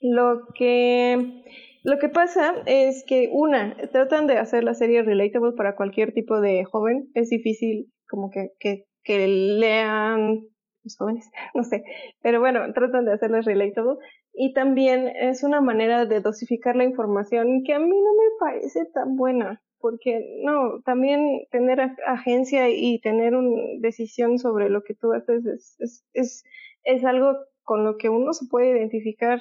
[0.00, 1.42] lo que
[1.82, 6.40] lo que pasa es que una, tratan de hacer la serie relatable para cualquier tipo
[6.40, 7.08] de joven.
[7.14, 10.48] Es difícil como que, que lean
[10.82, 11.84] los jóvenes, no sé,
[12.22, 13.98] pero bueno, tratan de hacerles relatable
[14.32, 18.84] y también es una manera de dosificar la información que a mí no me parece
[18.92, 25.12] tan buena, porque no, también tener agencia y tener una decisión sobre lo que tú
[25.12, 26.44] haces es, es, es,
[26.86, 29.40] es algo con lo que uno se puede identificar,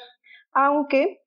[0.52, 1.20] aunque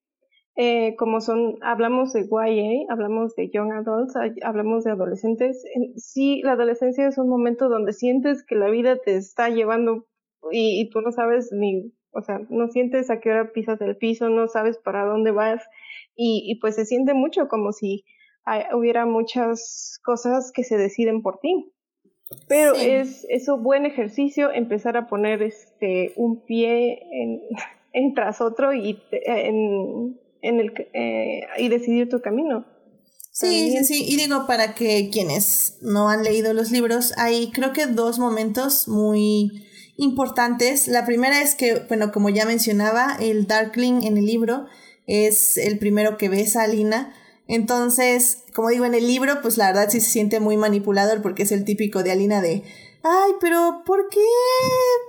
[0.57, 5.65] eh, como son, hablamos de YA, hablamos de young adults, hablamos de adolescentes.
[5.97, 10.07] Sí, la adolescencia es un momento donde sientes que la vida te está llevando
[10.51, 14.29] y, tú no sabes ni, o sea, no sientes a qué hora pisas el piso,
[14.29, 15.63] no sabes para dónde vas
[16.17, 18.05] y, y pues se siente mucho como si
[18.73, 21.73] hubiera muchas cosas que se deciden por ti.
[22.47, 27.41] Pero es, es un buen ejercicio empezar a poner este un pie en,
[27.93, 32.67] en tras otro y en, en el eh, y decidir tu camino.
[33.33, 34.05] Sí, sí, sí.
[34.09, 38.89] Y digo, para que quienes no han leído los libros, hay creo que dos momentos
[38.89, 39.65] muy
[39.97, 40.89] importantes.
[40.89, 44.67] La primera es que, bueno, como ya mencionaba, el Darkling en el libro
[45.07, 47.15] es el primero que ves a Alina
[47.49, 51.45] entonces, como digo en el libro, pues la verdad sí se siente muy manipulador porque
[51.45, 52.63] es el típico de Alina de,
[53.03, 54.21] ay, pero ¿por qué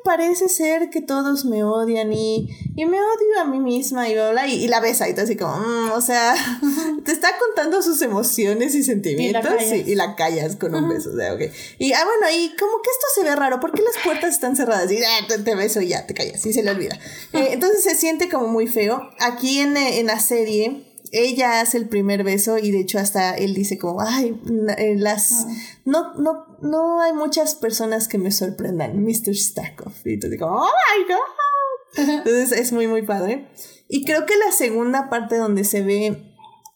[0.05, 2.47] parece ser que todos me odian y,
[2.77, 5.25] y me odio a mí misma y bla, bla, y, y la besa y todo
[5.25, 6.33] así como, mm, o sea,
[7.05, 11.33] te está contando sus emociones y sentimientos y la callas, con un beso, o sea,
[11.33, 11.41] ok.
[11.77, 14.55] Y, ah, bueno, y como que esto se ve raro, ¿por qué las puertas están
[14.55, 14.89] cerradas?
[14.89, 16.97] Y ah, te, beso y ya, te callas, y se le olvida.
[17.33, 19.09] Eh, entonces se siente como muy feo.
[19.19, 23.53] Aquí en, en la serie ella hace el primer beso y de hecho hasta él
[23.53, 24.39] dice como, ay,
[24.77, 25.47] eh, las, ah.
[25.85, 29.35] no, no, no hay muchas personas que me sorprendan, Mr.
[29.35, 29.93] Starkov.
[30.05, 32.09] Y tú digo, oh my god.
[32.17, 33.49] Entonces es muy, muy padre.
[33.87, 36.35] Y creo que la segunda parte donde se ve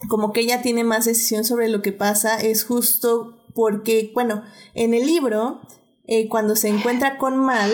[0.10, 4.44] como que ella tiene más decisión sobre lo que pasa es justo porque, bueno,
[4.74, 5.62] en el libro,
[6.08, 7.72] eh, cuando se encuentra con Mal,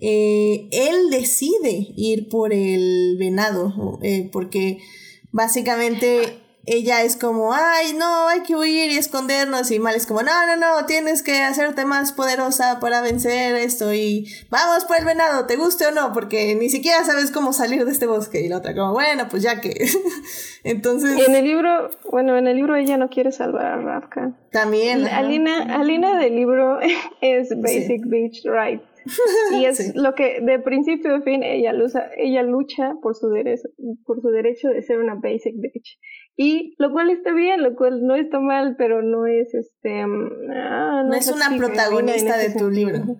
[0.00, 4.00] eh, él decide ir por el venado,
[4.32, 4.78] porque
[5.32, 10.22] básicamente ella es como, ay, no, hay que huir y escondernos y Mal es como,
[10.22, 15.04] no, no, no, tienes que hacerte más poderosa para vencer esto y vamos por el
[15.04, 18.48] venado, te guste o no, porque ni siquiera sabes cómo salir de este bosque y
[18.48, 19.86] la otra como, bueno, pues ya que.
[20.64, 21.26] Entonces...
[21.26, 24.32] en el libro, bueno, en el libro ella no quiere salvar a Ravka.
[24.52, 25.06] También.
[25.06, 26.78] Alina, Alina del libro
[27.20, 28.82] es Basic Beach Right.
[29.52, 33.68] Y es lo que de principio a fin ella lucha, ella lucha por su derecho,
[34.04, 35.98] por su derecho de ser una basic bitch.
[36.36, 40.50] Y lo cual está bien, lo cual no está mal, pero no es este mm,
[40.52, 43.16] ah, no, es una protagonista de tu libro.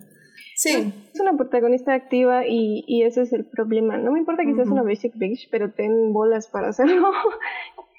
[0.55, 0.93] Sí.
[1.11, 3.97] es una protagonista activa y, y ese es el problema.
[3.97, 7.11] No me importa que seas una basic bitch, pero ten bolas para hacerlo.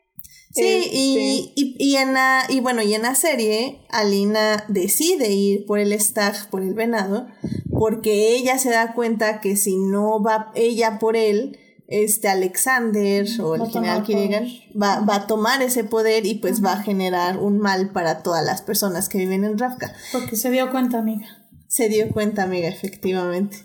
[0.55, 1.53] Sí, y, este.
[1.57, 5.99] y, y, en la, y bueno, y en la serie, Alina decide ir por el
[5.99, 7.27] stag, por el venado,
[7.73, 11.59] porque ella se da cuenta que si no va ella por él,
[11.89, 14.47] este Alexander o el general Kirigan
[14.81, 18.45] va, va, a tomar ese poder y pues va a generar un mal para todas
[18.45, 19.95] las personas que viven en Rafka.
[20.13, 21.27] Porque se dio cuenta, amiga.
[21.69, 23.59] Se dio cuenta, amiga, efectivamente.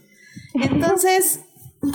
[0.53, 1.41] Entonces,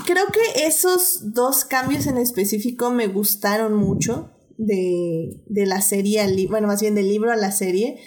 [0.07, 4.31] creo que esos dos cambios en específico me gustaron mucho
[4.67, 7.99] de, de la serie, bueno, más bien del libro a la serie,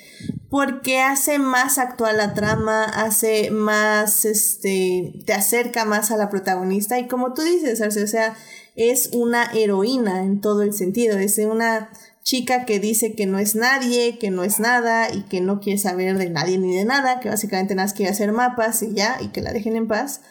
[0.49, 6.99] porque hace más actual la trama, hace más, este, te acerca más a la protagonista
[6.99, 8.35] y como tú dices, Arce, o sea,
[8.75, 11.89] es una heroína en todo el sentido, es una
[12.23, 15.77] chica que dice que no es nadie, que no es nada y que no quiere
[15.77, 19.17] saber de nadie ni de nada, que básicamente nada más quiere hacer mapas y ya,
[19.21, 20.21] y que la dejen en paz.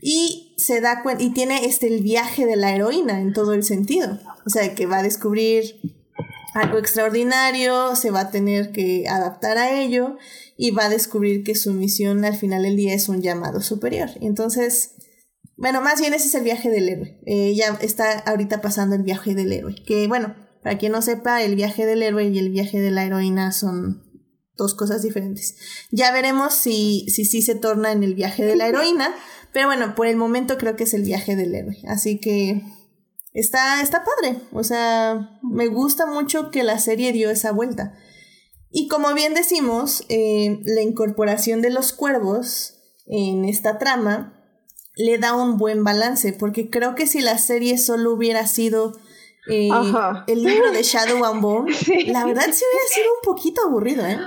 [0.00, 3.64] Y se da cuenta, y tiene este el viaje de la heroína en todo el
[3.64, 4.18] sentido.
[4.48, 5.78] O sea, que va a descubrir
[6.54, 10.16] algo extraordinario, se va a tener que adaptar a ello
[10.56, 14.08] y va a descubrir que su misión al final del día es un llamado superior.
[14.22, 14.92] Entonces,
[15.58, 17.20] bueno, más bien ese es el viaje del héroe.
[17.26, 19.74] Ella está ahorita pasando el viaje del héroe.
[19.86, 23.04] Que bueno, para quien no sepa, el viaje del héroe y el viaje de la
[23.04, 24.02] heroína son
[24.56, 25.56] dos cosas diferentes.
[25.90, 29.14] Ya veremos si sí si, se torna en el viaje de la heroína,
[29.52, 31.76] pero bueno, por el momento creo que es el viaje del héroe.
[31.86, 32.62] Así que
[33.38, 34.40] está, está padre.
[34.52, 37.94] O sea, me gusta mucho que la serie dio esa vuelta.
[38.70, 42.74] Y como bien decimos, eh, la incorporación de los cuervos
[43.06, 44.34] en esta trama
[44.96, 48.92] le da un buen balance, porque creo que si la serie solo hubiera sido
[49.48, 49.70] eh,
[50.26, 51.72] el libro de Shadow and Bone,
[52.08, 54.18] la verdad sí hubiera sido un poquito aburrido, ¿eh?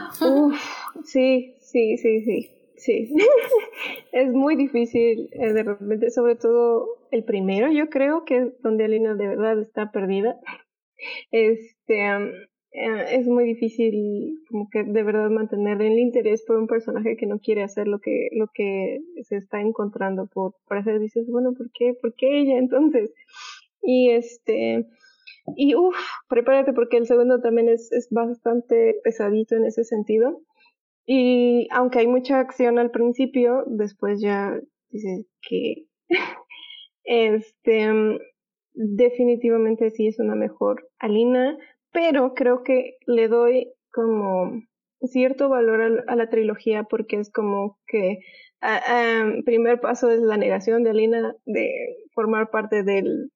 [1.06, 2.58] sí, sí, sí, sí.
[2.82, 3.14] Sí,
[4.12, 8.86] es muy difícil eh, de repente, sobre todo el primero, yo creo que es donde
[8.86, 10.40] Alina de verdad está perdida.
[11.32, 12.06] Este,
[12.74, 17.26] eh, es muy difícil como que de verdad mantener el interés por un personaje que
[17.26, 21.00] no quiere hacer lo que, lo que se está encontrando por, por hacer.
[21.00, 21.96] Dices, bueno, ¿por qué?
[22.00, 23.12] ¿Por qué ella entonces?
[23.82, 24.86] Y este,
[25.56, 25.98] y uff,
[26.30, 30.42] prepárate porque el segundo también es, es bastante pesadito en ese sentido.
[31.06, 34.60] Y aunque hay mucha acción al principio, después ya
[34.90, 35.88] dices que
[37.04, 38.20] este
[38.74, 41.58] definitivamente sí es una mejor Alina,
[41.92, 44.62] pero creo que le doy como
[45.02, 48.20] cierto valor a, la trilogía porque es como que
[48.62, 51.72] el primer paso es la negación de Alina de
[52.14, 53.32] formar parte del,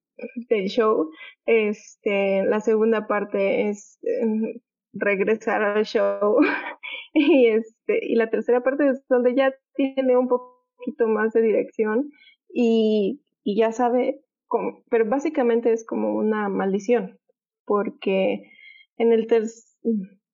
[0.49, 1.09] del show.
[1.45, 4.61] Este, la segunda parte es em,
[4.93, 6.37] regresar al show.
[7.13, 12.11] y este, y la tercera parte es donde ya tiene un poquito más de dirección
[12.53, 17.17] y, y ya sabe cómo, pero básicamente es como una maldición,
[17.65, 18.51] porque
[18.97, 19.63] en el tercer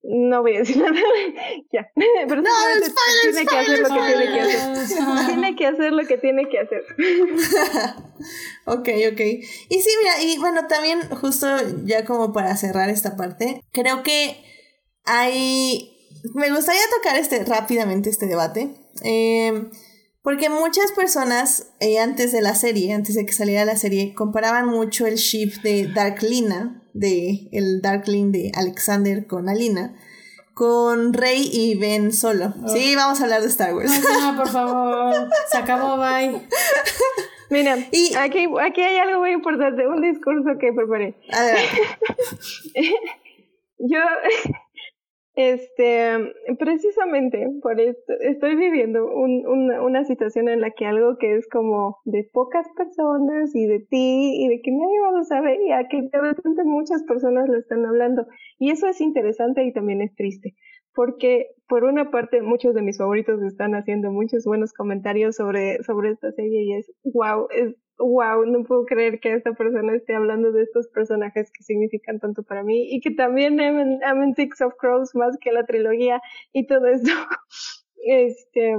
[0.03, 0.93] no voy a decir nada.
[1.71, 1.87] ya.
[2.27, 2.49] Pero no,
[3.31, 5.27] tiene que hacer lo que tiene que hacer.
[5.27, 6.83] tiene que hacer lo que tiene que hacer.
[8.65, 9.19] ok, ok.
[9.69, 11.47] Y sí, mira, y bueno, también justo
[11.85, 14.43] ya como para cerrar esta parte, creo que
[15.05, 15.97] hay...
[16.35, 18.69] Me gustaría tocar este rápidamente este debate.
[19.03, 19.69] Eh,
[20.23, 24.67] porque muchas personas, eh, antes de la serie, antes de que saliera la serie, comparaban
[24.67, 29.95] mucho el ship de Darklina, de el Darkling de Alexander con Alina,
[30.53, 32.53] con Rey y Ben solo.
[32.63, 32.67] Oh.
[32.67, 33.91] Sí, vamos a hablar de Star Wars.
[34.21, 35.29] No, por favor.
[35.49, 36.41] Se acabó, bye.
[37.49, 41.15] Mira, y, aquí, aquí hay algo muy importante, un discurso que preparé.
[43.79, 43.99] Yo
[45.41, 51.47] este, precisamente por esto, estoy viviendo un, una, situación en la que algo que es
[51.49, 55.71] como de pocas personas y de ti y de que nadie más lo sabe y
[55.71, 58.25] a que de repente muchas personas lo están hablando.
[58.57, 60.55] Y eso es interesante y también es triste.
[60.93, 66.11] Porque por una parte muchos de mis favoritos están haciendo muchos buenos comentarios sobre, sobre
[66.11, 70.51] esta serie y es wow, es wow, no puedo creer que esta persona esté hablando
[70.51, 75.15] de estos personajes que significan tanto para mí y que también amen, Six of Crows
[75.15, 76.21] más que la trilogía
[76.53, 77.11] y todo esto.
[78.03, 78.77] este,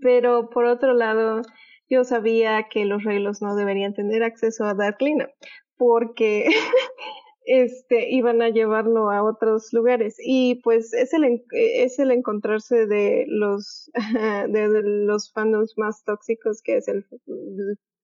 [0.00, 1.42] pero por otro lado,
[1.88, 5.28] yo sabía que los reilos no deberían tener acceso a Darklina
[5.76, 6.46] porque
[7.44, 13.24] este iban a llevarlo a otros lugares y pues es el es el encontrarse de
[13.28, 13.90] los
[14.48, 17.04] de, los fandoms más tóxicos que es el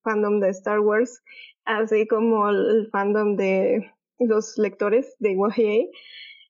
[0.07, 1.23] fandom de Star Wars,
[1.65, 5.91] así como el fandom de los lectores de YA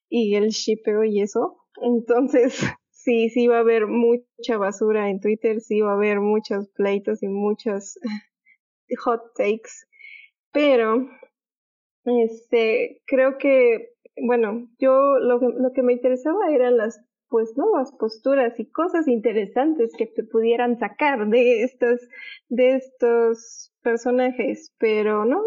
[0.09, 1.57] y el shipeo y eso.
[1.81, 2.61] Entonces,
[2.91, 7.23] sí, sí va a haber mucha basura en Twitter, sí va a haber muchos pleitos
[7.23, 7.99] y muchos
[9.03, 9.87] hot takes,
[10.53, 11.09] pero
[12.05, 17.91] este creo que bueno, yo lo que, lo que me interesaba eran las pues nuevas
[17.93, 21.99] posturas y cosas interesantes que te pudieran sacar de estos,
[22.49, 25.41] de estos personajes, pero no,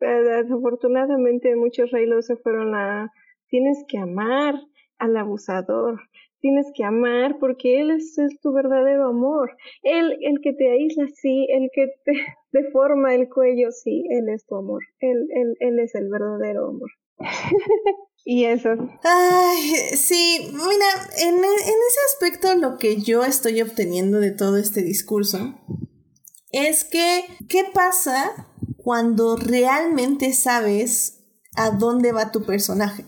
[0.00, 3.10] desafortunadamente muchos reilos se fueron a
[3.48, 4.54] tienes que amar
[4.98, 6.00] al abusador,
[6.40, 11.46] tienes que amar porque él es, tu verdadero amor, él el que te aísla, sí,
[11.50, 12.12] el que te
[12.52, 16.90] deforma el cuello, sí, él es tu amor, él, él, él es el verdadero amor.
[18.30, 18.68] Y eso.
[19.04, 20.86] Ay, sí, mira,
[21.16, 25.58] en, en, ese aspecto lo que yo estoy obteniendo de todo este discurso
[26.52, 28.46] es que, ¿qué pasa
[28.76, 31.20] cuando realmente sabes
[31.56, 33.02] a dónde va tu personaje?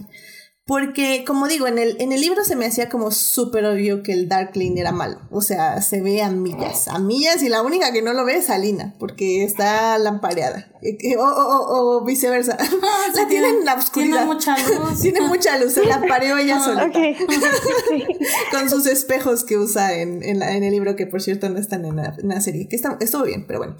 [0.66, 4.12] Porque, como digo, en el, en el libro se me hacía como súper obvio que
[4.12, 5.18] el Darkling era malo.
[5.30, 8.36] O sea, se ve a millas, a millas, y la única que no lo ve
[8.36, 10.70] es Alina, porque está lampareada.
[11.18, 12.56] O, o, o viceversa.
[13.16, 14.18] la tiene en la oscuridad.
[14.18, 15.00] Tiene mucha luz.
[15.02, 16.90] tiene mucha luz, se la pareó ella sola.
[18.52, 21.58] Con sus espejos que usa en, en, la, en, el libro, que por cierto no
[21.58, 22.68] están en la, serie.
[22.68, 23.76] Que está, estuvo bien, pero bueno.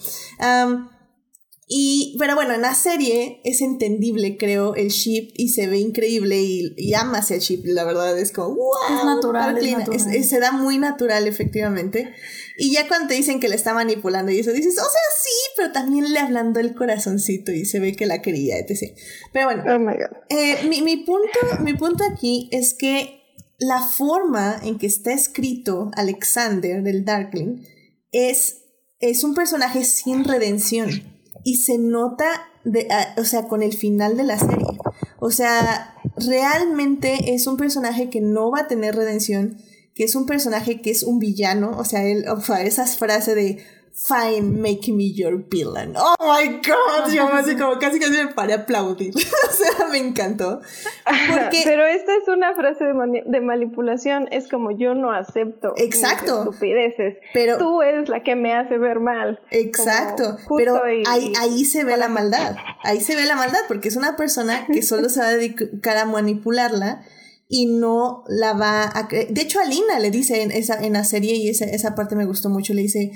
[1.73, 6.43] Y, pero bueno, en la serie es entendible, creo, el ship y se ve increíble
[6.43, 9.57] y, y amas el ship, la verdad es como, wow, es natural,
[9.93, 12.13] es se da muy natural, efectivamente.
[12.59, 15.31] Y ya cuando te dicen que le está manipulando y eso, dices, o sea, sí,
[15.57, 18.93] pero también le hablando el corazoncito y se ve que la quería, etc.
[19.33, 23.23] Pero bueno, oh eh, mi, mi, punto, mi punto aquí es que
[23.61, 27.63] la forma en que está escrito Alexander del Darkling
[28.11, 28.65] es,
[28.99, 31.10] es un personaje sin redención
[31.45, 32.27] y se nota,
[32.65, 34.79] de, o sea, con el final de la serie.
[35.19, 39.59] O sea, realmente es un personaje que no va a tener redención,
[39.95, 43.35] que es un personaje que es un villano, o sea, él, o sea, esas frases
[43.35, 43.59] de
[44.07, 45.95] Fine, make me your villain.
[45.95, 49.13] Oh my god, yo así como casi casi me paré a aplaudir.
[49.17, 50.61] o sea, me encantó.
[51.65, 55.75] Pero esta es una frase de, de, manipulación, es como yo no acepto.
[55.77, 56.45] Exacto.
[56.45, 57.19] Estupideces.
[57.35, 59.39] Pero tú eres la que me hace ver mal.
[59.51, 60.39] Exacto.
[60.57, 62.57] Pero ahí, ahí se ve la maldad.
[62.83, 65.99] Ahí se ve la maldad porque es una persona que solo se va a dedicar
[65.99, 67.05] a manipularla
[67.53, 71.35] y no la va a De hecho, Alina le dice en, esa, en la serie,
[71.35, 73.11] y esa, esa parte me gustó mucho, le dice,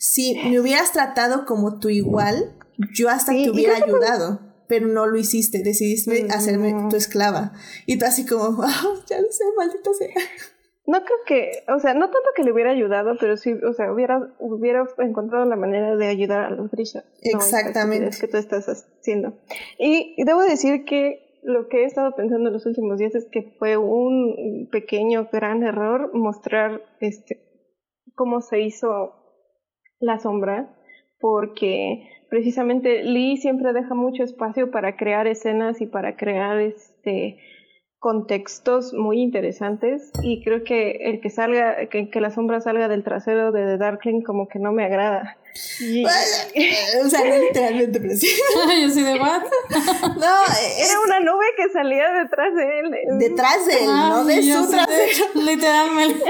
[0.00, 2.56] si me hubieras tratado como tu igual,
[2.94, 7.52] yo hasta te hubiera ayudado, pero no lo hiciste, decidiste hacerme tu esclava.
[7.84, 10.14] Y tú así como, oh, ya lo sé, maldita sea.
[10.86, 13.92] no creo que, o sea, no tanto que le hubiera ayudado, pero sí, o sea,
[13.92, 17.04] hubiera, hubiera encontrado la manera de ayudar a los Grisha.
[17.20, 18.06] Exactamente.
[18.06, 19.34] No, que tú estás haciendo.
[19.78, 23.26] Y, y debo decir que lo que he estado pensando en los últimos días es
[23.30, 27.50] que fue un pequeño, gran error mostrar este
[28.14, 29.19] cómo se hizo
[30.00, 30.68] la sombra,
[31.20, 37.38] porque precisamente Lee siempre deja mucho espacio para crear escenas y para crear este
[38.00, 43.04] contextos muy interesantes y creo que el que salga, que, que, la sombra salga del
[43.04, 45.36] trasero de The Darkling como que no me agrada.
[45.80, 46.04] Y...
[47.04, 48.26] o sea, no literalmente, pero sí.
[48.80, 49.42] Yo soy de what?
[50.16, 50.88] No, es...
[50.88, 53.18] era una nube que salía detrás de él.
[53.18, 55.26] Detrás de él, ah, no de su trasero.
[55.34, 56.24] De, literalmente.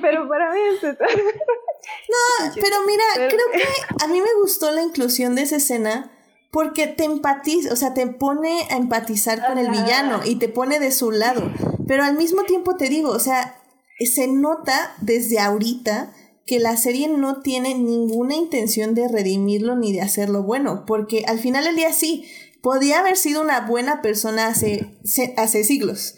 [0.00, 5.34] pero para mí es No, pero mira, creo que a mí me gustó la inclusión
[5.34, 6.12] de esa escena
[6.52, 10.78] porque te empatiza, o sea, te pone a empatizar con el villano y te pone
[10.78, 11.50] de su lado.
[11.88, 13.56] Pero al mismo tiempo te digo, o sea,
[13.98, 16.12] se nota desde ahorita
[16.44, 21.38] que la serie no tiene ninguna intención de redimirlo ni de hacerlo bueno, porque al
[21.38, 22.26] final del día sí,
[22.60, 24.98] podía haber sido una buena persona hace,
[25.38, 26.16] hace siglos,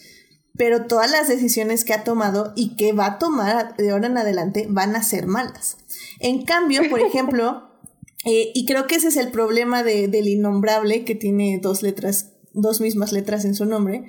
[0.56, 4.18] pero todas las decisiones que ha tomado y que va a tomar de ahora en
[4.18, 5.76] adelante van a ser malas.
[6.18, 7.73] En cambio, por ejemplo,
[8.24, 12.32] eh, y creo que ese es el problema de, del innombrable, que tiene dos letras,
[12.52, 14.04] dos mismas letras en su nombre,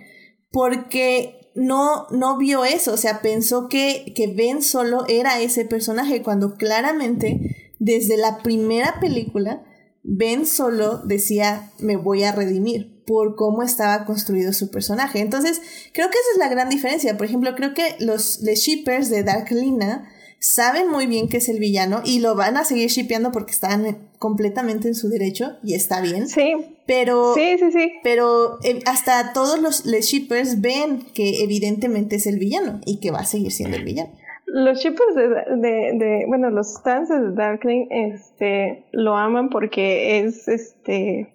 [0.51, 6.21] porque no, no vio eso, o sea, pensó que, que Ben solo era ese personaje,
[6.21, 9.63] cuando claramente desde la primera película,
[10.03, 15.19] Ben solo decía, me voy a redimir por cómo estaba construido su personaje.
[15.19, 15.61] Entonces,
[15.93, 17.17] creo que esa es la gran diferencia.
[17.17, 20.09] Por ejemplo, creo que los, los shippers de Dark Lina
[20.47, 23.97] saben muy bien que es el villano y lo van a seguir shipeando porque están
[24.19, 26.27] completamente en su derecho y está bien.
[26.27, 26.53] Sí.
[26.85, 27.93] Pero, sí, sí, sí.
[28.03, 33.09] pero eh, hasta todos los, los shippers ven que evidentemente es el villano y que
[33.09, 34.11] va a seguir siendo el villano.
[34.45, 40.47] Los shippers de, de, de, bueno, los stances de Darkling, este, lo aman porque es,
[40.47, 41.33] este,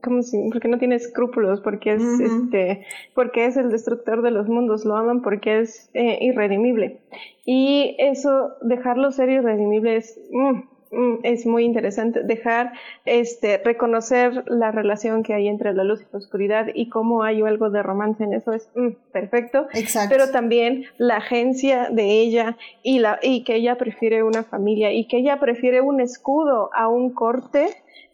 [0.00, 4.48] como si, porque no tiene escrúpulos, porque es, este, porque es el destructor de los
[4.48, 7.00] mundos, lo aman porque es eh, irredimible.
[7.44, 12.22] Y eso, dejarlo ser irredimible es, mm, mm, es muy interesante.
[12.22, 12.72] Dejar,
[13.04, 17.42] este, reconocer la relación que hay entre la luz y la oscuridad y cómo hay
[17.42, 19.66] algo de romance en eso es mm, perfecto.
[19.74, 20.14] Exacto.
[20.14, 25.06] Pero también la agencia de ella y la, y que ella prefiere una familia y
[25.06, 27.68] que ella prefiere un escudo a un corte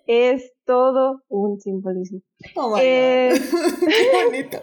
[0.06, 2.20] es todo un simbolismo.
[2.55, 3.32] Oh eh,
[3.80, 4.59] Qué bonito.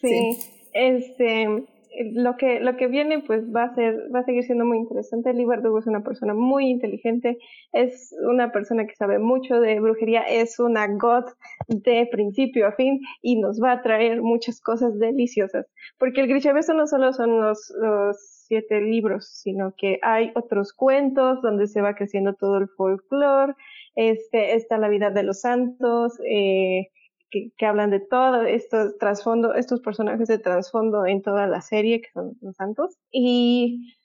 [0.00, 0.38] sí,
[0.72, 1.66] este
[2.14, 5.32] lo que lo que viene pues va a ser va a seguir siendo muy interesante.
[5.32, 5.46] Lee
[5.78, 7.38] es una persona muy inteligente,
[7.72, 11.24] es una persona que sabe mucho de brujería, es una god
[11.68, 15.66] de principio a fin y nos va a traer muchas cosas deliciosas,
[15.98, 18.16] porque el Grishabeso no solo son los, los
[18.46, 23.54] siete libros, sino que hay otros cuentos donde se va creciendo todo el folclore,
[23.98, 26.86] este, está la vida de los santos, eh,
[27.30, 32.08] que, hablan de todo estos trasfondo, estos personajes de trasfondo en toda la serie, que
[32.14, 32.96] son los santos.
[33.10, 33.96] Y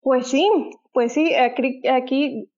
[0.00, 0.48] pues sí,
[0.92, 2.50] pues sí, aquí, aquí,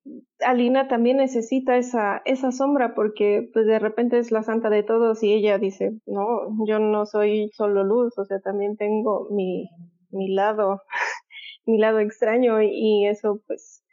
[0.47, 5.25] Alina también necesita esa, esa sombra porque pues de repente es la santa de todos
[5.25, 9.69] y ella dice, no, yo no soy solo luz, o sea, también tengo mi,
[10.11, 10.83] mi lado,
[11.67, 13.84] mi lado extraño y eso pues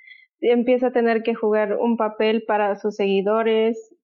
[0.41, 3.95] empieza a tener que jugar un papel para sus seguidores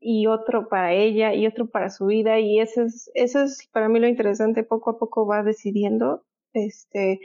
[0.00, 3.88] y otro para ella y otro para su vida y eso es, eso es para
[3.88, 7.20] mí lo interesante, poco a poco va decidiendo este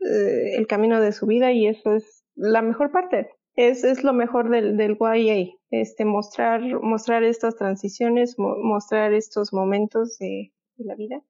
[0.00, 3.30] eh, el camino de su vida y eso es la mejor parte.
[3.54, 10.18] Es, es lo mejor del, del YA, este, mostrar, mostrar estas transiciones, mostrar estos momentos
[10.18, 11.22] de la vida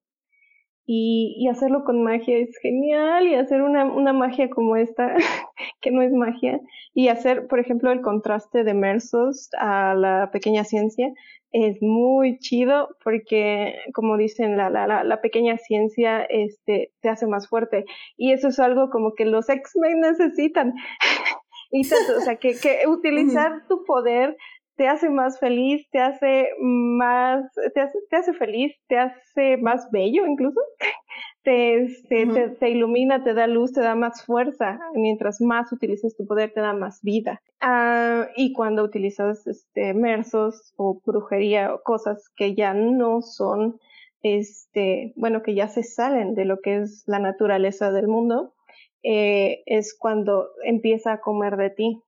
[0.89, 5.13] y, y, hacerlo con magia es genial y hacer una, una magia como esta,
[5.81, 6.61] que no es magia,
[6.93, 11.11] y hacer, por ejemplo, el contraste de Mersos a la pequeña ciencia
[11.51, 17.49] es muy chido porque, como dicen, la, la, la, pequeña ciencia este, te hace más
[17.49, 17.85] fuerte
[18.15, 20.73] y eso es algo como que los X-Men necesitan.
[21.71, 24.37] y tanto, o sea, que, que utilizar tu poder
[24.77, 29.89] te hace más feliz, te hace más, te hace, te hace feliz, te hace más
[29.91, 30.61] bello incluso,
[31.43, 34.79] te, este, te, te, ilumina, te da luz, te da más fuerza.
[34.93, 37.41] Mientras más utilizas tu poder, te da más vida.
[37.59, 43.79] Ah, y cuando utilizas este, mersos o brujería o cosas que ya no son,
[44.21, 48.53] este, bueno, que ya se salen de lo que es la naturaleza del mundo,
[49.01, 52.03] eh, es cuando empieza a comer de ti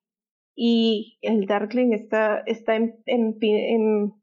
[0.62, 4.14] y el Darkling está, está en, en, en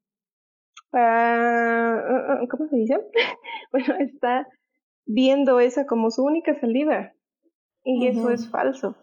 [0.92, 3.00] uh, ¿cómo se dice?
[3.72, 4.46] bueno, está
[5.06, 7.14] viendo esa como su única salida.
[7.84, 8.96] Y eso es falso.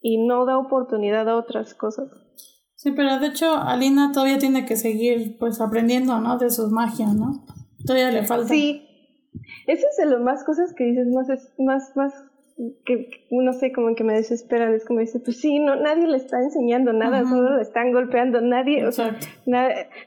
[0.00, 2.08] Y no da oportunidad a otras cosas.
[2.74, 6.38] Sí, pero de hecho Alina todavía tiene que seguir pues aprendiendo, ¿no?
[6.38, 7.44] De sus magias, ¿no?
[7.84, 8.48] Todavía le falta.
[8.48, 8.86] Sí.
[9.66, 11.28] Eso es de lo más cosas que dices más,
[11.58, 12.14] más, más
[12.84, 16.16] que, no sé, como que me desespera, es como dice, pues sí, no, nadie le
[16.16, 19.16] está enseñando nada, solo le están golpeando, nadie, o sea,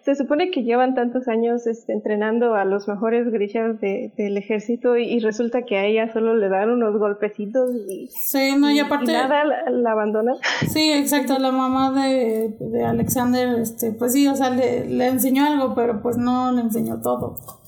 [0.02, 4.98] se supone que llevan tantos años este, entrenando a los mejores grishas de, del ejército
[4.98, 9.14] y, resulta que a ella solo le dan unos golpecitos y, sí, no, y, aparte,
[9.14, 10.34] nada la, abandona.
[10.68, 15.45] Sí, exacto, la mamá de, de Alexander, este, pues sí, o sea, le, le enseñó
[15.45, 17.61] algo, pero pues no le enseñó todo.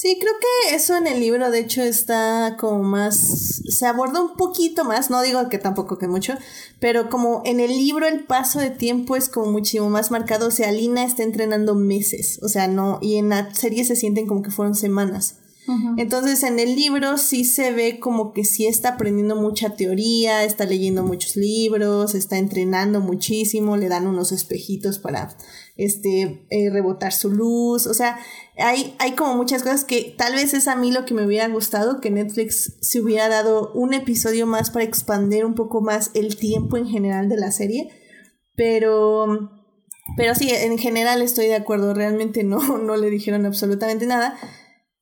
[0.00, 3.16] Sí, creo que eso en el libro de hecho está como más,
[3.68, 6.34] se aborda un poquito más, no digo que tampoco que mucho,
[6.78, 10.50] pero como en el libro el paso de tiempo es como muchísimo más marcado, o
[10.52, 14.42] sea, Lina está entrenando meses, o sea, no, y en la serie se sienten como
[14.42, 15.38] que fueron semanas.
[15.98, 20.64] Entonces en el libro sí se ve como que sí está aprendiendo mucha teoría, está
[20.64, 25.36] leyendo muchos libros, está entrenando muchísimo, le dan unos espejitos para
[25.78, 28.18] este eh, rebotar su luz, o sea,
[28.58, 31.48] hay, hay como muchas cosas que tal vez es a mí lo que me hubiera
[31.48, 36.36] gustado, que Netflix se hubiera dado un episodio más para expandir un poco más el
[36.36, 37.88] tiempo en general de la serie,
[38.54, 39.52] pero...
[40.16, 44.38] Pero sí, en general estoy de acuerdo, realmente no, no le dijeron absolutamente nada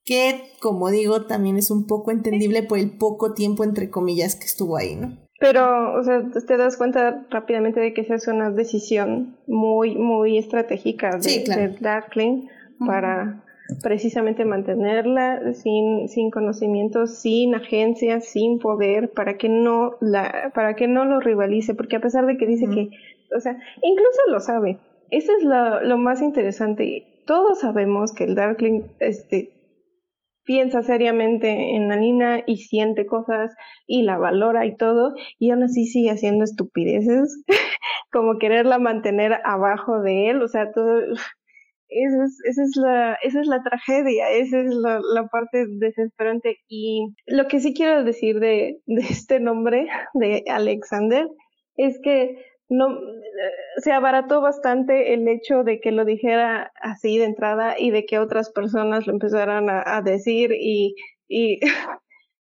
[0.07, 4.47] que como digo también es un poco entendible por el poco tiempo entre comillas que
[4.47, 5.26] estuvo ahí, ¿no?
[5.39, 10.39] Pero, o sea, te das cuenta rápidamente de que esa es una decisión muy, muy
[10.39, 12.49] estratégica de, Darkling
[12.79, 13.43] para
[13.83, 20.89] precisamente mantenerla sin, sin conocimiento, sin agencia, sin poder, para que no la, para que
[20.89, 22.91] no lo rivalice, porque a pesar de que dice que,
[23.37, 24.79] o sea, incluso lo sabe.
[25.11, 27.05] Eso es lo, lo más interesante.
[27.27, 29.51] Todos sabemos que el Darkling, este,
[30.47, 33.55] piensa seriamente en la Nina y siente cosas
[33.87, 37.45] y la valora y todo, y aún así sigue haciendo estupideces,
[38.13, 41.01] como quererla mantener abajo de él, o sea, todo,
[41.89, 46.59] esa es, esa es, la, esa es la tragedia, esa es la, la, parte desesperante.
[46.69, 51.29] Y lo que sí quiero decir de, de este nombre, de Alexander,
[51.77, 52.39] es que
[52.69, 52.99] no
[53.79, 58.19] se abarató bastante el hecho de que lo dijera así de entrada y de que
[58.19, 60.97] otras personas lo empezaran a, decir y,
[61.29, 61.61] y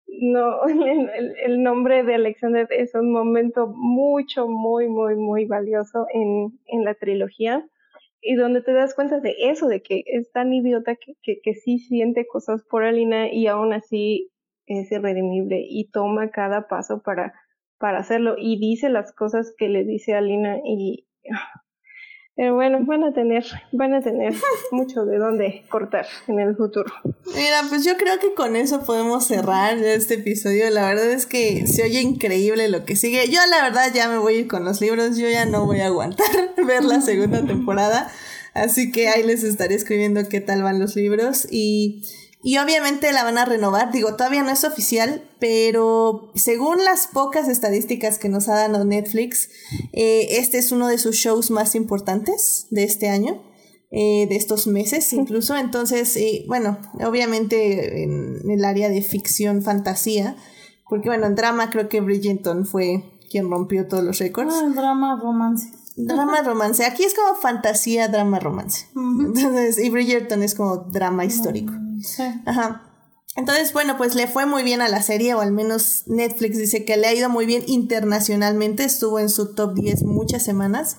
[0.07, 6.59] no el, el, nombre de Alexander es un momento mucho muy muy muy valioso en,
[6.67, 7.67] en la trilogía
[8.23, 11.55] y donde te das cuenta de eso de que es tan idiota que, que, que
[11.55, 14.31] sí siente cosas por Alina y aún así
[14.67, 17.35] es irredimible y toma cada paso para
[17.78, 21.07] para hacerlo y dice las cosas que le dice a Lina y
[22.36, 24.35] pero bueno, van a tener, van a tener
[24.70, 26.93] mucho de dónde cortar en el futuro.
[27.35, 30.69] Mira, pues yo creo que con eso podemos cerrar este episodio.
[30.69, 33.31] La verdad es que se oye increíble lo que sigue.
[33.31, 35.81] Yo la verdad ya me voy a ir con los libros, yo ya no voy
[35.81, 36.27] a aguantar
[36.66, 38.12] ver la segunda temporada.
[38.53, 42.03] Así que ahí les estaré escribiendo qué tal van los libros y
[42.47, 47.48] y obviamente la van a renovar, digo, todavía no es oficial, pero según las pocas
[47.48, 49.48] estadísticas que nos ha dado Netflix,
[49.93, 53.43] eh, este es uno de sus shows más importantes de este año.
[53.90, 55.56] Eh, de estos meses incluso.
[55.56, 60.36] Entonces, eh, bueno, obviamente en el área de ficción, fantasía,
[60.89, 64.55] porque bueno, en drama creo que Bridgerton fue quien rompió todos los récords.
[64.55, 65.70] Ah, drama, romance.
[65.97, 66.85] Drama, romance.
[66.85, 68.86] Aquí es como fantasía, drama, romance.
[68.94, 71.73] Entonces, y Bridgerton es como drama histórico.
[72.47, 72.82] Ajá.
[73.36, 76.85] Entonces, bueno, pues le fue muy bien a la serie, o al menos Netflix dice
[76.85, 80.97] que le ha ido muy bien internacionalmente, estuvo en su top 10 muchas semanas.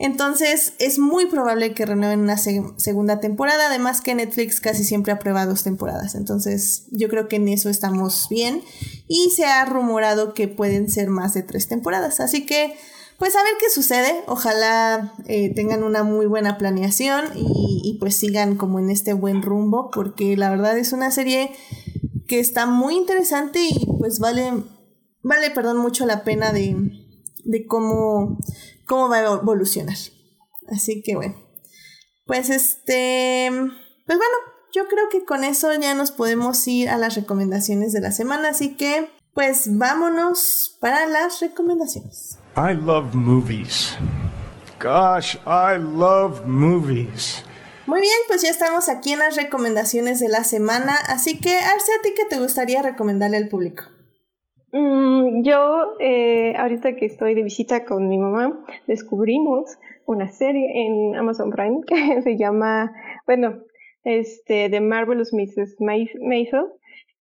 [0.00, 5.44] Entonces, es muy probable que renueven una segunda temporada, además que Netflix casi siempre aprueba
[5.44, 6.14] dos temporadas.
[6.14, 8.62] Entonces, yo creo que en eso estamos bien.
[9.06, 12.18] Y se ha rumorado que pueden ser más de tres temporadas.
[12.20, 12.74] Así que,
[13.20, 14.24] pues a ver qué sucede.
[14.26, 19.90] Ojalá eh, tengan una muy buena planeación y, pues sigan como en este buen rumbo,
[19.90, 21.52] porque la verdad es una serie
[22.26, 24.64] que está muy interesante y pues vale,
[25.22, 26.74] vale, perdón, mucho la pena de,
[27.44, 28.38] de cómo,
[28.86, 29.98] cómo va a evolucionar.
[30.68, 31.34] Así que bueno,
[32.24, 34.36] pues este, pues bueno,
[34.72, 38.48] yo creo que con eso ya nos podemos ir a las recomendaciones de la semana,
[38.48, 42.39] así que pues vámonos para las recomendaciones.
[42.56, 43.96] I love movies.
[44.80, 47.44] Gosh, I love movies.
[47.86, 51.92] Muy bien, pues ya estamos aquí en las recomendaciones de la semana, así que Arce,
[51.98, 53.84] ¿a ti qué te gustaría recomendarle al público?
[54.72, 61.16] Mm, yo, eh, ahorita que estoy de visita con mi mamá, descubrimos una serie en
[61.16, 62.92] Amazon Prime que se llama,
[63.26, 63.60] bueno,
[64.02, 65.76] este, The Marvelous Mrs.
[65.80, 66.66] Maisel,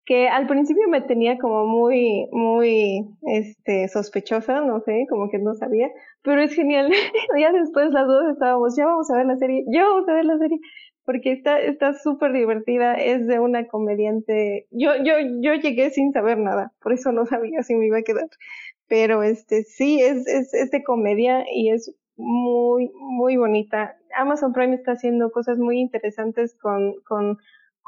[0.10, 5.53] que al principio me tenía como muy, muy, este, sospechosa, no sé, como que no
[5.53, 5.91] sabía,
[6.23, 6.90] pero es genial.
[7.40, 10.26] ya después las dos estábamos, ya vamos a ver la serie, ya vamos a ver
[10.26, 10.57] la serie,
[11.06, 16.40] porque está, está súper divertida, es de una comediante, yo, yo, yo llegué sin saber
[16.40, 18.30] nada, por eso no sabía si me iba a quedar,
[18.88, 23.95] pero este, sí, es, es, es de comedia y es muy, muy bonita.
[24.18, 27.38] Amazon Prime está haciendo cosas muy interesantes con, con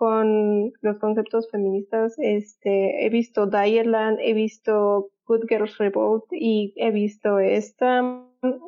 [0.01, 2.15] con los conceptos feministas.
[2.17, 8.01] Este, he visto Direland, he visto Good Girls Revolt y he visto esta,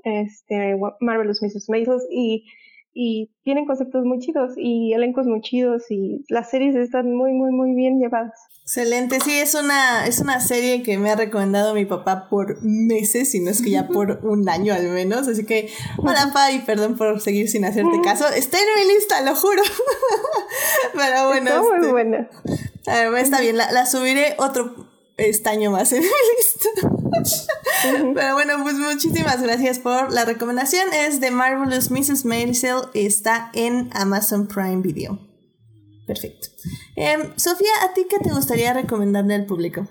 [0.04, 1.70] este, Marvelous Mrs.
[1.70, 2.46] Maisels y
[2.94, 7.52] y tienen conceptos muy chidos y elencos muy chidos y las series están muy muy
[7.52, 8.34] muy bien llevadas.
[8.64, 13.32] Excelente, sí, es una, es una serie que me ha recomendado mi papá por meses,
[13.32, 16.60] si no es que ya por un año al menos, así que hola pa y
[16.60, 19.62] perdón por seguir sin hacerte caso, está en mi lista, lo juro.
[20.94, 21.50] Pero bueno.
[21.50, 22.30] Está muy este, buena.
[23.20, 26.08] está bien, la, la subiré otro estaño más en mi
[26.38, 26.70] lista.
[28.14, 30.88] Pero bueno, pues muchísimas gracias por la recomendación.
[30.94, 32.26] Es de Marvelous Mrs.
[32.26, 32.78] Maisel.
[32.94, 35.20] Está en Amazon Prime Video.
[36.08, 36.50] Perfecto.
[36.96, 39.88] Em, Sofía, ¿a ti qué te gustaría recomendarle al público?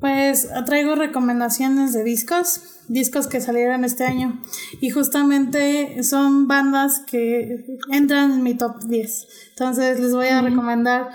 [0.00, 4.42] Pues traigo recomendaciones de discos, discos que salieron este año.
[4.80, 9.28] Y justamente son bandas que entran en mi top 10.
[9.50, 11.10] Entonces les voy a recomendar.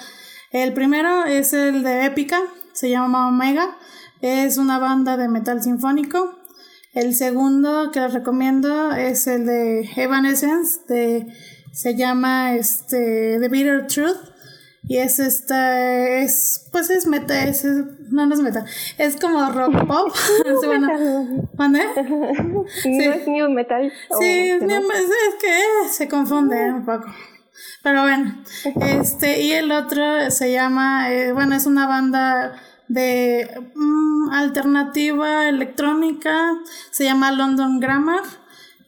[0.51, 2.39] El primero es el de Épica,
[2.75, 3.75] se llama Omega.
[4.21, 6.37] Es una banda de metal sinfónico.
[6.93, 11.27] El segundo que les recomiendo es el de Evanescence, de,
[11.73, 14.35] se llama este, The Bitter Truth.
[14.87, 18.65] Y es esta, es, pues es metal, es, no, no es metal,
[18.99, 20.15] es como rock pop.
[20.15, 20.87] sí, bueno,
[21.57, 23.91] No es new metal.
[24.19, 27.07] Sí, es, es que se confunde un poco.
[27.85, 28.35] Pero bueno,
[28.81, 36.57] este, y el otro se llama, eh, bueno, es una banda de mm, alternativa electrónica,
[36.89, 38.23] se llama London Grammar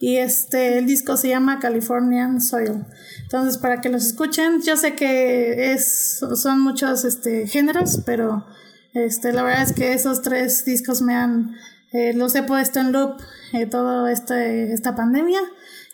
[0.00, 2.86] y este el disco se llama Californian Soil.
[3.22, 8.46] Entonces, para que los escuchen, yo sé que es son muchos este géneros, pero
[8.94, 11.54] este la verdad es que esos tres discos me han
[11.92, 13.20] eh, los he puesto en loop
[13.52, 15.40] eh, toda este, esta pandemia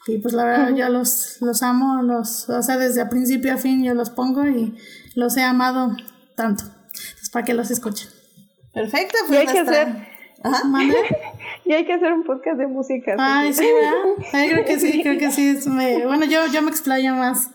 [0.06, 3.56] y pues la verdad yo los, los amo, los, o sea, desde a principio a
[3.56, 4.76] fin yo los pongo y
[5.14, 5.96] los he amado
[6.34, 6.64] tanto
[7.32, 8.08] para que los escuchen.
[8.72, 9.88] Perfecto, pues y hay que hacer.
[11.64, 13.16] y hay que hacer un podcast de música.
[13.18, 14.50] Ay, sí, ¿verdad?
[14.50, 15.58] creo que sí, creo que sí.
[15.66, 17.50] Bueno, yo, yo me explayo más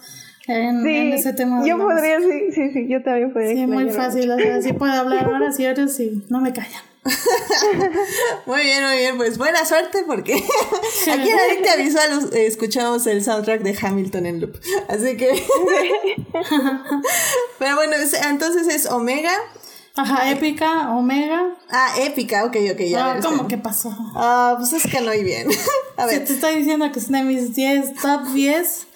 [0.48, 1.66] en, ese tema.
[1.66, 3.54] Yo podría, sí, sí, sí, yo también podría.
[3.54, 6.89] Sí, muy fácil, o sea, sí puedo hablar horas y horas y no me callan.
[8.46, 10.34] muy bien, muy bien, pues buena suerte porque
[11.12, 14.60] aquí en Adicta Visual escuchamos el soundtrack de Hamilton en loop.
[14.88, 15.30] Así que.
[17.60, 19.34] Pero bueno, entonces es Omega.
[19.96, 21.58] Ajá, épica, omega.
[21.70, 23.14] Ah, épica, ok, ok, ya.
[23.14, 23.94] Ah, ¿Cómo que pasó?
[24.16, 25.50] Ah, pues es que no hay bien.
[25.98, 26.24] A ver.
[26.24, 28.88] te estoy diciendo que es de mis 10, top 10.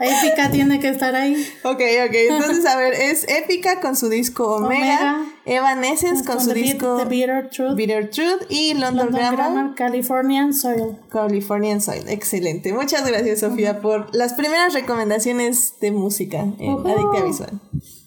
[0.00, 1.34] Épica tiene que estar ahí.
[1.62, 2.14] Ok, ok.
[2.30, 7.50] Entonces, a ver, es Épica con su disco Omega, Evanescence con, su disco The Bitter
[7.50, 10.98] Truth, Bitter Truth y London, Grammar, Californian Soil.
[11.10, 12.72] Californian Soil, excelente.
[12.72, 17.60] Muchas gracias, Sofía, por las primeras recomendaciones de música en Adictia Visual.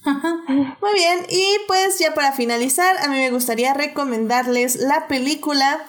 [0.05, 5.83] Muy bien, y pues ya para finalizar, a mí me gustaría recomendarles la película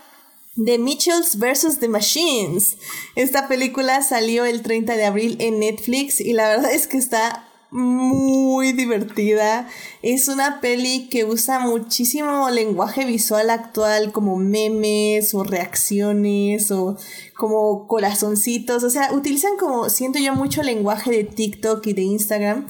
[0.56, 1.80] The Mitchells vs.
[1.80, 2.78] The Machines.
[3.14, 7.46] Esta película salió el 30 de abril en Netflix y la verdad es que está
[7.70, 9.68] muy divertida.
[10.00, 16.96] Es una peli que usa muchísimo lenguaje visual actual como memes o reacciones o
[17.36, 18.82] como corazoncitos.
[18.82, 22.66] O sea, utilizan como, siento yo, mucho lenguaje de TikTok y de Instagram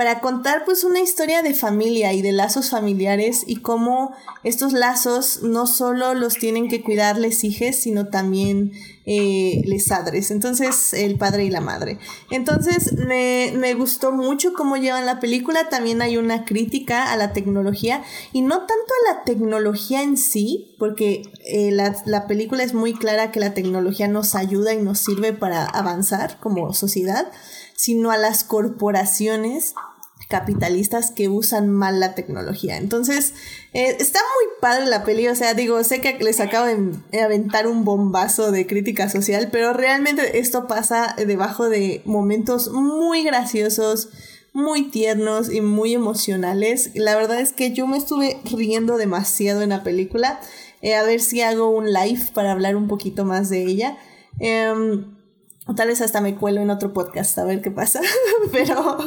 [0.00, 5.42] para contar pues una historia de familia y de lazos familiares y cómo estos lazos
[5.42, 8.72] no solo los tienen que cuidar les hijos, sino también
[9.04, 11.98] eh, les padres, entonces el padre y la madre.
[12.30, 18.02] Entonces me, gustó mucho cómo llevan la película, también hay una crítica a la tecnología
[18.32, 22.94] y no tanto a la tecnología en sí, porque eh, la, la película es muy
[22.94, 27.30] clara que la tecnología nos ayuda y nos sirve para avanzar como sociedad,
[27.74, 29.74] sino a las corporaciones
[30.30, 32.76] capitalistas que usan mal la tecnología.
[32.76, 33.34] Entonces,
[33.74, 37.66] eh, está muy padre la peli, o sea, digo, sé que les acabo de aventar
[37.66, 44.08] un bombazo de crítica social, pero realmente esto pasa debajo de momentos muy graciosos,
[44.52, 46.92] muy tiernos y muy emocionales.
[46.94, 50.40] La verdad es que yo me estuve riendo demasiado en la película.
[50.80, 53.98] Eh, a ver si hago un live para hablar un poquito más de ella.
[54.38, 55.19] Em,
[55.74, 58.00] tal vez hasta me cuelo en otro podcast a ver qué pasa.
[58.52, 58.98] pero,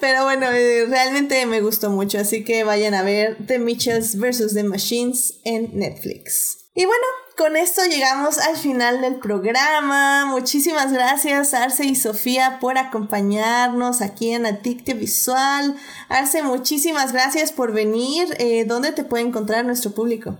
[0.00, 2.18] pero bueno, eh, realmente me gustó mucho.
[2.18, 4.54] Así que vayan a ver The Mitchells vs.
[4.54, 6.66] The Machines en Netflix.
[6.74, 7.04] Y bueno,
[7.36, 10.26] con esto llegamos al final del programa.
[10.26, 15.74] Muchísimas gracias Arce y Sofía por acompañarnos aquí en Adictio Visual.
[16.10, 18.28] Arce, muchísimas gracias por venir.
[18.38, 20.36] Eh, ¿Dónde te puede encontrar nuestro público?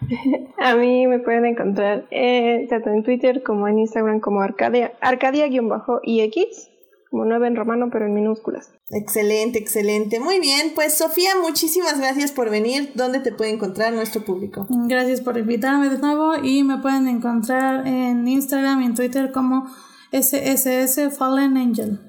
[0.58, 6.70] A mí me pueden encontrar eh, tanto en Twitter como en Instagram como Arcadia, Arcadia-IX,
[7.10, 8.70] como 9 en romano pero en minúsculas.
[8.90, 10.20] Excelente, excelente.
[10.20, 12.92] Muy bien, pues Sofía, muchísimas gracias por venir.
[12.94, 14.66] ¿Dónde te puede encontrar nuestro público?
[14.86, 19.66] Gracias por invitarme de nuevo y me pueden encontrar en Instagram y en Twitter como
[20.12, 22.00] SSS Fallen Angel.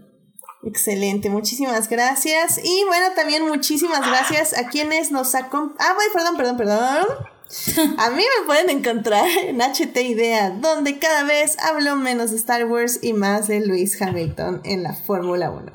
[0.64, 2.60] Excelente, muchísimas gracias.
[2.64, 5.78] Y bueno, también muchísimas gracias a quienes nos acompañan.
[5.80, 7.39] Ah, perdón, perdón, perdón.
[7.98, 12.66] A mí me pueden encontrar en HT Idea, donde cada vez hablo menos de Star
[12.66, 15.72] Wars y más de Luis Hamilton en la Fórmula 1.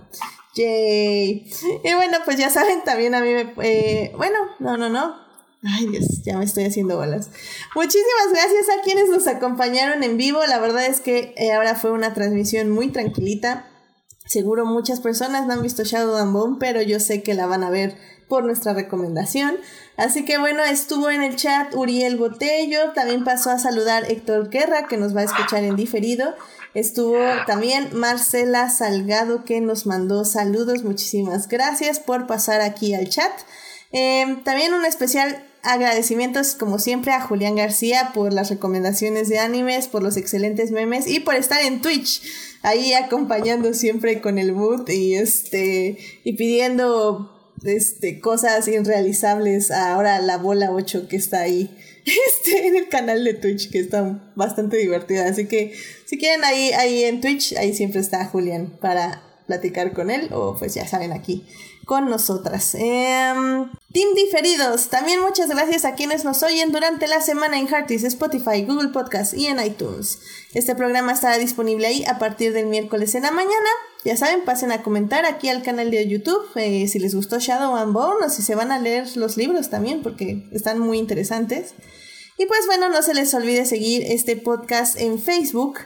[0.54, 1.50] Yay.
[1.82, 3.54] Y bueno, pues ya saben, también a mí me...
[3.62, 5.24] Eh, bueno, no, no, no.
[5.66, 7.30] Ay Dios, ya me estoy haciendo bolas.
[7.74, 10.44] Muchísimas gracias a quienes nos acompañaron en vivo.
[10.46, 13.66] La verdad es que eh, ahora fue una transmisión muy tranquilita.
[14.26, 17.64] Seguro muchas personas no han visto Shadow and Bone, pero yo sé que la van
[17.64, 17.96] a ver
[18.28, 19.56] por nuestra recomendación.
[19.96, 24.86] Así que bueno, estuvo en el chat Uriel Botello, también pasó a saludar Héctor Guerra,
[24.88, 26.34] que nos va a escuchar en diferido.
[26.74, 30.82] Estuvo también Marcela Salgado, que nos mandó saludos.
[30.82, 33.30] Muchísimas gracias por pasar aquí al chat.
[33.92, 39.86] Em, también un especial agradecimientos, como siempre, a Julián García por las recomendaciones de animes,
[39.86, 42.20] por los excelentes memes y por estar en Twitch
[42.62, 47.33] ahí acompañando siempre con el boot y este y pidiendo
[47.64, 53.34] este, cosas irrealizables ahora la bola 8 que está ahí este, en el canal de
[53.34, 55.28] Twitch que está bastante divertida.
[55.28, 55.74] Así que
[56.04, 60.56] si quieren ahí, ahí en Twitch, ahí siempre está Julián para platicar con él o
[60.58, 61.46] pues ya saben aquí
[61.84, 62.74] con nosotras.
[62.74, 68.04] Em, team Diferidos, también muchas gracias a quienes nos oyen durante la semana en Heartis,
[68.04, 70.18] Spotify, Google Podcast y en iTunes.
[70.54, 73.68] Este programa estará disponible ahí a partir del miércoles en la mañana.
[74.04, 77.76] Ya saben, pasen a comentar aquí al canal de YouTube eh, si les gustó Shadow
[77.76, 81.74] and Bone o si se van a leer los libros también porque están muy interesantes.
[82.36, 85.78] Y pues bueno, no se les olvide seguir este podcast en Facebook.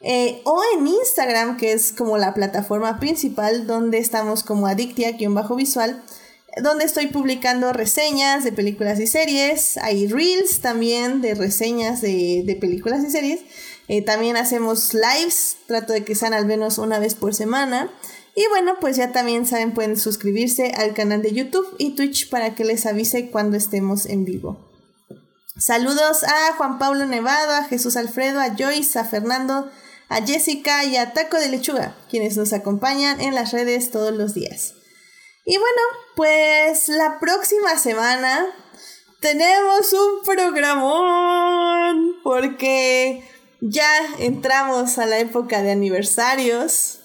[0.00, 6.02] Eh, o en Instagram, que es como la plataforma principal donde estamos como Adictia-visual,
[6.62, 9.78] donde estoy publicando reseñas de películas y series.
[9.78, 13.40] Hay reels también de reseñas de, películas y series.
[13.88, 17.90] Eh, también hacemos lives, trato de que sean al menos una vez por semana.
[18.34, 22.54] Y bueno, pues ya también saben, pueden suscribirse al canal de YouTube y Twitch para
[22.54, 24.58] que les avise cuando estemos en vivo.
[25.58, 29.70] Saludos a Juan Pablo Nevado, a Jesús Alfredo, a Joyce, a Fernando,
[30.08, 34.34] a Jessica y a Taco de Lechuga, quienes nos acompañan en las redes todos los
[34.34, 34.74] días.
[35.44, 35.80] Y bueno,
[36.14, 38.46] pues la próxima semana
[39.20, 43.24] tenemos un programón porque
[43.60, 47.00] ya entramos a la época de aniversarios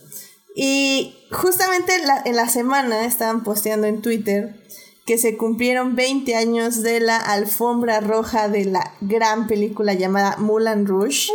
[0.56, 1.94] y justamente
[2.26, 4.61] en la semana estaban posteando en Twitter
[5.06, 10.86] que se cumplieron 20 años de la alfombra roja de la gran película llamada Mulan
[10.86, 11.30] Rouge.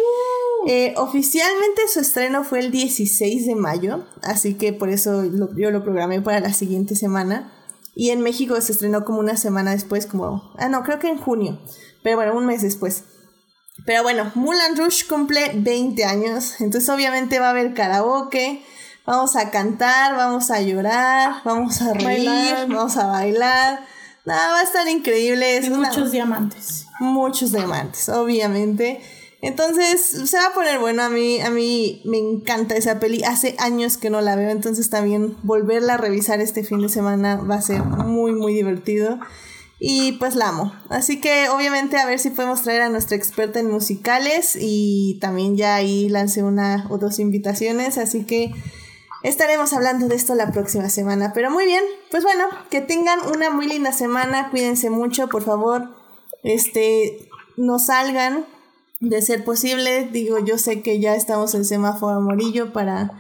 [0.66, 5.84] Eh, oficialmente su estreno fue el 16 de mayo, así que por eso yo lo
[5.84, 7.52] programé para la siguiente semana.
[7.94, 10.52] Y en México se estrenó como una semana después, como...
[10.58, 11.58] Ah, no, creo que en junio.
[12.02, 13.04] Pero bueno, un mes después.
[13.84, 18.62] Pero bueno, Mulan Rush cumple 20 años, entonces obviamente va a haber karaoke,
[19.06, 23.80] vamos a cantar, vamos a llorar, vamos a reír, vamos a bailar.
[24.24, 25.60] Nada, va a estar increíble.
[25.70, 26.86] muchos diamantes.
[26.98, 29.00] Muchos diamantes, obviamente.
[29.40, 31.04] Entonces, se va a poner bueno.
[31.04, 33.22] A mí, a mí me encanta esa peli.
[33.22, 37.36] Hace años que no la veo, entonces también volverla a revisar este fin de semana
[37.36, 39.20] va a ser muy, muy divertido.
[39.78, 40.72] Y pues la amo.
[40.88, 45.56] Así que obviamente a ver si podemos traer a nuestra experta en musicales y también
[45.56, 47.98] ya ahí lancé una o dos invitaciones.
[47.98, 48.52] Así que
[49.28, 51.32] estaremos hablando de esto la próxima semana.
[51.34, 54.50] Pero muy bien, pues bueno, que tengan una muy linda semana.
[54.50, 55.88] Cuídense mucho, por favor.
[56.42, 58.46] Este, no salgan,
[59.00, 60.08] de ser posible.
[60.10, 63.12] Digo, yo sé que ya estamos en semáforo amarillo para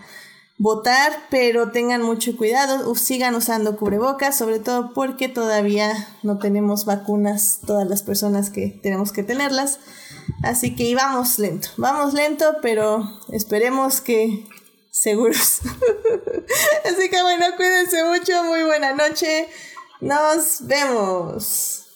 [0.58, 5.92] votar, pero tengan mucho cuidado, sigan usando cubrebocas, sobre todo porque todavía
[6.22, 9.80] no tenemos vacunas todas las personas que tenemos que tenerlas.
[10.42, 14.46] Así que vamos lento, vamos lento, pero esperemos que
[15.06, 15.60] seguros.
[16.84, 19.48] Así que bueno, cuídense mucho, muy buena noche,
[20.00, 21.86] nos vemos.